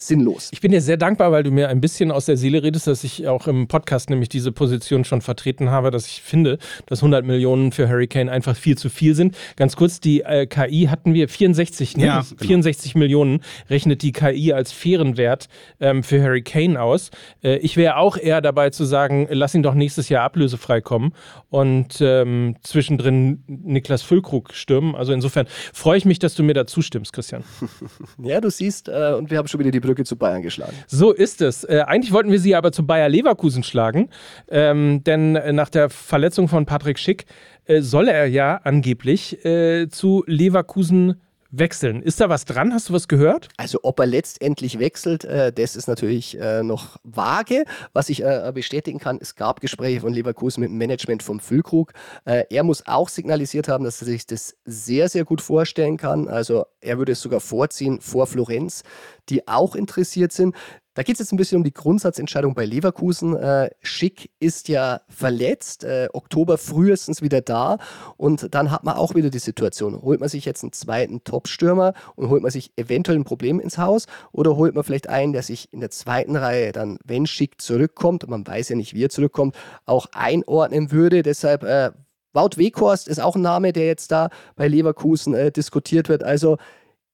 sinnlos. 0.07 0.51
Ich 0.53 0.61
bin 0.61 0.73
dir 0.73 0.81
sehr 0.81 0.97
dankbar, 0.97 1.33
weil 1.33 1.43
du 1.43 1.51
mir 1.51 1.69
ein 1.69 1.81
bisschen 1.81 2.11
aus 2.11 2.27
der 2.27 2.37
Seele 2.37 2.63
redest, 2.63 2.87
dass 2.87 3.05
ich 3.05 3.29
auch 3.29 3.47
im 3.47 3.69
Podcast 3.69 4.11
nämlich 4.11 4.29
diese 4.29 4.53
Position 4.53 5.05
schon 5.05 5.21
vertreten 5.21 5.71
habe, 5.71 5.91
dass 5.91 6.07
ich 6.07 6.23
finde, 6.23 6.59
dass 6.87 7.01
100 7.01 7.25
Millionen 7.25 7.73
für 7.73 7.89
Hurricane 7.89 8.29
einfach 8.29 8.57
viel 8.57 8.77
zu 8.77 8.89
viel 8.91 9.15
sind. 9.15 9.37
Ganz 9.57 9.77
kurz, 9.77 10.01
die 10.01 10.23
äh, 10.23 10.47
KI 10.47 10.89
hatten 10.91 11.15
wir 11.15 11.29
64, 11.29 11.97
ne? 11.97 12.07
Ja, 12.07 12.21
genau. 12.21 12.43
64 12.43 12.95
Millionen 12.95 13.41
rechnet 13.71 14.03
die 14.03 14.13
KI 14.13 14.53
als 14.53 14.73
fairen 14.73 15.17
Wert 15.17 15.49
ähm, 15.81 16.03
für 16.03 16.23
Hurricane 16.23 16.77
aus. 16.77 17.11
Äh, 17.43 17.57
ich 17.59 17.77
wäre 17.77 17.97
auch 17.97 18.17
eher 18.17 18.41
dabei 18.41 18.71
zu 18.71 18.85
sagen, 18.85 19.29
lass 19.31 19.55
ihn 19.55 19.63
doch 19.63 19.75
nächstes 19.75 20.09
Jahr 20.09 20.25
ablösefrei 20.25 20.81
kommen 20.81 21.13
und 21.51 22.01
ähm, 22.01 22.57
zwischendrin 22.63 23.45
Niklas 23.47 24.03
Füllkrug 24.03 24.53
stürmen. 24.55 24.95
Also 24.95 25.13
insofern 25.13 25.47
freue 25.73 25.99
ich 25.99 26.05
mich, 26.05 26.19
dass 26.19 26.35
du 26.35 26.43
mir 26.43 26.55
da 26.55 26.67
zustimmst, 26.67 27.13
Christian. 27.13 27.45
ja, 28.23 28.41
du 28.41 28.51
siehst, 28.51 28.89
äh, 28.89 29.15
und 29.17 29.31
wir 29.31 29.39
haben 29.39 29.49
schon 29.49 29.61
wieder 29.61 29.71
die 29.71 29.81
Brücke 29.81 29.92
Brücke 29.93 30.05
zu 30.05 30.17
Bayern 30.17 30.41
geschlagen. 30.41 30.73
So 30.87 31.13
ist 31.13 31.43
es. 31.43 31.65
Äh, 31.65 31.85
eigentlich 31.87 32.13
wollten 32.13 32.31
wir 32.31 32.41
sie 32.41 32.55
aber 32.55 32.73
zu 32.73 32.87
Bayer 32.87 33.11
Leverkusen 33.11 33.63
schlagen, 33.63 34.09
ähm, 34.49 35.05
denn 35.05 35.37
äh, 35.37 35.53
nach 35.53 35.69
der 35.69 35.91
Verletzung 35.91 36.49
von 36.49 36.65
Patrick 36.65 36.99
Schick 36.99 37.27
äh, 37.67 37.83
soll 37.83 38.09
er 38.09 38.27
ja 38.27 38.61
angeblich 38.65 39.45
äh, 39.45 39.89
zu 39.89 40.25
Leverkusen 40.27 41.21
wechseln. 41.53 42.03
Ist 42.03 42.21
da 42.21 42.29
was 42.29 42.45
dran? 42.45 42.73
Hast 42.73 42.89
du 42.89 42.95
was 42.95 43.07
gehört? 43.07 43.49
Also 43.57 43.81
ob 43.83 44.01
er 44.01 44.07
letztendlich 44.07 44.79
wechselt, 44.79 45.25
äh, 45.25 45.53
das 45.53 45.77
ist 45.77 45.87
natürlich 45.87 46.39
äh, 46.41 46.63
noch 46.63 46.97
vage. 47.05 47.65
Was 47.93 48.09
ich 48.09 48.25
äh, 48.25 48.51
bestätigen 48.55 48.99
kann, 48.99 49.19
es 49.21 49.37
gab 49.37 49.61
Gespräche 49.61 50.01
von 50.01 50.13
Leverkusen 50.13 50.63
mit 50.63 50.71
dem 50.71 50.79
Management 50.79 51.23
vom 51.23 51.39
Füllkrug. 51.39 51.93
Äh, 52.25 52.45
er 52.51 52.65
muss 52.65 52.87
auch 52.87 53.09
signalisiert 53.09 53.69
haben, 53.69 53.85
dass 53.85 54.01
er 54.01 54.07
sich 54.07 54.27
das 54.27 54.57
sehr, 54.65 55.09
sehr 55.09 55.25
gut 55.25 55.41
vorstellen 55.41 55.99
kann. 55.99 56.27
Also 56.27 56.65
er 56.81 56.99
würde 56.99 57.13
es 57.13 57.21
sogar 57.21 57.41
vorziehen 57.41 58.01
vor 58.01 58.27
Florenz, 58.27 58.83
die 59.29 59.47
auch 59.47 59.77
interessiert 59.77 60.33
sind. 60.33 60.57
Da 60.95 61.03
geht 61.03 61.15
es 61.15 61.21
jetzt 61.21 61.33
ein 61.33 61.39
bisschen 61.39 61.57
um 61.57 61.65
die 61.65 61.73
Grundsatzentscheidung 61.73 62.55
bei 62.55 62.67
Leverkusen. 62.67 63.35
Äh, 63.35 63.71
Schick 63.81 64.31
ist 64.41 64.69
ja 64.69 65.01
verletzt, 65.09 65.85
äh, 65.85 66.09
Oktober 66.13 66.59
frühestens 66.59 67.23
wieder 67.23 67.41
da 67.41 67.79
und 68.19 68.55
dann 68.55 68.71
hat 68.71 68.85
man 68.85 68.97
auch 68.97 69.15
wieder 69.15 69.31
die 69.31 69.39
Situation, 69.39 70.03
holt 70.03 70.21
man 70.21 70.29
sich 70.29 70.45
jetzt 70.45 70.63
einen 70.63 70.73
zweiten 70.73 71.25
Top-Stürmer 71.25 71.95
und 72.15 72.29
holt 72.29 72.43
man 72.43 72.51
sich 72.51 72.73
eventuell 72.77 73.19
ein 73.19 73.25
Problem 73.25 73.59
ins 73.59 73.79
Haus 73.79 74.07
oder 74.33 74.57
holt 74.57 74.75
man 74.75 74.85
vielleicht 74.85 75.09
einen, 75.09 75.33
der 75.33 75.43
sich 75.43 75.73
in 75.73 75.81
der 75.81 75.91
zweiten 75.91 76.37
Reihe 76.37 76.73
dann, 76.73 76.99
wenn 77.05 77.27
Schick 77.27 77.63
zurückkommt, 77.63 78.29
man 78.29 78.47
weiß 78.47 78.69
ja 78.69 78.77
nicht, 78.77 78.93
wie 78.93 79.05
er 79.05 79.11
zurückkommt, 79.11 79.57
auch 79.87 80.07
einordnen 80.13 80.91
würde. 80.93 81.23
Deshalb 81.23 81.63
äh, 81.63 81.93
Wout 82.35 82.57
Weghorst 82.57 83.09
ist 83.09 83.21
auch 83.21 83.37
ein 83.37 83.43
Name, 83.43 83.73
der 83.73 83.87
jetzt 83.87 84.11
da 84.11 84.29
bei 84.57 84.69
Leverkusen 84.69 85.35
äh, 85.35 85.53
diskutiert 85.53 86.09
wird. 86.09 86.23
Also 86.23 86.59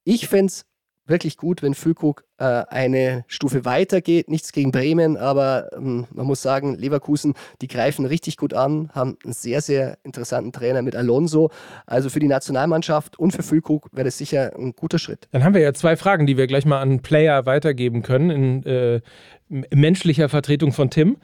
ich 0.05 0.29
fände 0.29 0.47
es 0.47 0.65
wirklich 1.09 1.37
gut, 1.37 1.63
wenn 1.63 1.75
Füllkrug 1.75 2.25
äh, 2.39 2.45
eine 2.45 3.25
Stufe 3.27 3.65
weiter 3.65 4.01
geht. 4.01 4.29
Nichts 4.29 4.53
gegen 4.53 4.71
Bremen, 4.71 5.17
aber 5.17 5.71
ähm, 5.77 6.07
man 6.13 6.27
muss 6.27 6.43
sagen, 6.43 6.77
Leverkusen, 6.77 7.35
die 7.61 7.69
greifen 7.69 8.07
richtig 8.07 8.37
gut 8.37 8.55
an, 8.55 8.91
haben 8.95 9.17
einen 9.25 9.33
sehr, 9.33 9.61
sehr 9.61 9.99
interessanten 10.05 10.53
Trainer 10.53 10.83
mit 10.83 10.95
Alonso. 10.95 11.51
Also 11.87 12.11
für 12.11 12.21
die 12.21 12.29
Nationalmannschaft 12.29 13.19
und 13.19 13.33
für 13.33 13.43
Füllkrug 13.43 13.89
wäre 13.93 14.05
das 14.05 14.19
sicher 14.19 14.53
ein 14.57 14.75
guter 14.75 14.99
Schritt. 14.99 15.29
Dann 15.33 15.45
haben 15.45 15.55
wir 15.55 15.61
ja 15.61 15.73
zwei 15.75 15.97
Fragen, 15.97 16.27
die 16.27 16.37
wir 16.37 16.47
gleich 16.47 16.65
mal 16.65 16.81
an 16.81 17.01
Player 17.01 17.47
weitergeben 17.47 18.03
können, 18.03 18.31
in 18.31 18.67
äh, 18.67 19.01
menschlicher 19.49 20.29
Vertretung 20.29 20.73
von 20.73 20.91
Tim. 20.91 21.17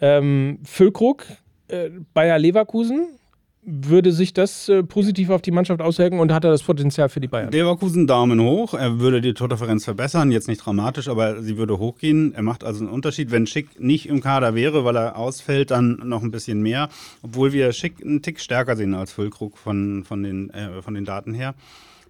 Ähm, 0.00 0.60
Füllkrug, 0.64 1.26
äh, 1.68 1.90
Bayer 2.14 2.38
Leverkusen, 2.38 3.18
würde 3.64 4.10
sich 4.10 4.34
das 4.34 4.68
äh, 4.68 4.82
positiv 4.82 5.30
auf 5.30 5.40
die 5.40 5.52
Mannschaft 5.52 5.80
auswirken 5.80 6.18
und 6.18 6.32
hat 6.32 6.44
er 6.44 6.50
das 6.50 6.64
Potenzial 6.64 7.08
für 7.08 7.20
die 7.20 7.28
Bayern? 7.28 7.52
Leverkusen 7.52 8.08
Daumen 8.08 8.40
hoch. 8.40 8.74
Er 8.74 8.98
würde 8.98 9.20
die 9.20 9.34
Tordifferenz 9.34 9.84
verbessern, 9.84 10.32
jetzt 10.32 10.48
nicht 10.48 10.58
dramatisch, 10.58 11.08
aber 11.08 11.40
sie 11.42 11.56
würde 11.56 11.78
hochgehen. 11.78 12.34
Er 12.34 12.42
macht 12.42 12.64
also 12.64 12.80
einen 12.80 12.92
Unterschied. 12.92 13.30
Wenn 13.30 13.46
Schick 13.46 13.80
nicht 13.80 14.08
im 14.08 14.20
Kader 14.20 14.56
wäre, 14.56 14.84
weil 14.84 14.96
er 14.96 15.16
ausfällt, 15.16 15.70
dann 15.70 16.00
noch 16.04 16.22
ein 16.22 16.32
bisschen 16.32 16.60
mehr. 16.60 16.88
Obwohl 17.22 17.52
wir 17.52 17.72
Schick 17.72 18.04
einen 18.04 18.20
Tick 18.20 18.40
stärker 18.40 18.74
sehen 18.74 18.94
als 18.94 19.12
Füllkrug 19.12 19.56
von, 19.56 20.02
von, 20.04 20.24
den, 20.24 20.50
äh, 20.50 20.82
von 20.82 20.94
den 20.94 21.04
Daten 21.04 21.32
her. 21.32 21.54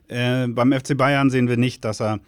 Äh, 0.09 0.49
beim 0.49 0.73
FC 0.73 0.97
Bayern 0.97 1.29
sehen 1.29 1.49
wir 1.49 1.59
nicht, 1.59 1.85
dass 1.85 2.01
er 2.01 2.21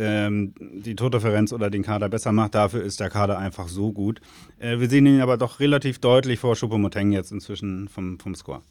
ähm, 0.00 0.54
die 0.58 0.94
Tordifferenz 0.96 1.52
oder 1.52 1.70
den 1.70 1.82
Kader 1.82 2.08
besser 2.08 2.32
macht. 2.32 2.54
Dafür 2.54 2.82
ist 2.82 3.00
der 3.00 3.10
Kader 3.10 3.38
einfach 3.38 3.68
so 3.68 3.92
gut. 3.92 4.20
Äh, 4.58 4.80
wir 4.80 4.88
sehen 4.88 5.06
ihn 5.06 5.20
aber 5.20 5.36
doch 5.36 5.60
relativ 5.60 5.98
deutlich 5.98 6.38
vor 6.38 6.54
Choupo-Moting 6.54 7.12
jetzt 7.12 7.32
inzwischen 7.32 7.88
vom, 7.88 8.18
vom 8.18 8.34
Score. 8.34 8.62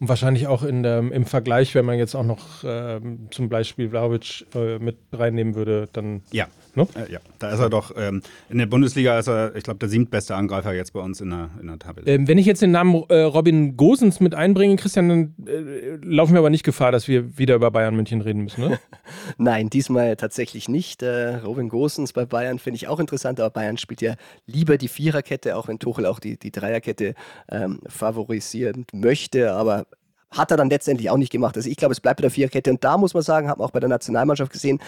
Und 0.00 0.08
wahrscheinlich 0.08 0.48
auch 0.48 0.64
in 0.64 0.82
der, 0.82 0.98
im 0.98 1.24
Vergleich, 1.24 1.74
wenn 1.74 1.84
man 1.84 1.98
jetzt 1.98 2.14
auch 2.14 2.24
noch 2.24 2.64
äh, 2.64 3.00
zum 3.30 3.48
Beispiel 3.48 3.90
Vlaovic 3.90 4.46
äh, 4.54 4.78
mit 4.78 4.98
reinnehmen 5.12 5.54
würde, 5.54 5.88
dann. 5.92 6.22
Ja. 6.32 6.48
Ne? 6.76 6.86
Äh, 6.96 7.12
ja, 7.12 7.20
da 7.38 7.50
ist 7.50 7.60
er 7.60 7.70
doch, 7.70 7.92
ähm, 7.96 8.22
in 8.48 8.58
der 8.58 8.66
Bundesliga 8.66 9.18
ist 9.18 9.28
er, 9.28 9.54
ich 9.54 9.64
glaube, 9.64 9.78
der 9.78 9.88
siebtbeste 9.88 10.34
Angreifer 10.34 10.74
jetzt 10.74 10.92
bei 10.92 11.00
uns 11.00 11.20
in 11.20 11.30
der, 11.30 11.50
in 11.60 11.68
der 11.68 11.78
Tabelle. 11.78 12.06
Ähm, 12.06 12.26
wenn 12.26 12.38
ich 12.38 12.46
jetzt 12.46 12.62
den 12.62 12.72
Namen 12.72 13.04
äh, 13.08 13.20
Robin 13.20 13.76
Gosens 13.76 14.20
mit 14.20 14.34
einbringe, 14.34 14.76
Christian, 14.76 15.08
dann 15.08 15.34
äh, 15.46 15.96
laufen 16.04 16.32
wir 16.32 16.40
aber 16.40 16.50
nicht 16.50 16.64
Gefahr, 16.64 16.92
dass 16.92 17.06
wir 17.06 17.38
wieder 17.38 17.54
über 17.54 17.70
Bayern 17.70 17.94
München 17.94 18.20
reden 18.20 18.42
müssen, 18.42 18.68
ne? 18.68 18.80
Nein, 19.38 19.70
diesmal 19.70 20.16
tatsächlich 20.16 20.68
nicht. 20.68 21.02
Äh, 21.02 21.36
Robin 21.36 21.68
Gosens 21.68 22.12
bei 22.12 22.24
Bayern 22.24 22.58
finde 22.58 22.76
ich 22.76 22.88
auch 22.88 22.98
interessant, 22.98 23.40
aber 23.40 23.50
Bayern 23.50 23.78
spielt 23.78 24.02
ja 24.02 24.14
lieber 24.46 24.76
die 24.76 24.88
Viererkette, 24.88 25.56
auch 25.56 25.68
wenn 25.68 25.78
Tuchel 25.78 26.06
auch 26.06 26.18
die, 26.18 26.38
die 26.38 26.50
Dreierkette 26.50 27.14
ähm, 27.50 27.80
favorisieren 27.86 28.86
möchte, 28.92 29.52
aber 29.52 29.86
hat 30.30 30.50
er 30.50 30.56
dann 30.56 30.70
letztendlich 30.70 31.10
auch 31.10 31.16
nicht 31.16 31.30
gemacht. 31.30 31.56
Also 31.56 31.68
ich 31.68 31.76
glaube, 31.76 31.92
es 31.92 32.00
bleibt 32.00 32.18
bei 32.18 32.22
der 32.22 32.30
Viererkette 32.30 32.70
und 32.70 32.82
da 32.82 32.98
muss 32.98 33.14
man 33.14 33.22
sagen, 33.22 33.48
haben 33.48 33.60
wir 33.60 33.64
auch 33.64 33.70
bei 33.70 33.80
der 33.80 33.88
Nationalmannschaft 33.88 34.52
gesehen, 34.52 34.80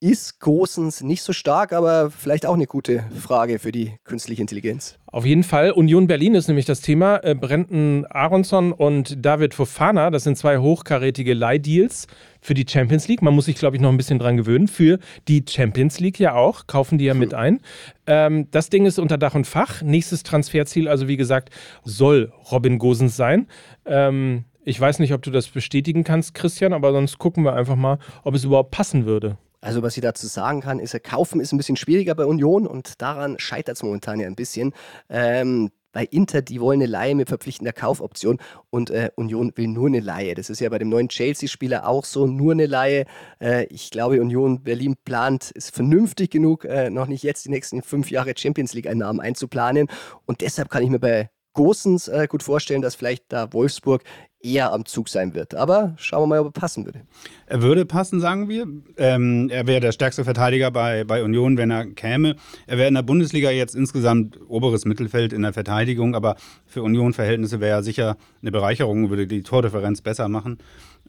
ist 0.00 0.40
Gosens 0.40 1.02
nicht 1.02 1.22
so 1.22 1.32
stark, 1.32 1.72
aber 1.72 2.10
vielleicht 2.10 2.44
auch 2.44 2.54
eine 2.54 2.66
gute 2.66 3.04
Frage 3.18 3.58
für 3.58 3.72
die 3.72 3.94
künstliche 4.04 4.42
Intelligenz. 4.42 4.98
Auf 5.06 5.24
jeden 5.24 5.44
Fall. 5.44 5.70
Union 5.70 6.06
Berlin 6.06 6.34
ist 6.34 6.48
nämlich 6.48 6.66
das 6.66 6.80
Thema. 6.80 7.22
Äh, 7.22 7.34
Brenton 7.34 8.04
Aronson 8.10 8.72
und 8.72 9.24
David 9.24 9.54
Fofana, 9.54 10.10
das 10.10 10.24
sind 10.24 10.36
zwei 10.36 10.58
hochkarätige 10.58 11.32
Leihdeals 11.32 12.06
für 12.40 12.52
die 12.52 12.66
Champions 12.68 13.08
League. 13.08 13.22
Man 13.22 13.34
muss 13.34 13.46
sich, 13.46 13.56
glaube 13.56 13.76
ich, 13.76 13.82
noch 13.82 13.90
ein 13.90 13.96
bisschen 13.96 14.18
dran 14.18 14.36
gewöhnen. 14.36 14.68
Für 14.68 14.98
die 15.28 15.44
Champions 15.48 16.00
League 16.00 16.20
ja 16.20 16.34
auch. 16.34 16.66
Kaufen 16.66 16.98
die 16.98 17.06
ja 17.06 17.14
mit 17.14 17.32
ein. 17.32 17.60
Ähm, 18.06 18.48
das 18.50 18.68
Ding 18.68 18.86
ist 18.86 18.98
unter 18.98 19.16
Dach 19.16 19.34
und 19.34 19.46
Fach. 19.46 19.80
Nächstes 19.80 20.22
Transferziel, 20.22 20.88
also 20.88 21.08
wie 21.08 21.16
gesagt, 21.16 21.50
soll 21.84 22.32
Robin 22.50 22.78
Gosens 22.78 23.16
sein. 23.16 23.46
Ähm, 23.86 24.44
ich 24.64 24.80
weiß 24.80 24.98
nicht, 24.98 25.12
ob 25.12 25.22
du 25.22 25.30
das 25.30 25.48
bestätigen 25.48 26.04
kannst, 26.04 26.34
Christian, 26.34 26.72
aber 26.72 26.92
sonst 26.92 27.18
gucken 27.18 27.44
wir 27.44 27.54
einfach 27.54 27.76
mal, 27.76 27.98
ob 28.22 28.34
es 28.34 28.44
überhaupt 28.44 28.70
passen 28.70 29.06
würde. 29.06 29.38
Also 29.64 29.82
was 29.82 29.96
ich 29.96 30.02
dazu 30.02 30.26
sagen 30.26 30.60
kann, 30.60 30.78
ist, 30.78 31.02
kaufen 31.04 31.40
ist 31.40 31.52
ein 31.52 31.56
bisschen 31.56 31.76
schwieriger 31.76 32.14
bei 32.14 32.26
Union 32.26 32.66
und 32.66 33.00
daran 33.00 33.38
scheitert 33.38 33.76
es 33.76 33.82
momentan 33.82 34.20
ja 34.20 34.26
ein 34.26 34.36
bisschen. 34.36 34.74
Ähm, 35.08 35.70
bei 35.90 36.04
Inter, 36.04 36.42
die 36.42 36.60
wollen 36.60 36.82
eine 36.82 36.90
Laie 36.90 37.14
mit 37.14 37.30
verpflichtender 37.30 37.72
Kaufoption 37.72 38.38
und 38.68 38.90
äh, 38.90 39.10
Union 39.14 39.52
will 39.54 39.68
nur 39.68 39.86
eine 39.86 40.00
Laie. 40.00 40.34
Das 40.34 40.50
ist 40.50 40.60
ja 40.60 40.68
bei 40.68 40.78
dem 40.78 40.90
neuen 40.90 41.08
Chelsea-Spieler 41.08 41.88
auch 41.88 42.04
so, 42.04 42.26
nur 42.26 42.52
eine 42.52 42.66
Laie. 42.66 43.06
Äh, 43.40 43.64
ich 43.70 43.90
glaube, 43.90 44.20
Union 44.20 44.62
Berlin 44.62 44.96
plant, 45.02 45.50
ist 45.52 45.74
vernünftig 45.74 46.30
genug, 46.30 46.66
äh, 46.66 46.90
noch 46.90 47.06
nicht 47.06 47.22
jetzt 47.22 47.46
die 47.46 47.50
nächsten 47.50 47.80
fünf 47.80 48.10
Jahre 48.10 48.34
Champions 48.36 48.74
League-Einnahmen 48.74 49.20
einzuplanen. 49.20 49.88
Und 50.26 50.42
deshalb 50.42 50.68
kann 50.68 50.82
ich 50.82 50.90
mir 50.90 51.00
bei 51.00 51.30
Gosens 51.54 52.08
äh, 52.08 52.26
gut 52.28 52.42
vorstellen, 52.42 52.82
dass 52.82 52.96
vielleicht 52.96 53.32
da 53.32 53.52
Wolfsburg 53.54 54.02
eher 54.44 54.72
am 54.72 54.84
Zug 54.84 55.08
sein 55.08 55.34
wird. 55.34 55.54
Aber 55.54 55.94
schauen 55.96 56.22
wir 56.22 56.26
mal, 56.26 56.38
ob 56.40 56.48
er 56.48 56.60
passen 56.60 56.84
würde. 56.84 57.00
Er 57.46 57.62
würde 57.62 57.86
passen, 57.86 58.20
sagen 58.20 58.48
wir. 58.48 58.66
Ähm, 58.96 59.48
er 59.50 59.66
wäre 59.66 59.80
der 59.80 59.92
stärkste 59.92 60.24
Verteidiger 60.24 60.70
bei, 60.70 61.04
bei 61.04 61.24
Union, 61.24 61.56
wenn 61.56 61.70
er 61.70 61.86
käme. 61.86 62.36
Er 62.66 62.78
wäre 62.78 62.88
in 62.88 62.94
der 62.94 63.02
Bundesliga 63.02 63.50
jetzt 63.50 63.74
insgesamt 63.74 64.38
oberes 64.48 64.84
Mittelfeld 64.84 65.32
in 65.32 65.42
der 65.42 65.52
Verteidigung, 65.52 66.14
aber 66.14 66.36
für 66.66 66.82
Union-Verhältnisse 66.82 67.60
wäre 67.60 67.78
er 67.78 67.82
sicher 67.82 68.16
eine 68.42 68.52
Bereicherung, 68.52 69.10
würde 69.10 69.26
die 69.26 69.42
Tordifferenz 69.42 70.02
besser 70.02 70.28
machen. 70.28 70.58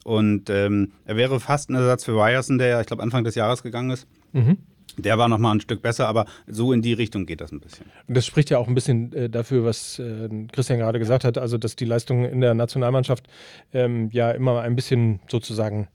Und 0.04 0.50
ähm, 0.50 0.92
er 1.04 1.16
wäre 1.16 1.38
fast 1.40 1.70
ein 1.70 1.74
Ersatz 1.74 2.04
für 2.04 2.12
Ryerson, 2.12 2.58
der 2.58 2.68
ja, 2.68 2.80
ich 2.80 2.86
glaube, 2.86 3.02
Anfang 3.02 3.24
des 3.24 3.34
Jahres 3.34 3.62
gegangen 3.62 3.90
ist. 3.90 4.06
Mhm. 4.32 4.58
Der 4.98 5.18
war 5.18 5.28
nochmal 5.28 5.54
ein 5.54 5.60
Stück 5.60 5.82
besser, 5.82 6.08
aber 6.08 6.24
so 6.46 6.72
in 6.72 6.82
die 6.82 6.92
Richtung 6.92 7.26
geht 7.26 7.40
das 7.40 7.52
ein 7.52 7.60
bisschen. 7.60 7.86
Das 8.08 8.24
spricht 8.24 8.50
ja 8.50 8.58
auch 8.58 8.68
ein 8.68 8.74
bisschen 8.74 9.12
äh, 9.12 9.28
dafür, 9.28 9.64
was 9.64 9.98
äh, 9.98 10.28
Christian 10.52 10.78
gerade 10.78 10.98
gesagt 10.98 11.24
hat, 11.24 11.38
also 11.38 11.58
dass 11.58 11.76
die 11.76 11.84
Leistungen 11.84 12.24
in 12.24 12.40
der 12.40 12.54
Nationalmannschaft 12.54 13.26
ähm, 13.72 14.08
ja 14.12 14.30
immer 14.30 14.60
ein 14.62 14.74
bisschen 14.74 15.20
sozusagen 15.28 15.88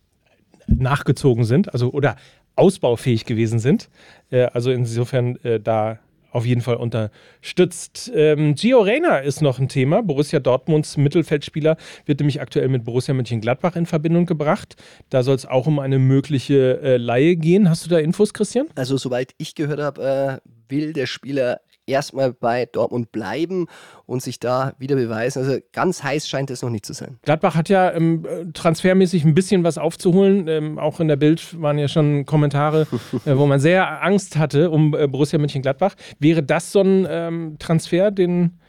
nachgezogen 0.68 1.44
sind, 1.44 1.74
also 1.74 1.92
oder 1.92 2.16
ausbaufähig 2.56 3.26
gewesen 3.26 3.60
sind. 3.60 3.90
Äh, 4.30 4.44
also 4.46 4.72
insofern 4.72 5.38
äh, 5.44 5.60
da 5.60 6.00
auf 6.32 6.46
jeden 6.46 6.62
Fall 6.62 6.78
unterstützt. 6.78 8.12
Ähm, 8.16 8.56
Gio 8.56 8.82
Reyna 8.82 9.20
ist 9.20 9.42
noch 9.42 9.60
ein 9.60 9.70
Thema. 9.70 10.02
Borussia 10.02 10.40
Dortmunds 10.40 10.98
Mittelfeldspieler 10.98 11.78
wird 12.06 12.20
nämlich 12.20 12.42
aktuell 12.42 12.70
mit 12.70 12.84
Borussia 12.84 13.14
Mönchengladbach 13.14 13.76
in 13.76 13.86
Verbindung 13.86 14.26
gebracht. 14.26 14.76
Da 15.10 15.24
soll 15.24 15.36
es 15.36 15.46
auch 15.46 15.68
um 15.68 15.80
eine 15.80 16.00
mögliche 16.00 16.80
äh, 16.82 16.98
Laie 16.98 17.36
gehen. 17.36 17.70
Hast 17.70 17.86
du 17.86 17.90
da 17.90 18.00
Infos, 18.00 18.34
Christian? 18.34 18.68
Also 18.76 18.98
soweit 18.98 19.34
ich 19.38 19.56
gehört 19.56 19.80
habe, 19.80 20.42
äh, 20.42 20.50
will 20.70 20.94
der 20.94 21.06
Spieler 21.06 21.60
erstmal 21.86 22.34
bei 22.34 22.66
Dortmund 22.66 23.12
bleiben 23.12 23.68
und 24.06 24.22
sich 24.22 24.40
da 24.40 24.74
wieder 24.78 24.96
beweisen. 24.96 25.40
Also 25.40 25.60
ganz 25.74 26.04
heiß 26.04 26.28
scheint 26.28 26.50
es 26.52 26.62
noch 26.62 26.70
nicht 26.70 26.86
zu 26.86 26.94
sein. 26.94 27.18
Gladbach 27.24 27.56
hat 27.56 27.70
ja 27.70 27.92
ähm, 27.92 28.52
transfermäßig 28.54 29.26
ein 29.26 29.34
bisschen 29.34 29.64
was 29.64 29.78
aufzuholen. 29.78 30.48
Ähm, 30.48 30.80
auch 30.80 31.00
in 31.00 31.08
der 31.08 31.16
Bild 31.16 31.60
waren 31.62 31.78
ja 31.78 31.88
schon 31.88 32.26
Kommentare, 32.26 32.88
äh, 33.26 33.38
wo 33.38 33.46
man 33.46 33.60
sehr 33.60 34.04
Angst 34.04 34.38
hatte 34.38 34.70
um 34.70 34.96
äh, 34.96 35.08
Borussia 35.08 35.40
Mönchengladbach. 35.40 35.96
Wäre 36.20 36.44
das 36.44 36.72
so 36.72 36.82
ein 36.82 37.08
ähm, 37.10 37.56
Transfer, 37.60 38.12
den 38.12 38.60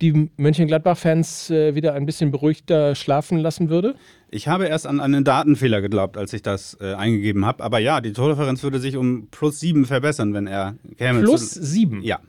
die 0.00 0.30
Mönchengladbach-Fans 0.36 1.50
äh, 1.50 1.74
wieder 1.74 1.94
ein 1.94 2.06
bisschen 2.06 2.30
beruhigter 2.30 2.94
schlafen 2.94 3.38
lassen 3.38 3.68
würde? 3.68 3.94
Ich 4.30 4.46
habe 4.46 4.66
erst 4.66 4.86
an 4.86 5.00
einen 5.00 5.24
Datenfehler 5.24 5.80
geglaubt, 5.80 6.16
als 6.18 6.32
ich 6.32 6.42
das 6.42 6.76
äh, 6.80 6.94
eingegeben 6.94 7.46
habe. 7.46 7.64
Aber 7.64 7.78
ja, 7.78 8.00
die 8.00 8.12
Tordifferenz 8.12 8.62
würde 8.62 8.78
sich 8.78 8.96
um 8.96 9.28
plus 9.30 9.58
sieben 9.58 9.86
verbessern, 9.86 10.34
wenn 10.34 10.46
er 10.46 10.74
käme. 10.98 11.22
Plus 11.22 11.50
sieben? 11.50 12.02
Ja. 12.02 12.20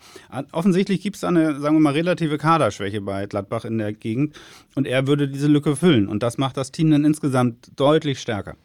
Offensichtlich 0.51 1.01
gibt 1.01 1.17
es 1.17 1.23
eine, 1.23 1.59
sagen 1.59 1.75
wir 1.75 1.81
mal, 1.81 1.93
relative 1.93 2.37
Kaderschwäche 2.37 3.01
bei 3.01 3.25
Gladbach 3.25 3.65
in 3.65 3.77
der 3.77 3.91
Gegend. 3.93 4.35
Und 4.75 4.87
er 4.87 5.07
würde 5.07 5.27
diese 5.27 5.47
Lücke 5.47 5.75
füllen. 5.75 6.07
Und 6.07 6.23
das 6.23 6.37
macht 6.37 6.55
das 6.55 6.71
Team 6.71 6.89
dann 6.89 7.03
insgesamt 7.03 7.71
deutlich 7.75 8.19
stärker. 8.19 8.55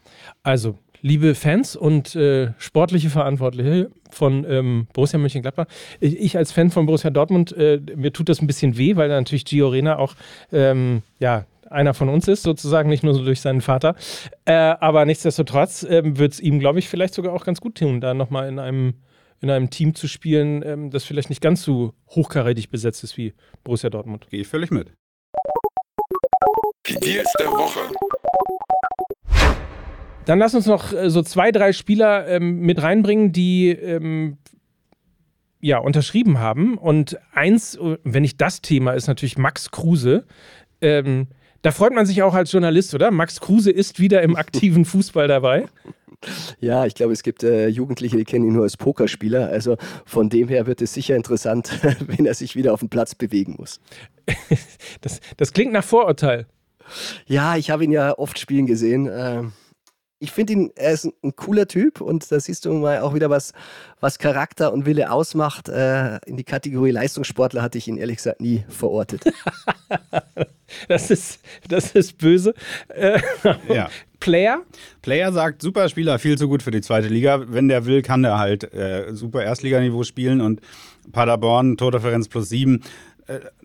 Also, 0.44 0.78
liebe 1.04 1.34
Fans 1.34 1.76
und 1.76 2.16
äh, 2.16 2.54
sportliche 2.56 3.10
Verantwortliche 3.10 3.90
von 4.10 4.46
ähm, 4.48 4.86
Borussia 4.94 5.18
Mönchengladbach, 5.18 5.66
ich, 6.00 6.18
ich, 6.18 6.36
als 6.38 6.50
Fan 6.50 6.70
von 6.70 6.86
Borussia 6.86 7.10
Dortmund, 7.10 7.54
äh, 7.54 7.78
mir 7.94 8.10
tut 8.10 8.30
das 8.30 8.40
ein 8.40 8.46
bisschen 8.46 8.78
weh, 8.78 8.96
weil 8.96 9.08
natürlich 9.08 9.44
Gio 9.44 9.68
Reyna 9.68 9.98
auch 9.98 10.14
ähm, 10.50 11.02
ja, 11.18 11.44
einer 11.68 11.92
von 11.92 12.08
uns 12.08 12.26
ist, 12.26 12.42
sozusagen, 12.42 12.88
nicht 12.88 13.02
nur 13.02 13.12
so 13.12 13.22
durch 13.22 13.42
seinen 13.42 13.60
Vater. 13.60 13.96
Äh, 14.46 14.54
aber 14.54 15.04
nichtsdestotrotz 15.04 15.82
äh, 15.82 16.02
wird 16.16 16.32
es 16.32 16.40
ihm, 16.40 16.58
glaube 16.58 16.78
ich, 16.78 16.88
vielleicht 16.88 17.12
sogar 17.12 17.34
auch 17.34 17.44
ganz 17.44 17.60
gut 17.60 17.74
tun, 17.76 18.00
da 18.00 18.14
nochmal 18.14 18.48
in 18.48 18.58
einem, 18.58 18.94
in 19.42 19.50
einem 19.50 19.68
Team 19.68 19.94
zu 19.94 20.08
spielen, 20.08 20.62
ähm, 20.64 20.90
das 20.90 21.04
vielleicht 21.04 21.28
nicht 21.28 21.42
ganz 21.42 21.62
so 21.62 21.92
hochkarätig 22.08 22.70
besetzt 22.70 23.04
ist 23.04 23.18
wie 23.18 23.34
Borussia 23.62 23.90
Dortmund. 23.90 24.26
Gehe 24.30 24.40
ich 24.40 24.48
völlig 24.48 24.70
mit. 24.70 24.90
Die 26.88 26.94
Deals 26.94 27.30
der 27.38 27.50
Woche. 27.50 27.80
Dann 30.26 30.38
lass 30.38 30.54
uns 30.54 30.66
noch 30.66 30.92
äh, 30.92 31.10
so 31.10 31.22
zwei, 31.22 31.52
drei 31.52 31.72
Spieler 31.72 32.26
ähm, 32.28 32.60
mit 32.60 32.82
reinbringen, 32.82 33.32
die 33.32 33.70
ähm, 33.70 34.38
ja 35.60 35.78
unterschrieben 35.78 36.38
haben. 36.38 36.78
Und 36.78 37.18
eins, 37.32 37.78
wenn 38.04 38.22
nicht 38.22 38.40
das 38.40 38.62
Thema, 38.62 38.92
ist 38.92 39.06
natürlich 39.06 39.38
Max 39.38 39.70
Kruse. 39.70 40.24
Ähm, 40.80 41.28
da 41.62 41.70
freut 41.70 41.94
man 41.94 42.04
sich 42.04 42.22
auch 42.22 42.34
als 42.34 42.52
Journalist, 42.52 42.94
oder? 42.94 43.10
Max 43.10 43.40
Kruse 43.40 43.70
ist 43.70 43.98
wieder 43.98 44.22
im 44.22 44.36
aktiven 44.36 44.84
Fußball 44.84 45.28
dabei. 45.28 45.66
Ja, 46.58 46.86
ich 46.86 46.94
glaube, 46.94 47.12
es 47.12 47.22
gibt 47.22 47.42
äh, 47.42 47.68
Jugendliche, 47.68 48.16
die 48.16 48.24
kennen 48.24 48.46
ihn 48.46 48.54
nur 48.54 48.62
als 48.62 48.78
Pokerspieler. 48.78 49.48
Also 49.48 49.76
von 50.06 50.30
dem 50.30 50.48
her 50.48 50.66
wird 50.66 50.80
es 50.80 50.94
sicher 50.94 51.16
interessant, 51.16 51.78
wenn 52.06 52.24
er 52.24 52.32
sich 52.32 52.56
wieder 52.56 52.72
auf 52.72 52.80
dem 52.80 52.88
Platz 52.88 53.14
bewegen 53.14 53.56
muss. 53.58 53.78
das, 55.02 55.20
das 55.36 55.52
klingt 55.52 55.74
nach 55.74 55.84
Vorurteil. 55.84 56.46
Ja, 57.26 57.58
ich 57.58 57.68
habe 57.68 57.84
ihn 57.84 57.92
ja 57.92 58.16
oft 58.16 58.38
spielen 58.38 58.64
gesehen. 58.64 59.10
Ähm 59.12 59.52
ich 60.24 60.32
finde 60.32 60.54
ihn, 60.54 60.72
er 60.74 60.92
ist 60.92 61.04
ein, 61.04 61.12
ein, 61.22 61.36
cooler 61.36 61.68
Typ 61.68 62.00
und 62.00 62.30
da 62.32 62.40
siehst 62.40 62.64
du 62.64 62.72
mal 62.72 63.00
auch 63.00 63.14
wieder 63.14 63.28
was, 63.28 63.52
was 64.00 64.18
Charakter 64.18 64.72
und 64.72 64.86
Wille 64.86 65.12
ausmacht. 65.12 65.68
Äh, 65.68 66.16
in 66.26 66.38
die 66.38 66.44
Kategorie 66.44 66.90
Leistungssportler 66.90 67.62
hatte 67.62 67.76
ich 67.76 67.86
ihn 67.86 67.98
ehrlich 67.98 68.16
gesagt 68.16 68.40
nie 68.40 68.64
verortet. 68.68 69.24
das, 70.88 71.10
ist, 71.10 71.40
das 71.68 71.92
ist 71.92 72.16
böse. 72.16 72.54
Äh, 72.88 73.20
ja. 73.68 73.88
Player? 74.20 74.62
Player 75.02 75.30
sagt, 75.32 75.60
super 75.60 75.90
Spieler, 75.90 76.18
viel 76.18 76.38
zu 76.38 76.48
gut 76.48 76.62
für 76.62 76.70
die 76.70 76.80
zweite 76.80 77.08
Liga. 77.08 77.44
Wenn 77.46 77.68
der 77.68 77.84
will, 77.84 78.00
kann 78.00 78.22
der 78.22 78.38
halt 78.38 78.72
äh, 78.72 79.14
super 79.14 79.44
Erstliganiveau 79.44 80.04
spielen 80.04 80.40
und 80.40 80.62
Paderborn, 81.12 81.76
Tordifferenz 81.76 82.28
plus 82.28 82.48
sieben 82.48 82.82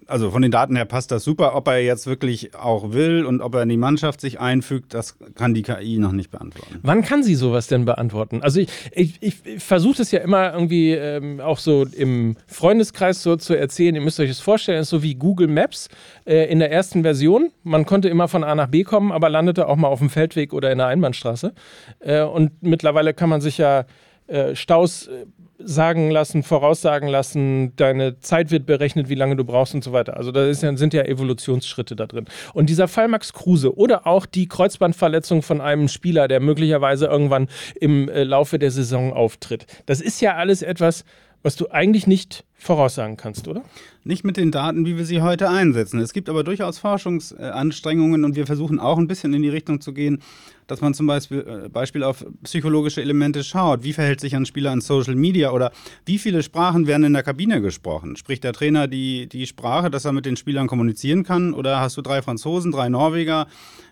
also 0.08 0.32
von 0.32 0.42
den 0.42 0.52
Daten 0.52 0.76
her 0.76 0.86
passt 0.86 1.12
das 1.12 1.24
super. 1.24 1.56
Ob 1.56 1.68
er 1.68 1.80
jetzt 1.80 2.08
wirklich 2.08 2.56
auch 2.56 2.92
will 2.94 3.26
und 3.26 3.42
ob 3.42 3.56
er 3.56 3.64
in 3.64 3.70
die 3.70 3.78
Mannschaft 3.78 4.22
sich 4.22 4.40
einfügt, 4.40 4.94
das 4.94 5.18
kann 5.36 5.54
die 5.54 5.64
KI 5.64 5.98
noch 5.98 6.12
nicht 6.12 6.32
beantworten. 6.32 6.80
Wann 6.82 7.04
kann 7.04 7.24
sie 7.24 7.36
sowas 7.36 7.68
denn 7.68 7.86
beantworten? 7.86 8.42
Also 8.42 8.62
ich, 8.62 8.70
ich, 8.92 9.20
ich 9.22 9.64
versuche 9.64 9.98
das 9.98 10.12
ja 10.12 10.20
immer 10.20 10.54
irgendwie 10.54 10.92
ähm, 10.94 11.42
auch 11.42 11.60
so 11.60 11.86
im 11.86 12.38
Freundeskreis 12.48 13.22
so 13.22 13.36
zu 13.36 13.54
erzählen. 13.54 13.96
Ihr 13.96 14.02
müsst 14.02 14.20
euch 14.20 14.30
das 14.30 14.40
vorstellen, 14.40 14.80
es 14.80 14.88
ist 14.88 14.92
so 14.92 15.04
wie 15.04 15.16
Google 15.16 15.48
Maps 15.48 15.90
äh, 16.26 16.50
in 16.50 16.60
der 16.60 16.72
ersten 16.72 17.04
Version. 17.04 17.52
Man 17.64 17.86
konnte 17.86 18.10
immer 18.10 18.28
von 18.28 18.44
A 18.44 18.56
nach 18.56 18.68
B 18.68 18.84
kommen, 18.84 19.12
aber 19.12 19.30
landete 19.30 19.68
auch 19.68 19.76
mal 19.76 19.90
auf 19.90 20.00
dem 20.00 20.10
Feldweg 20.10 20.54
oder 20.54 20.72
in 20.72 20.78
der 20.78 20.88
Einbahnstraße. 20.88 21.54
Äh, 22.00 22.22
und 22.22 22.52
mittlerweile 22.62 23.14
kann 23.14 23.30
man 23.30 23.42
sich 23.42 23.58
ja 23.58 23.86
äh, 24.30 24.56
Staus 24.56 25.08
äh, 25.08 25.26
sagen 25.58 26.10
lassen, 26.10 26.44
voraussagen 26.44 27.10
lassen, 27.10 27.76
deine 27.76 28.20
Zeit 28.20 28.50
wird 28.52 28.66
berechnet, 28.66 29.10
wie 29.10 29.16
lange 29.16 29.36
du 29.36 29.44
brauchst 29.44 29.76
und 29.76 29.84
so 29.84 29.92
weiter. 29.92 30.16
Also 30.16 30.32
da 30.32 30.46
ja, 30.46 30.54
sind 30.54 30.94
ja 30.94 31.04
Evolutionsschritte 31.04 31.96
da 31.96 32.06
drin. 32.06 32.26
Und 32.54 32.70
dieser 32.70 32.88
Fall 32.88 33.08
Max 33.08 33.34
Kruse 33.34 33.76
oder 33.76 34.08
auch 34.08 34.26
die 34.26 34.48
Kreuzbandverletzung 34.48 35.42
von 35.42 35.62
einem 35.62 35.88
Spieler, 35.88 36.28
der 36.28 36.40
möglicherweise 36.40 37.08
irgendwann 37.08 37.50
im 37.80 38.08
äh, 38.08 38.24
Laufe 38.24 38.60
der 38.60 38.72
Saison 38.72 39.12
auftritt, 39.14 39.66
das 39.86 40.00
ist 40.00 40.22
ja 40.22 40.36
alles 40.36 40.62
etwas, 40.62 41.04
was 41.44 41.56
du 41.56 41.70
eigentlich 41.70 42.08
nicht 42.08 42.46
voraussagen 42.60 43.18
kannst, 43.18 43.48
oder? 43.48 43.64
Nicht 44.04 44.24
mit 44.24 44.38
den 44.38 44.52
Daten, 44.52 44.86
wie 44.86 44.98
wir 44.98 45.06
sie 45.06 45.22
heute 45.22 45.50
einsetzen. 45.50 46.00
Es 46.00 46.14
gibt 46.14 46.30
aber 46.30 46.44
durchaus 46.44 46.78
Forschungsanstrengungen 46.78 48.26
und 48.26 48.36
wir 48.36 48.46
versuchen 48.46 48.80
auch 48.80 48.98
ein 48.98 49.08
bisschen 49.08 49.34
in 49.34 49.42
die 49.42 49.50
Richtung 49.50 49.82
zu 49.82 49.94
gehen, 49.94 50.22
dass 50.68 50.82
man 50.82 50.94
zum 50.94 51.08
Beispiel, 51.08 51.64
äh, 51.66 51.70
Beispiel 51.70 52.04
auf 52.04 52.26
psychologische 52.44 53.02
Elemente 53.02 53.44
schaut. 53.44 53.84
Wie 53.84 53.94
verhält 53.94 54.20
sich 54.20 54.36
ein 54.36 54.46
Spieler 54.46 54.74
in 54.74 54.82
Social 54.82 55.16
Media 55.16 55.52
oder 55.52 55.72
wie 56.06 56.18
viele 56.18 56.44
Sprachen 56.44 56.86
werden 56.86 57.06
in 57.06 57.14
der 57.14 57.24
Kabine 57.24 57.62
gesprochen? 57.62 58.18
Spricht 58.18 58.44
der 58.44 58.54
Trainer 58.54 58.88
die, 58.88 59.28
die 59.28 59.48
Sprache, 59.48 59.90
dass 59.90 60.06
er 60.06 60.12
mit 60.12 60.26
den 60.26 60.36
Spielern 60.36 60.68
kommunizieren 60.68 61.24
kann? 61.24 61.54
Oder 61.54 61.80
hast 61.80 61.98
du 61.98 62.02
drei 62.02 62.22
Franzosen, 62.22 62.72
drei 62.72 62.90
Norweger? 62.90 63.48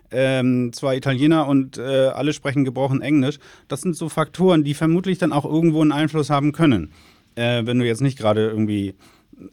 ähm, 0.09 0.71
zwei 0.71 0.95
Italiener 0.95 1.47
und 1.47 1.77
äh, 1.77 1.81
alle 1.81 2.31
sprechen 2.31 2.63
gebrochen 2.63 3.01
Englisch. 3.01 3.39
Das 3.67 3.81
sind 3.81 3.93
so 3.93 4.07
Faktoren, 4.07 4.63
die 4.63 4.73
vermutlich 4.73 5.17
dann 5.17 5.33
auch 5.33 5.43
irgendwo 5.43 5.81
einen 5.81 5.91
Einfluss 5.91 6.29
haben 6.29 6.53
können 6.53 6.93
äh, 7.37 7.65
wenn 7.65 7.79
du 7.79 7.85
jetzt 7.85 8.01
nicht 8.01 8.17
gerade 8.17 8.47
irgendwie 8.47 8.95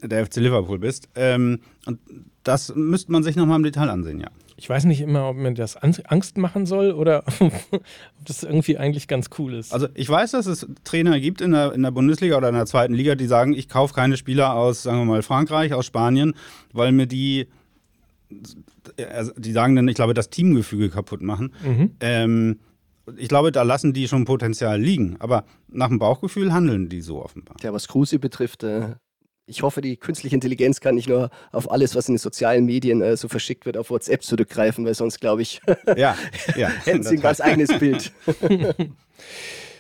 der 0.03 0.27
FC 0.27 0.37
Liverpool 0.37 0.79
bist. 0.79 1.09
Ähm, 1.15 1.61
und 1.87 2.01
das 2.43 2.75
müsste 2.75 3.13
man 3.13 3.23
sich 3.23 3.37
nochmal 3.37 3.59
im 3.59 3.63
Detail 3.63 3.91
ansehen, 3.91 4.21
ja. 4.21 4.29
Ich 4.57 4.69
weiß 4.69 4.85
nicht 4.85 5.01
immer, 5.01 5.29
ob 5.29 5.37
mir 5.37 5.53
das 5.53 5.77
Angst 5.77 6.39
machen 6.39 6.65
soll 6.65 6.93
oder 6.93 7.25
ob 7.41 7.53
das 8.25 8.45
irgendwie 8.45 8.79
eigentlich 8.79 9.09
ganz 9.09 9.29
cool 9.39 9.55
ist. 9.55 9.73
Also 9.73 9.89
ich 9.95 10.09
weiß, 10.09 10.31
dass 10.31 10.47
es 10.47 10.67
Trainer 10.85 11.19
gibt 11.19 11.41
in 11.41 11.51
der, 11.51 11.73
in 11.73 11.83
der 11.83 11.91
Bundesliga 11.91 12.37
oder 12.37 12.51
in 12.51 12.55
der 12.55 12.67
zweiten 12.67 12.95
Liga, 12.95 13.17
die 13.17 13.27
sagen, 13.27 13.53
ich 13.53 13.69
kaufe 13.69 13.95
keine 13.95 14.17
Spieler 14.17 14.55
aus, 14.55 14.85
sagen 14.85 14.99
wir 14.99 15.05
mal, 15.07 15.23
Frankreich, 15.23 15.75
aus 15.75 15.87
Spanien, 15.87 16.35
weil 16.73 16.93
mir 16.93 17.07
die, 17.07 17.49
also 19.13 19.33
die 19.37 19.53
sagen 19.53 19.75
dann, 19.75 19.89
ich 19.89 19.97
glaube, 19.97 20.15
das 20.15 20.31
Teamgefüge 20.31 20.89
kaputt 20.89 21.21
machen. 21.21 21.53
Mhm. 21.65 21.91
Ähm, 22.01 22.59
ich 23.17 23.29
glaube, 23.29 23.53
da 23.53 23.63
lassen 23.63 23.93
die 23.93 24.09
schon 24.09 24.25
Potenzial 24.25 24.81
liegen. 24.81 25.17
Aber 25.19 25.45
nach 25.69 25.89
dem 25.89 25.99
Bauchgefühl 25.99 26.53
handeln 26.53 26.89
die 26.89 27.01
so 27.01 27.23
offenbar. 27.23 27.57
Ja, 27.63 27.73
was 27.73 27.89
Kruse 27.89 28.19
betrifft, 28.19 28.63
äh, 28.63 28.95
ich 29.47 29.63
hoffe, 29.63 29.81
die 29.81 29.97
künstliche 29.97 30.35
Intelligenz 30.35 30.81
kann 30.81 30.95
nicht 30.95 31.09
nur 31.09 31.31
auf 31.53 31.71
alles, 31.71 31.95
was 31.95 32.09
in 32.09 32.15
den 32.15 32.19
sozialen 32.19 32.65
Medien 32.65 33.03
äh, 33.03 33.17
so 33.17 33.29
verschickt 33.29 33.67
wird, 33.67 33.77
auf 33.77 33.91
WhatsApp 33.91 34.23
zurückgreifen, 34.23 34.85
weil 34.87 34.95
sonst, 34.95 35.21
glaube 35.21 35.43
ich, 35.43 35.61
ja, 35.97 36.17
ja, 36.57 36.69
hätten 36.85 37.03
sie 37.03 37.17
ein 37.17 37.21
ganz 37.21 37.41
eigenes 37.41 37.79
Bild. 37.79 38.13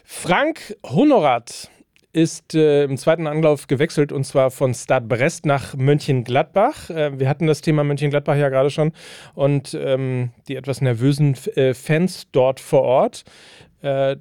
Frank 0.05 0.77
Honorat 0.85 1.71
ist 2.15 2.55
äh, 2.55 2.85
im 2.85 2.97
zweiten 2.97 3.27
Anlauf 3.27 3.67
gewechselt 3.67 4.13
und 4.13 4.25
zwar 4.25 4.51
von 4.51 4.73
Stade 4.73 5.07
Brest 5.07 5.47
nach 5.47 5.75
Mönchengladbach. 5.75 6.89
Äh, 6.89 7.19
wir 7.19 7.29
hatten 7.29 7.47
das 7.47 7.61
Thema 7.61 7.83
Mönchengladbach 7.83 8.37
ja 8.37 8.49
gerade 8.49 8.71
schon 8.71 8.93
und 9.35 9.77
ähm, 9.79 10.31
die 10.47 10.55
etwas 10.57 10.81
nervösen 10.81 11.35
äh, 11.57 11.75
Fans 11.75 12.29
dort 12.31 12.61
vor 12.61 12.83
Ort. 12.83 13.25
Äh, 13.83 14.17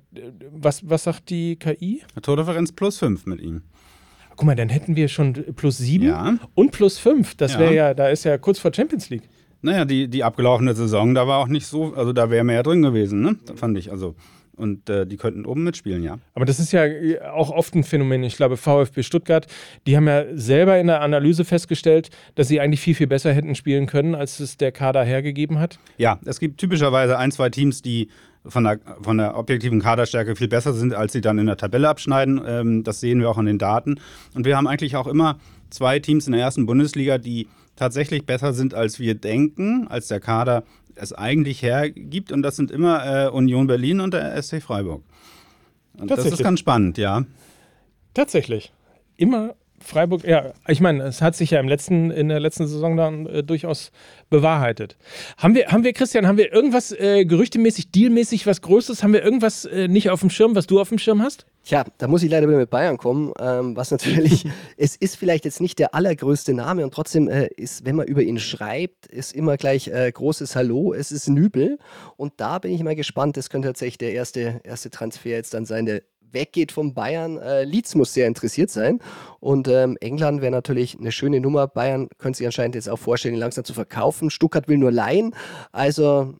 was, 0.51 0.89
was 0.89 1.03
sagt 1.03 1.29
die 1.29 1.55
KI? 1.55 2.01
Tordifferenz 2.21 2.71
plus 2.71 2.97
5 2.97 3.27
mit 3.27 3.39
ihm. 3.39 3.61
Guck 4.35 4.47
mal, 4.47 4.55
dann 4.55 4.69
hätten 4.69 4.95
wir 4.95 5.07
schon 5.07 5.33
plus 5.55 5.77
7 5.77 6.05
ja. 6.05 6.35
und 6.55 6.71
plus 6.71 6.97
5. 6.97 7.35
Das 7.35 7.59
wäre 7.59 7.75
ja. 7.75 7.87
ja, 7.89 7.93
da 7.93 8.09
ist 8.09 8.25
ja 8.25 8.39
kurz 8.39 8.57
vor 8.57 8.73
Champions 8.73 9.11
League. 9.11 9.29
Naja, 9.61 9.85
die, 9.85 10.07
die 10.07 10.23
abgelaufene 10.23 10.73
Saison, 10.73 11.13
da 11.13 11.27
war 11.27 11.39
auch 11.39 11.47
nicht 11.47 11.67
so, 11.67 11.93
also 11.93 12.11
da 12.11 12.29
wäre 12.31 12.43
mehr 12.43 12.63
drin 12.63 12.81
gewesen, 12.81 13.21
ne? 13.21 13.37
Fand 13.55 13.77
ich. 13.77 13.91
Also 13.91 14.15
und 14.55 14.89
äh, 14.89 15.05
die 15.05 15.17
könnten 15.17 15.45
oben 15.45 15.63
mitspielen, 15.63 16.03
ja. 16.03 16.19
Aber 16.33 16.45
das 16.45 16.59
ist 16.59 16.71
ja 16.71 16.85
äh, 16.85 17.19
auch 17.21 17.49
oft 17.49 17.75
ein 17.75 17.83
Phänomen. 17.83 18.23
Ich 18.23 18.35
glaube, 18.35 18.57
VfB 18.57 19.03
Stuttgart, 19.03 19.47
die 19.87 19.97
haben 19.97 20.07
ja 20.07 20.25
selber 20.35 20.79
in 20.79 20.87
der 20.87 21.01
Analyse 21.01 21.45
festgestellt, 21.45 22.09
dass 22.35 22.47
sie 22.47 22.59
eigentlich 22.59 22.81
viel, 22.81 22.95
viel 22.95 23.07
besser 23.07 23.33
hätten 23.33 23.55
spielen 23.55 23.87
können, 23.87 24.15
als 24.15 24.39
es 24.39 24.57
der 24.57 24.71
Kader 24.71 25.03
hergegeben 25.03 25.59
hat. 25.59 25.79
Ja, 25.97 26.19
es 26.25 26.39
gibt 26.39 26.59
typischerweise 26.59 27.17
ein, 27.17 27.31
zwei 27.31 27.49
Teams, 27.49 27.81
die 27.81 28.09
von 28.45 28.63
der, 28.63 28.79
von 29.01 29.17
der 29.17 29.37
objektiven 29.37 29.79
Kaderstärke 29.81 30.35
viel 30.35 30.47
besser 30.47 30.73
sind, 30.73 30.93
als 30.93 31.13
sie 31.13 31.21
dann 31.21 31.39
in 31.39 31.45
der 31.45 31.57
Tabelle 31.57 31.89
abschneiden. 31.89 32.41
Ähm, 32.45 32.83
das 32.83 32.99
sehen 32.99 33.19
wir 33.19 33.29
auch 33.29 33.37
an 33.37 33.45
den 33.45 33.57
Daten. 33.57 33.99
Und 34.35 34.45
wir 34.45 34.57
haben 34.57 34.67
eigentlich 34.67 34.95
auch 34.95 35.07
immer 35.07 35.39
zwei 35.69 35.99
Teams 35.99 36.27
in 36.27 36.33
der 36.33 36.41
ersten 36.41 36.65
Bundesliga, 36.65 37.17
die 37.17 37.47
tatsächlich 37.75 38.25
besser 38.25 38.53
sind, 38.53 38.73
als 38.73 38.99
wir 38.99 39.15
denken, 39.15 39.87
als 39.87 40.07
der 40.07 40.19
Kader 40.19 40.63
es 40.95 41.13
eigentlich 41.13 41.61
hergibt. 41.61 42.31
Und 42.31 42.41
das 42.43 42.55
sind 42.55 42.71
immer 42.71 43.25
äh, 43.25 43.29
Union 43.29 43.67
Berlin 43.67 43.99
und 43.99 44.13
der 44.13 44.41
SC 44.41 44.61
Freiburg. 44.61 45.03
Und 45.97 46.09
das 46.09 46.25
ist 46.25 46.41
ganz 46.41 46.59
spannend, 46.59 46.97
ja. 46.97 47.25
Tatsächlich. 48.13 48.71
Immer 49.15 49.55
Freiburg, 49.83 50.23
ja, 50.23 50.53
ich 50.67 50.79
meine, 50.79 51.03
es 51.03 51.21
hat 51.21 51.35
sich 51.35 51.51
ja 51.51 51.59
im 51.59 51.67
letzten, 51.67 52.09
in 52.11 52.29
der 52.29 52.39
letzten 52.39 52.67
Saison 52.67 52.95
dann 52.95 53.25
äh, 53.25 53.43
durchaus 53.43 53.91
bewahrheitet. 54.29 54.97
Haben 55.37 55.55
wir, 55.55 55.67
haben 55.67 55.83
wir, 55.83 55.93
Christian, 55.93 56.25
haben 56.25 56.37
wir 56.37 56.51
irgendwas 56.51 56.91
äh, 56.91 57.25
gerüchtemäßig, 57.25 57.91
dealmäßig 57.91 58.47
was 58.47 58.61
Größtes? 58.61 59.03
Haben 59.03 59.13
wir 59.13 59.23
irgendwas 59.23 59.65
äh, 59.65 59.87
nicht 59.87 60.09
auf 60.09 60.21
dem 60.21 60.29
Schirm, 60.29 60.55
was 60.55 60.67
du 60.67 60.79
auf 60.79 60.89
dem 60.89 60.97
Schirm 60.97 61.21
hast? 61.21 61.45
Tja, 61.65 61.85
da 61.97 62.07
muss 62.07 62.23
ich 62.23 62.31
leider 62.31 62.47
wieder 62.47 62.57
mit 62.57 62.69
Bayern 62.69 62.97
kommen, 62.97 63.31
ähm, 63.39 63.75
was 63.77 63.91
natürlich, 63.91 64.45
es 64.77 64.95
ist 64.95 65.15
vielleicht 65.15 65.45
jetzt 65.45 65.61
nicht 65.61 65.79
der 65.79 65.95
allergrößte 65.95 66.53
Name 66.53 66.83
und 66.83 66.93
trotzdem 66.93 67.29
äh, 67.29 67.47
ist, 67.55 67.85
wenn 67.85 67.95
man 67.95 68.07
über 68.07 68.21
ihn 68.21 68.37
schreibt, 68.37 69.05
ist 69.07 69.33
immer 69.33 69.55
gleich 69.55 69.87
äh, 69.87 70.11
großes 70.11 70.55
Hallo, 70.55 70.93
es 70.93 71.11
ist 71.11 71.29
Nübel 71.29 71.79
und 72.17 72.33
da 72.37 72.59
bin 72.59 72.73
ich 72.73 72.83
mal 72.83 72.95
gespannt, 72.95 73.37
das 73.37 73.49
könnte 73.49 73.69
tatsächlich 73.69 73.97
der 73.97 74.13
erste, 74.13 74.59
erste 74.63 74.89
Transfer 74.89 75.29
jetzt 75.29 75.53
dann 75.53 75.65
sein, 75.65 75.85
der 75.85 76.01
weggeht 76.33 76.71
von 76.71 76.93
Bayern. 76.93 77.37
Äh, 77.37 77.63
Leeds 77.63 77.95
muss 77.95 78.13
sehr 78.13 78.27
interessiert 78.27 78.69
sein. 78.69 78.99
Und 79.39 79.67
ähm, 79.67 79.97
England 80.01 80.41
wäre 80.41 80.51
natürlich 80.51 80.97
eine 80.99 81.11
schöne 81.11 81.39
Nummer. 81.39 81.67
Bayern 81.67 82.09
könnte 82.17 82.37
sich 82.37 82.45
anscheinend 82.45 82.75
jetzt 82.75 82.89
auch 82.89 82.99
vorstellen, 82.99 83.35
ihn 83.35 83.39
langsam 83.39 83.63
zu 83.63 83.73
verkaufen. 83.73 84.29
Stuttgart 84.29 84.67
will 84.67 84.77
nur 84.77 84.91
leihen. 84.91 85.35
Also 85.71 86.35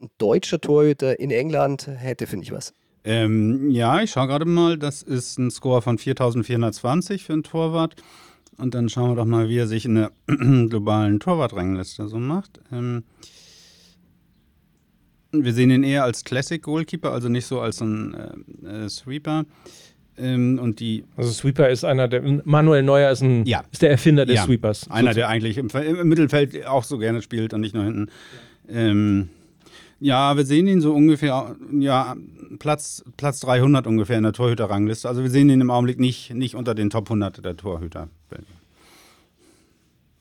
ein 0.00 0.08
deutscher 0.18 0.60
Torhüter 0.60 1.18
in 1.18 1.30
England 1.30 1.86
hätte, 1.88 2.26
finde 2.26 2.44
ich, 2.44 2.52
was. 2.52 2.72
Ähm, 3.04 3.70
ja, 3.70 4.02
ich 4.02 4.10
schaue 4.10 4.26
gerade 4.26 4.44
mal. 4.44 4.78
Das 4.78 5.02
ist 5.02 5.38
ein 5.38 5.50
Score 5.50 5.82
von 5.82 5.98
4420 5.98 7.24
für 7.24 7.32
einen 7.32 7.42
Torwart. 7.42 7.96
Und 8.58 8.74
dann 8.74 8.88
schauen 8.88 9.10
wir 9.10 9.16
doch 9.16 9.24
mal, 9.24 9.48
wie 9.48 9.58
er 9.58 9.68
sich 9.68 9.84
in 9.84 9.94
der 9.94 10.12
globalen 10.26 11.20
Torwartrangliste 11.20 12.08
so 12.08 12.18
macht. 12.18 12.60
Ähm, 12.72 13.04
wir 15.32 15.52
sehen 15.52 15.70
ihn 15.70 15.82
eher 15.82 16.04
als 16.04 16.24
Classic 16.24 16.62
Goalkeeper, 16.62 17.12
also 17.12 17.28
nicht 17.28 17.46
so 17.46 17.60
als 17.60 17.80
ein 17.80 18.14
äh, 18.64 18.84
äh, 18.84 18.88
Sweeper. 18.88 19.44
Ähm, 20.16 20.58
und 20.60 20.80
die 20.80 21.04
also 21.16 21.30
Sweeper 21.30 21.68
ist 21.68 21.84
einer 21.84 22.08
der 22.08 22.22
Manuel 22.44 22.82
Neuer 22.82 23.10
ist, 23.10 23.22
ein, 23.22 23.44
ja. 23.46 23.62
ist 23.70 23.82
der 23.82 23.90
Erfinder 23.90 24.26
des 24.26 24.36
ja. 24.36 24.44
Sweepers. 24.44 24.90
Einer, 24.90 25.14
der 25.14 25.28
eigentlich 25.28 25.58
im, 25.58 25.68
im, 25.68 26.08
Mittelfeld 26.08 26.66
auch 26.66 26.84
so 26.84 26.98
gerne 26.98 27.22
spielt 27.22 27.54
und 27.54 27.60
nicht 27.60 27.74
nur 27.74 27.84
hinten. 27.84 28.06
Ja. 28.68 28.74
Ähm, 28.80 29.28
ja, 30.00 30.36
wir 30.36 30.44
sehen 30.44 30.66
ihn 30.68 30.80
so 30.80 30.94
ungefähr, 30.94 31.56
ja, 31.72 32.16
Platz, 32.58 33.04
Platz 33.16 33.40
300 33.40 33.86
ungefähr 33.86 34.16
in 34.16 34.22
der 34.22 34.32
Torhüterrangliste. 34.32 35.08
Also 35.08 35.22
wir 35.22 35.30
sehen 35.30 35.50
ihn 35.50 35.60
im 35.60 35.70
Augenblick 35.70 35.98
nicht, 35.98 36.34
nicht 36.34 36.54
unter 36.54 36.74
den 36.74 36.90
Top 36.90 37.06
100 37.06 37.44
der 37.44 37.56
Torhüter. 37.56 38.08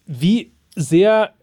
Wie 0.06 0.52
sehr 0.76 1.34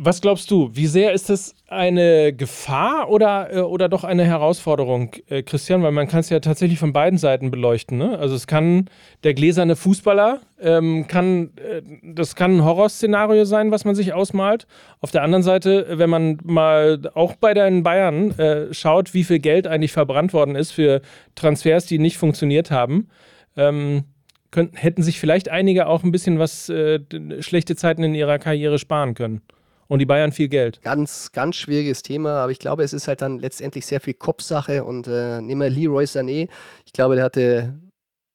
was 0.00 0.20
glaubst 0.20 0.48
du, 0.52 0.70
wie 0.74 0.86
sehr 0.86 1.12
ist 1.12 1.28
das 1.28 1.56
eine 1.66 2.32
Gefahr 2.32 3.10
oder, 3.10 3.52
äh, 3.52 3.60
oder 3.62 3.88
doch 3.88 4.04
eine 4.04 4.24
Herausforderung, 4.24 5.10
äh, 5.28 5.42
Christian? 5.42 5.82
Weil 5.82 5.90
man 5.90 6.06
kann 6.06 6.20
es 6.20 6.30
ja 6.30 6.38
tatsächlich 6.38 6.78
von 6.78 6.92
beiden 6.92 7.18
Seiten 7.18 7.50
beleuchten. 7.50 7.98
Ne? 7.98 8.16
Also 8.16 8.36
es 8.36 8.46
kann 8.46 8.88
der 9.24 9.34
gläserne 9.34 9.74
Fußballer, 9.74 10.40
ähm, 10.60 11.08
kann, 11.08 11.50
äh, 11.56 11.82
das 12.14 12.36
kann 12.36 12.58
ein 12.58 12.64
Horrorszenario 12.64 13.44
sein, 13.44 13.72
was 13.72 13.84
man 13.84 13.96
sich 13.96 14.12
ausmalt. 14.12 14.68
Auf 15.00 15.10
der 15.10 15.24
anderen 15.24 15.42
Seite, 15.42 15.86
wenn 15.90 16.08
man 16.08 16.38
mal 16.44 17.00
auch 17.14 17.34
bei 17.34 17.52
den 17.52 17.82
Bayern 17.82 18.38
äh, 18.38 18.72
schaut, 18.72 19.14
wie 19.14 19.24
viel 19.24 19.40
Geld 19.40 19.66
eigentlich 19.66 19.92
verbrannt 19.92 20.32
worden 20.32 20.54
ist 20.54 20.70
für 20.70 21.02
Transfers, 21.34 21.86
die 21.86 21.98
nicht 21.98 22.18
funktioniert 22.18 22.70
haben, 22.70 23.08
ähm, 23.56 24.04
könnten, 24.52 24.76
hätten 24.76 25.02
sich 25.02 25.18
vielleicht 25.18 25.48
einige 25.48 25.88
auch 25.88 26.04
ein 26.04 26.12
bisschen 26.12 26.38
was 26.38 26.68
äh, 26.68 27.00
schlechte 27.40 27.74
Zeiten 27.74 28.04
in 28.04 28.14
ihrer 28.14 28.38
Karriere 28.38 28.78
sparen 28.78 29.14
können 29.14 29.42
und 29.88 29.98
die 29.98 30.06
Bayern 30.06 30.32
viel 30.32 30.48
Geld. 30.48 30.80
Ganz, 30.82 31.32
ganz 31.32 31.56
schwieriges 31.56 32.02
Thema, 32.02 32.42
aber 32.42 32.52
ich 32.52 32.58
glaube, 32.58 32.84
es 32.84 32.92
ist 32.92 33.08
halt 33.08 33.22
dann 33.22 33.38
letztendlich 33.38 33.86
sehr 33.86 34.00
viel 34.00 34.14
Kopfsache 34.14 34.84
und 34.84 35.08
äh, 35.08 35.40
nehmen 35.40 35.62
wir 35.62 35.70
Leroy 35.70 36.04
Sané. 36.04 36.48
Ich 36.84 36.92
glaube, 36.92 37.16
der 37.16 37.24
hatte 37.24 37.74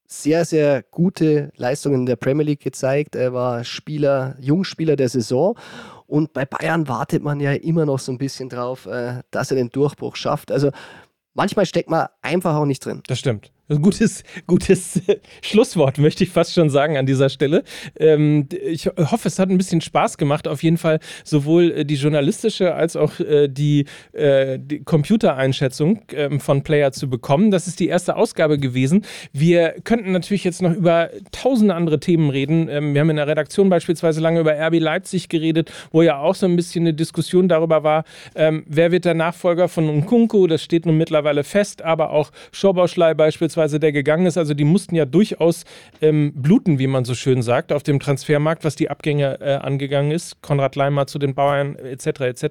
sehr, 0.06 0.44
sehr 0.44 0.82
gute 0.82 1.50
Leistungen 1.56 2.00
in 2.00 2.06
der 2.06 2.16
Premier 2.16 2.44
League 2.44 2.60
gezeigt. 2.60 3.16
Er 3.16 3.32
war 3.32 3.64
Spieler, 3.64 4.36
Jungspieler 4.40 4.96
der 4.96 5.08
Saison. 5.08 5.56
Und 6.06 6.32
bei 6.32 6.44
Bayern 6.44 6.86
wartet 6.86 7.22
man 7.22 7.40
ja 7.40 7.52
immer 7.52 7.86
noch 7.86 7.98
so 7.98 8.12
ein 8.12 8.18
bisschen 8.18 8.48
drauf, 8.48 8.86
äh, 8.86 9.22
dass 9.30 9.50
er 9.50 9.56
den 9.56 9.70
Durchbruch 9.70 10.16
schafft. 10.16 10.52
Also 10.52 10.70
manchmal 11.32 11.66
steckt 11.66 11.88
man 11.88 12.08
einfach 12.20 12.54
auch 12.54 12.66
nicht 12.66 12.84
drin. 12.84 13.02
Das 13.06 13.18
stimmt. 13.18 13.50
Gutes, 13.68 14.24
gutes 14.46 15.00
Schlusswort, 15.40 15.96
möchte 15.96 16.22
ich 16.22 16.28
fast 16.28 16.52
schon 16.52 16.68
sagen 16.68 16.98
an 16.98 17.06
dieser 17.06 17.30
Stelle. 17.30 17.64
Ähm, 17.98 18.46
ich 18.62 18.88
hoffe, 18.88 19.28
es 19.28 19.38
hat 19.38 19.48
ein 19.48 19.56
bisschen 19.56 19.80
Spaß 19.80 20.18
gemacht. 20.18 20.46
Auf 20.46 20.62
jeden 20.62 20.76
Fall 20.76 21.00
sowohl 21.24 21.70
äh, 21.70 21.84
die 21.86 21.94
journalistische 21.94 22.74
als 22.74 22.94
auch 22.94 23.20
äh, 23.20 23.48
die, 23.48 23.86
äh, 24.12 24.58
die 24.58 24.84
Computereinschätzung 24.84 26.02
ähm, 26.12 26.40
von 26.40 26.62
Player 26.62 26.92
zu 26.92 27.08
bekommen. 27.08 27.50
Das 27.50 27.66
ist 27.66 27.80
die 27.80 27.88
erste 27.88 28.16
Ausgabe 28.16 28.58
gewesen. 28.58 29.06
Wir 29.32 29.76
könnten 29.82 30.12
natürlich 30.12 30.44
jetzt 30.44 30.60
noch 30.60 30.74
über 30.74 31.08
tausende 31.32 31.74
andere 31.74 32.00
Themen 32.00 32.28
reden. 32.28 32.68
Ähm, 32.68 32.92
wir 32.92 33.00
haben 33.00 33.10
in 33.10 33.16
der 33.16 33.28
Redaktion 33.28 33.70
beispielsweise 33.70 34.20
lange 34.20 34.40
über 34.40 34.52
RB 34.52 34.78
Leipzig 34.78 35.30
geredet, 35.30 35.72
wo 35.90 36.02
ja 36.02 36.18
auch 36.18 36.34
so 36.34 36.44
ein 36.44 36.54
bisschen 36.54 36.82
eine 36.82 36.92
Diskussion 36.92 37.48
darüber 37.48 37.82
war, 37.82 38.04
wer 38.34 38.92
wird 38.92 39.04
der 39.04 39.14
Nachfolger 39.14 39.68
von 39.68 39.86
Nkunku. 39.86 40.46
Das 40.46 40.62
steht 40.62 40.86
nun 40.86 40.98
mittlerweile 40.98 41.44
fest, 41.44 41.82
aber 41.82 42.10
auch 42.10 42.30
Schobauschlei 42.52 43.14
beispielsweise 43.14 43.53
beispielsweise, 43.54 43.80
der 43.80 43.92
gegangen 43.92 44.26
ist, 44.26 44.36
also 44.36 44.54
die 44.54 44.64
mussten 44.64 44.94
ja 44.94 45.04
durchaus 45.04 45.64
ähm, 46.00 46.32
bluten, 46.34 46.78
wie 46.78 46.86
man 46.86 47.04
so 47.04 47.14
schön 47.14 47.42
sagt, 47.42 47.72
auf 47.72 47.82
dem 47.82 48.00
Transfermarkt, 48.00 48.64
was 48.64 48.76
die 48.76 48.90
Abgänge 48.90 49.40
äh, 49.40 49.54
angegangen 49.54 50.10
ist. 50.10 50.42
Konrad 50.42 50.76
Leimer 50.76 51.06
zu 51.06 51.18
den 51.18 51.34
Bauern 51.34 51.76
etc. 51.76 52.20
etc. 52.20 52.46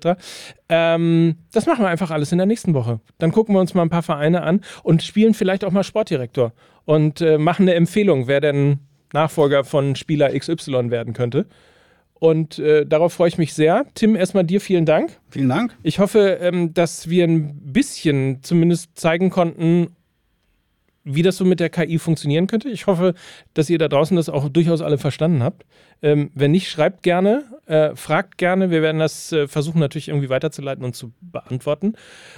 Ähm, 0.70 1.36
das 1.52 1.66
machen 1.66 1.84
wir 1.84 1.90
einfach 1.90 2.12
alles 2.12 2.32
in 2.32 2.38
der 2.38 2.48
nächsten 2.48 2.74
Woche. 2.74 3.00
Dann 3.20 3.32
gucken 3.32 3.56
wir 3.56 3.60
uns 3.60 3.74
mal 3.74 3.84
ein 3.84 3.90
paar 3.90 4.04
Vereine 4.04 4.44
an 4.44 4.62
und 4.84 5.04
spielen 5.04 5.34
vielleicht 5.34 5.64
auch 5.64 5.72
mal 5.72 5.84
Sportdirektor 5.84 6.54
und 6.86 7.22
äh, 7.22 7.38
machen 7.38 7.64
eine 7.64 7.76
Empfehlung, 7.76 8.28
wer 8.28 8.42
denn 8.42 8.80
Nachfolger 9.14 9.64
von 9.64 9.96
Spieler 9.96 10.38
XY 10.38 10.90
werden 10.90 11.14
könnte. 11.14 11.46
Und 12.16 12.58
äh, 12.58 12.86
darauf 12.86 13.14
freue 13.14 13.28
ich 13.28 13.38
mich 13.38 13.54
sehr. 13.54 13.86
Tim, 13.96 14.16
erstmal 14.16 14.46
dir 14.46 14.62
vielen 14.62 14.86
Dank. 14.86 15.20
Vielen 15.30 15.50
Dank. 15.50 15.76
Ich 15.84 16.00
hoffe, 16.00 16.40
ähm, 16.42 16.74
dass 16.74 17.10
wir 17.10 17.26
ein 17.26 17.60
bisschen 17.62 18.42
zumindest 18.44 18.98
zeigen 18.98 19.30
konnten, 19.30 19.90
wie 21.04 21.22
das 21.22 21.38
so 21.38 21.46
mit 21.46 21.60
der 21.60 21.70
KI 21.70 22.00
funktionieren 22.00 22.48
könnte. 22.48 22.70
Ich 22.70 22.88
hoffe, 22.88 23.14
dass 23.54 23.70
ihr 23.70 23.78
da 23.78 23.88
draußen 23.88 24.16
das 24.16 24.30
auch 24.30 24.50
durchaus 24.50 24.82
alle 24.82 24.98
verstanden 24.98 25.44
habt. 25.44 25.66
Ähm, 26.02 26.32
wenn 26.36 26.52
nicht, 26.52 26.70
schreibt 26.70 27.02
gerne, 27.02 27.46
äh, 27.66 27.96
fragt 27.96 28.38
gerne. 28.38 28.72
Wir 28.72 28.82
werden 28.82 29.00
das 29.00 29.32
äh, 29.32 29.48
versuchen 29.48 29.80
natürlich 29.80 30.10
irgendwie 30.10 30.30
weiterzuleiten 30.30 30.84
und 30.84 30.96
zu 30.96 31.14
beantworten. 31.22 31.94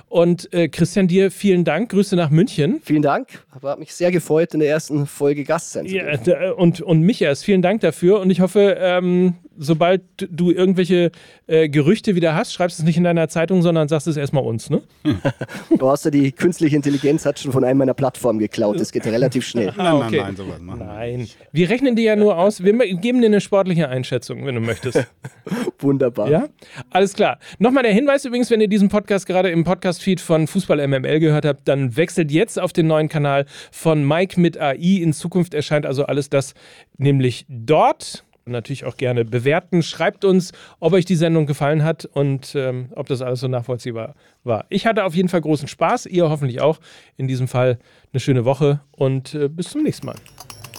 Und 0.08 0.54
äh, 0.54 0.68
Christian, 0.68 1.08
dir 1.08 1.32
vielen 1.32 1.64
Dank. 1.64 1.90
Grüße 1.90 2.16
nach 2.16 2.30
München. 2.30 2.80
Vielen 2.84 3.02
Dank. 3.02 3.44
Aber 3.52 3.72
hat 3.72 3.80
mich 3.80 3.94
sehr 3.94 4.12
gefreut, 4.12 4.54
in 4.54 4.60
der 4.60 4.70
ersten 4.70 5.08
Folge 5.08 5.44
Gast 5.44 5.72
sein 5.72 5.88
zu 5.88 5.94
dürfen. 5.94 6.30
Ja, 6.30 6.52
und, 6.52 6.82
und 6.82 7.02
mich 7.02 7.22
erst. 7.22 7.44
Vielen 7.44 7.64
Dank 7.64 7.82
dafür. 7.82 8.20
Und 8.20 8.30
ich 8.30 8.40
hoffe, 8.40 8.78
ähm, 8.80 9.34
sobald 9.58 10.04
du 10.18 10.52
irgendwelche 10.52 11.12
äh, 11.48 11.70
Gerüchte 11.70 12.16
wieder 12.16 12.36
hast, 12.36 12.54
schreibst 12.54 12.80
es 12.80 12.86
nicht 12.86 12.98
in 12.98 13.04
deiner 13.04 13.28
Zeitung, 13.28 13.62
sondern 13.62 13.88
sagst 13.88 14.08
es 14.08 14.18
erstmal 14.18 14.44
uns. 14.44 14.70
Ne? 14.70 14.82
du 15.78 15.90
hast 15.90 16.06
ja 16.06 16.12
die 16.12 16.32
künstliche 16.32 16.76
Intelligenz 16.76 17.26
hat 17.26 17.40
schon 17.40 17.52
von 17.52 17.64
einem 17.64 17.80
meiner 17.80 17.94
Plattformen 17.94 18.40
geklaut. 18.56 18.80
Das 18.80 18.92
geht 18.92 19.06
relativ 19.06 19.46
schnell. 19.46 19.74
ah, 19.78 19.96
okay. 19.96 20.18
Nein, 20.18 20.26
nein, 20.26 20.36
sowas 20.36 20.60
machen 20.60 20.80
Nein. 20.80 21.28
Wir 21.52 21.70
rechnen 21.70 21.96
dir 21.96 22.04
ja 22.04 22.16
nur 22.16 22.38
aus. 22.38 22.64
Wir 22.64 22.74
geben 22.74 23.22
dir 23.22 23.28
eine 23.28 23.42
sportliche 23.42 23.90
Einschätzung, 23.90 24.46
wenn 24.46 24.56
du 24.56 24.62
möchtest. 24.62 25.06
Wunderbar. 25.80 26.30
Ja, 26.30 26.48
alles 26.90 27.14
klar. 27.14 27.40
Nochmal 27.60 27.84
der 27.84 27.94
Hinweis 27.94 28.26
übrigens, 28.26 28.50
wenn 28.50 28.62
ihr 28.62 28.68
diesen 28.68 28.90
Podcast 28.90 29.26
gerade 29.26 29.50
im 29.50 29.64
Podcast-Feed 29.64 30.22
von 30.22 30.48
Fußball 30.48 30.86
MML 30.88 31.20
gehört 31.20 31.46
habt, 31.46 31.68
dann 31.68 31.96
wechselt 31.96 32.32
jetzt 32.32 32.60
auf 32.60 32.74
den 32.74 32.88
neuen 32.88 33.10
Kanal 33.10 33.46
von 33.72 34.08
Mike 34.08 34.40
mit 34.40 34.60
AI. 34.60 35.02
In 35.02 35.14
Zukunft 35.14 35.54
erscheint 35.54 35.86
also 35.86 36.06
alles 36.06 36.30
das 36.30 36.54
nämlich 36.98 37.46
dort 37.50 38.24
natürlich 38.46 38.86
auch 38.86 38.98
gerne 38.98 39.26
bewerten. 39.26 39.82
Schreibt 39.84 40.24
uns, 40.24 40.52
ob 40.80 40.94
euch 40.94 41.06
die 41.06 41.16
Sendung 41.16 41.46
gefallen 41.46 41.84
hat 41.84 42.06
und 42.06 42.54
ähm, 42.56 42.90
ob 42.96 43.08
das 43.08 43.22
alles 43.22 43.40
so 43.40 43.48
nachvollziehbar 43.48 44.16
war. 44.44 44.66
Ich 44.70 44.86
hatte 44.86 45.04
auf 45.04 45.16
jeden 45.16 45.30
Fall 45.30 45.42
großen 45.42 45.68
Spaß, 45.68 46.06
ihr 46.06 46.30
hoffentlich 46.30 46.62
auch. 46.62 46.80
In 47.18 47.28
diesem 47.28 47.48
Fall 47.48 47.80
eine 48.14 48.20
schöne 48.20 48.46
Woche 48.46 48.82
und 48.92 49.34
äh, 49.34 49.50
bis 49.50 49.70
zum 49.70 49.84
nächsten 49.84 50.06
Mal. 50.06 50.16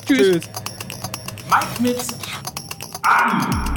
Tschüss. 0.06 0.18
Tschüss. 0.18 0.50
Mike 1.50 1.82
mit 1.82 1.96
an. 3.02 3.76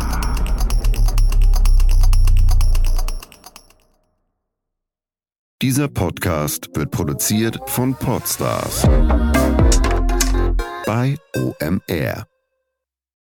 Dieser 5.61 5.89
Podcast 5.89 6.69
wird 6.73 6.91
produziert 6.91 7.59
von 7.67 7.93
Podstars 7.93 8.83
bei 10.85 11.17
OMR. 11.35 12.38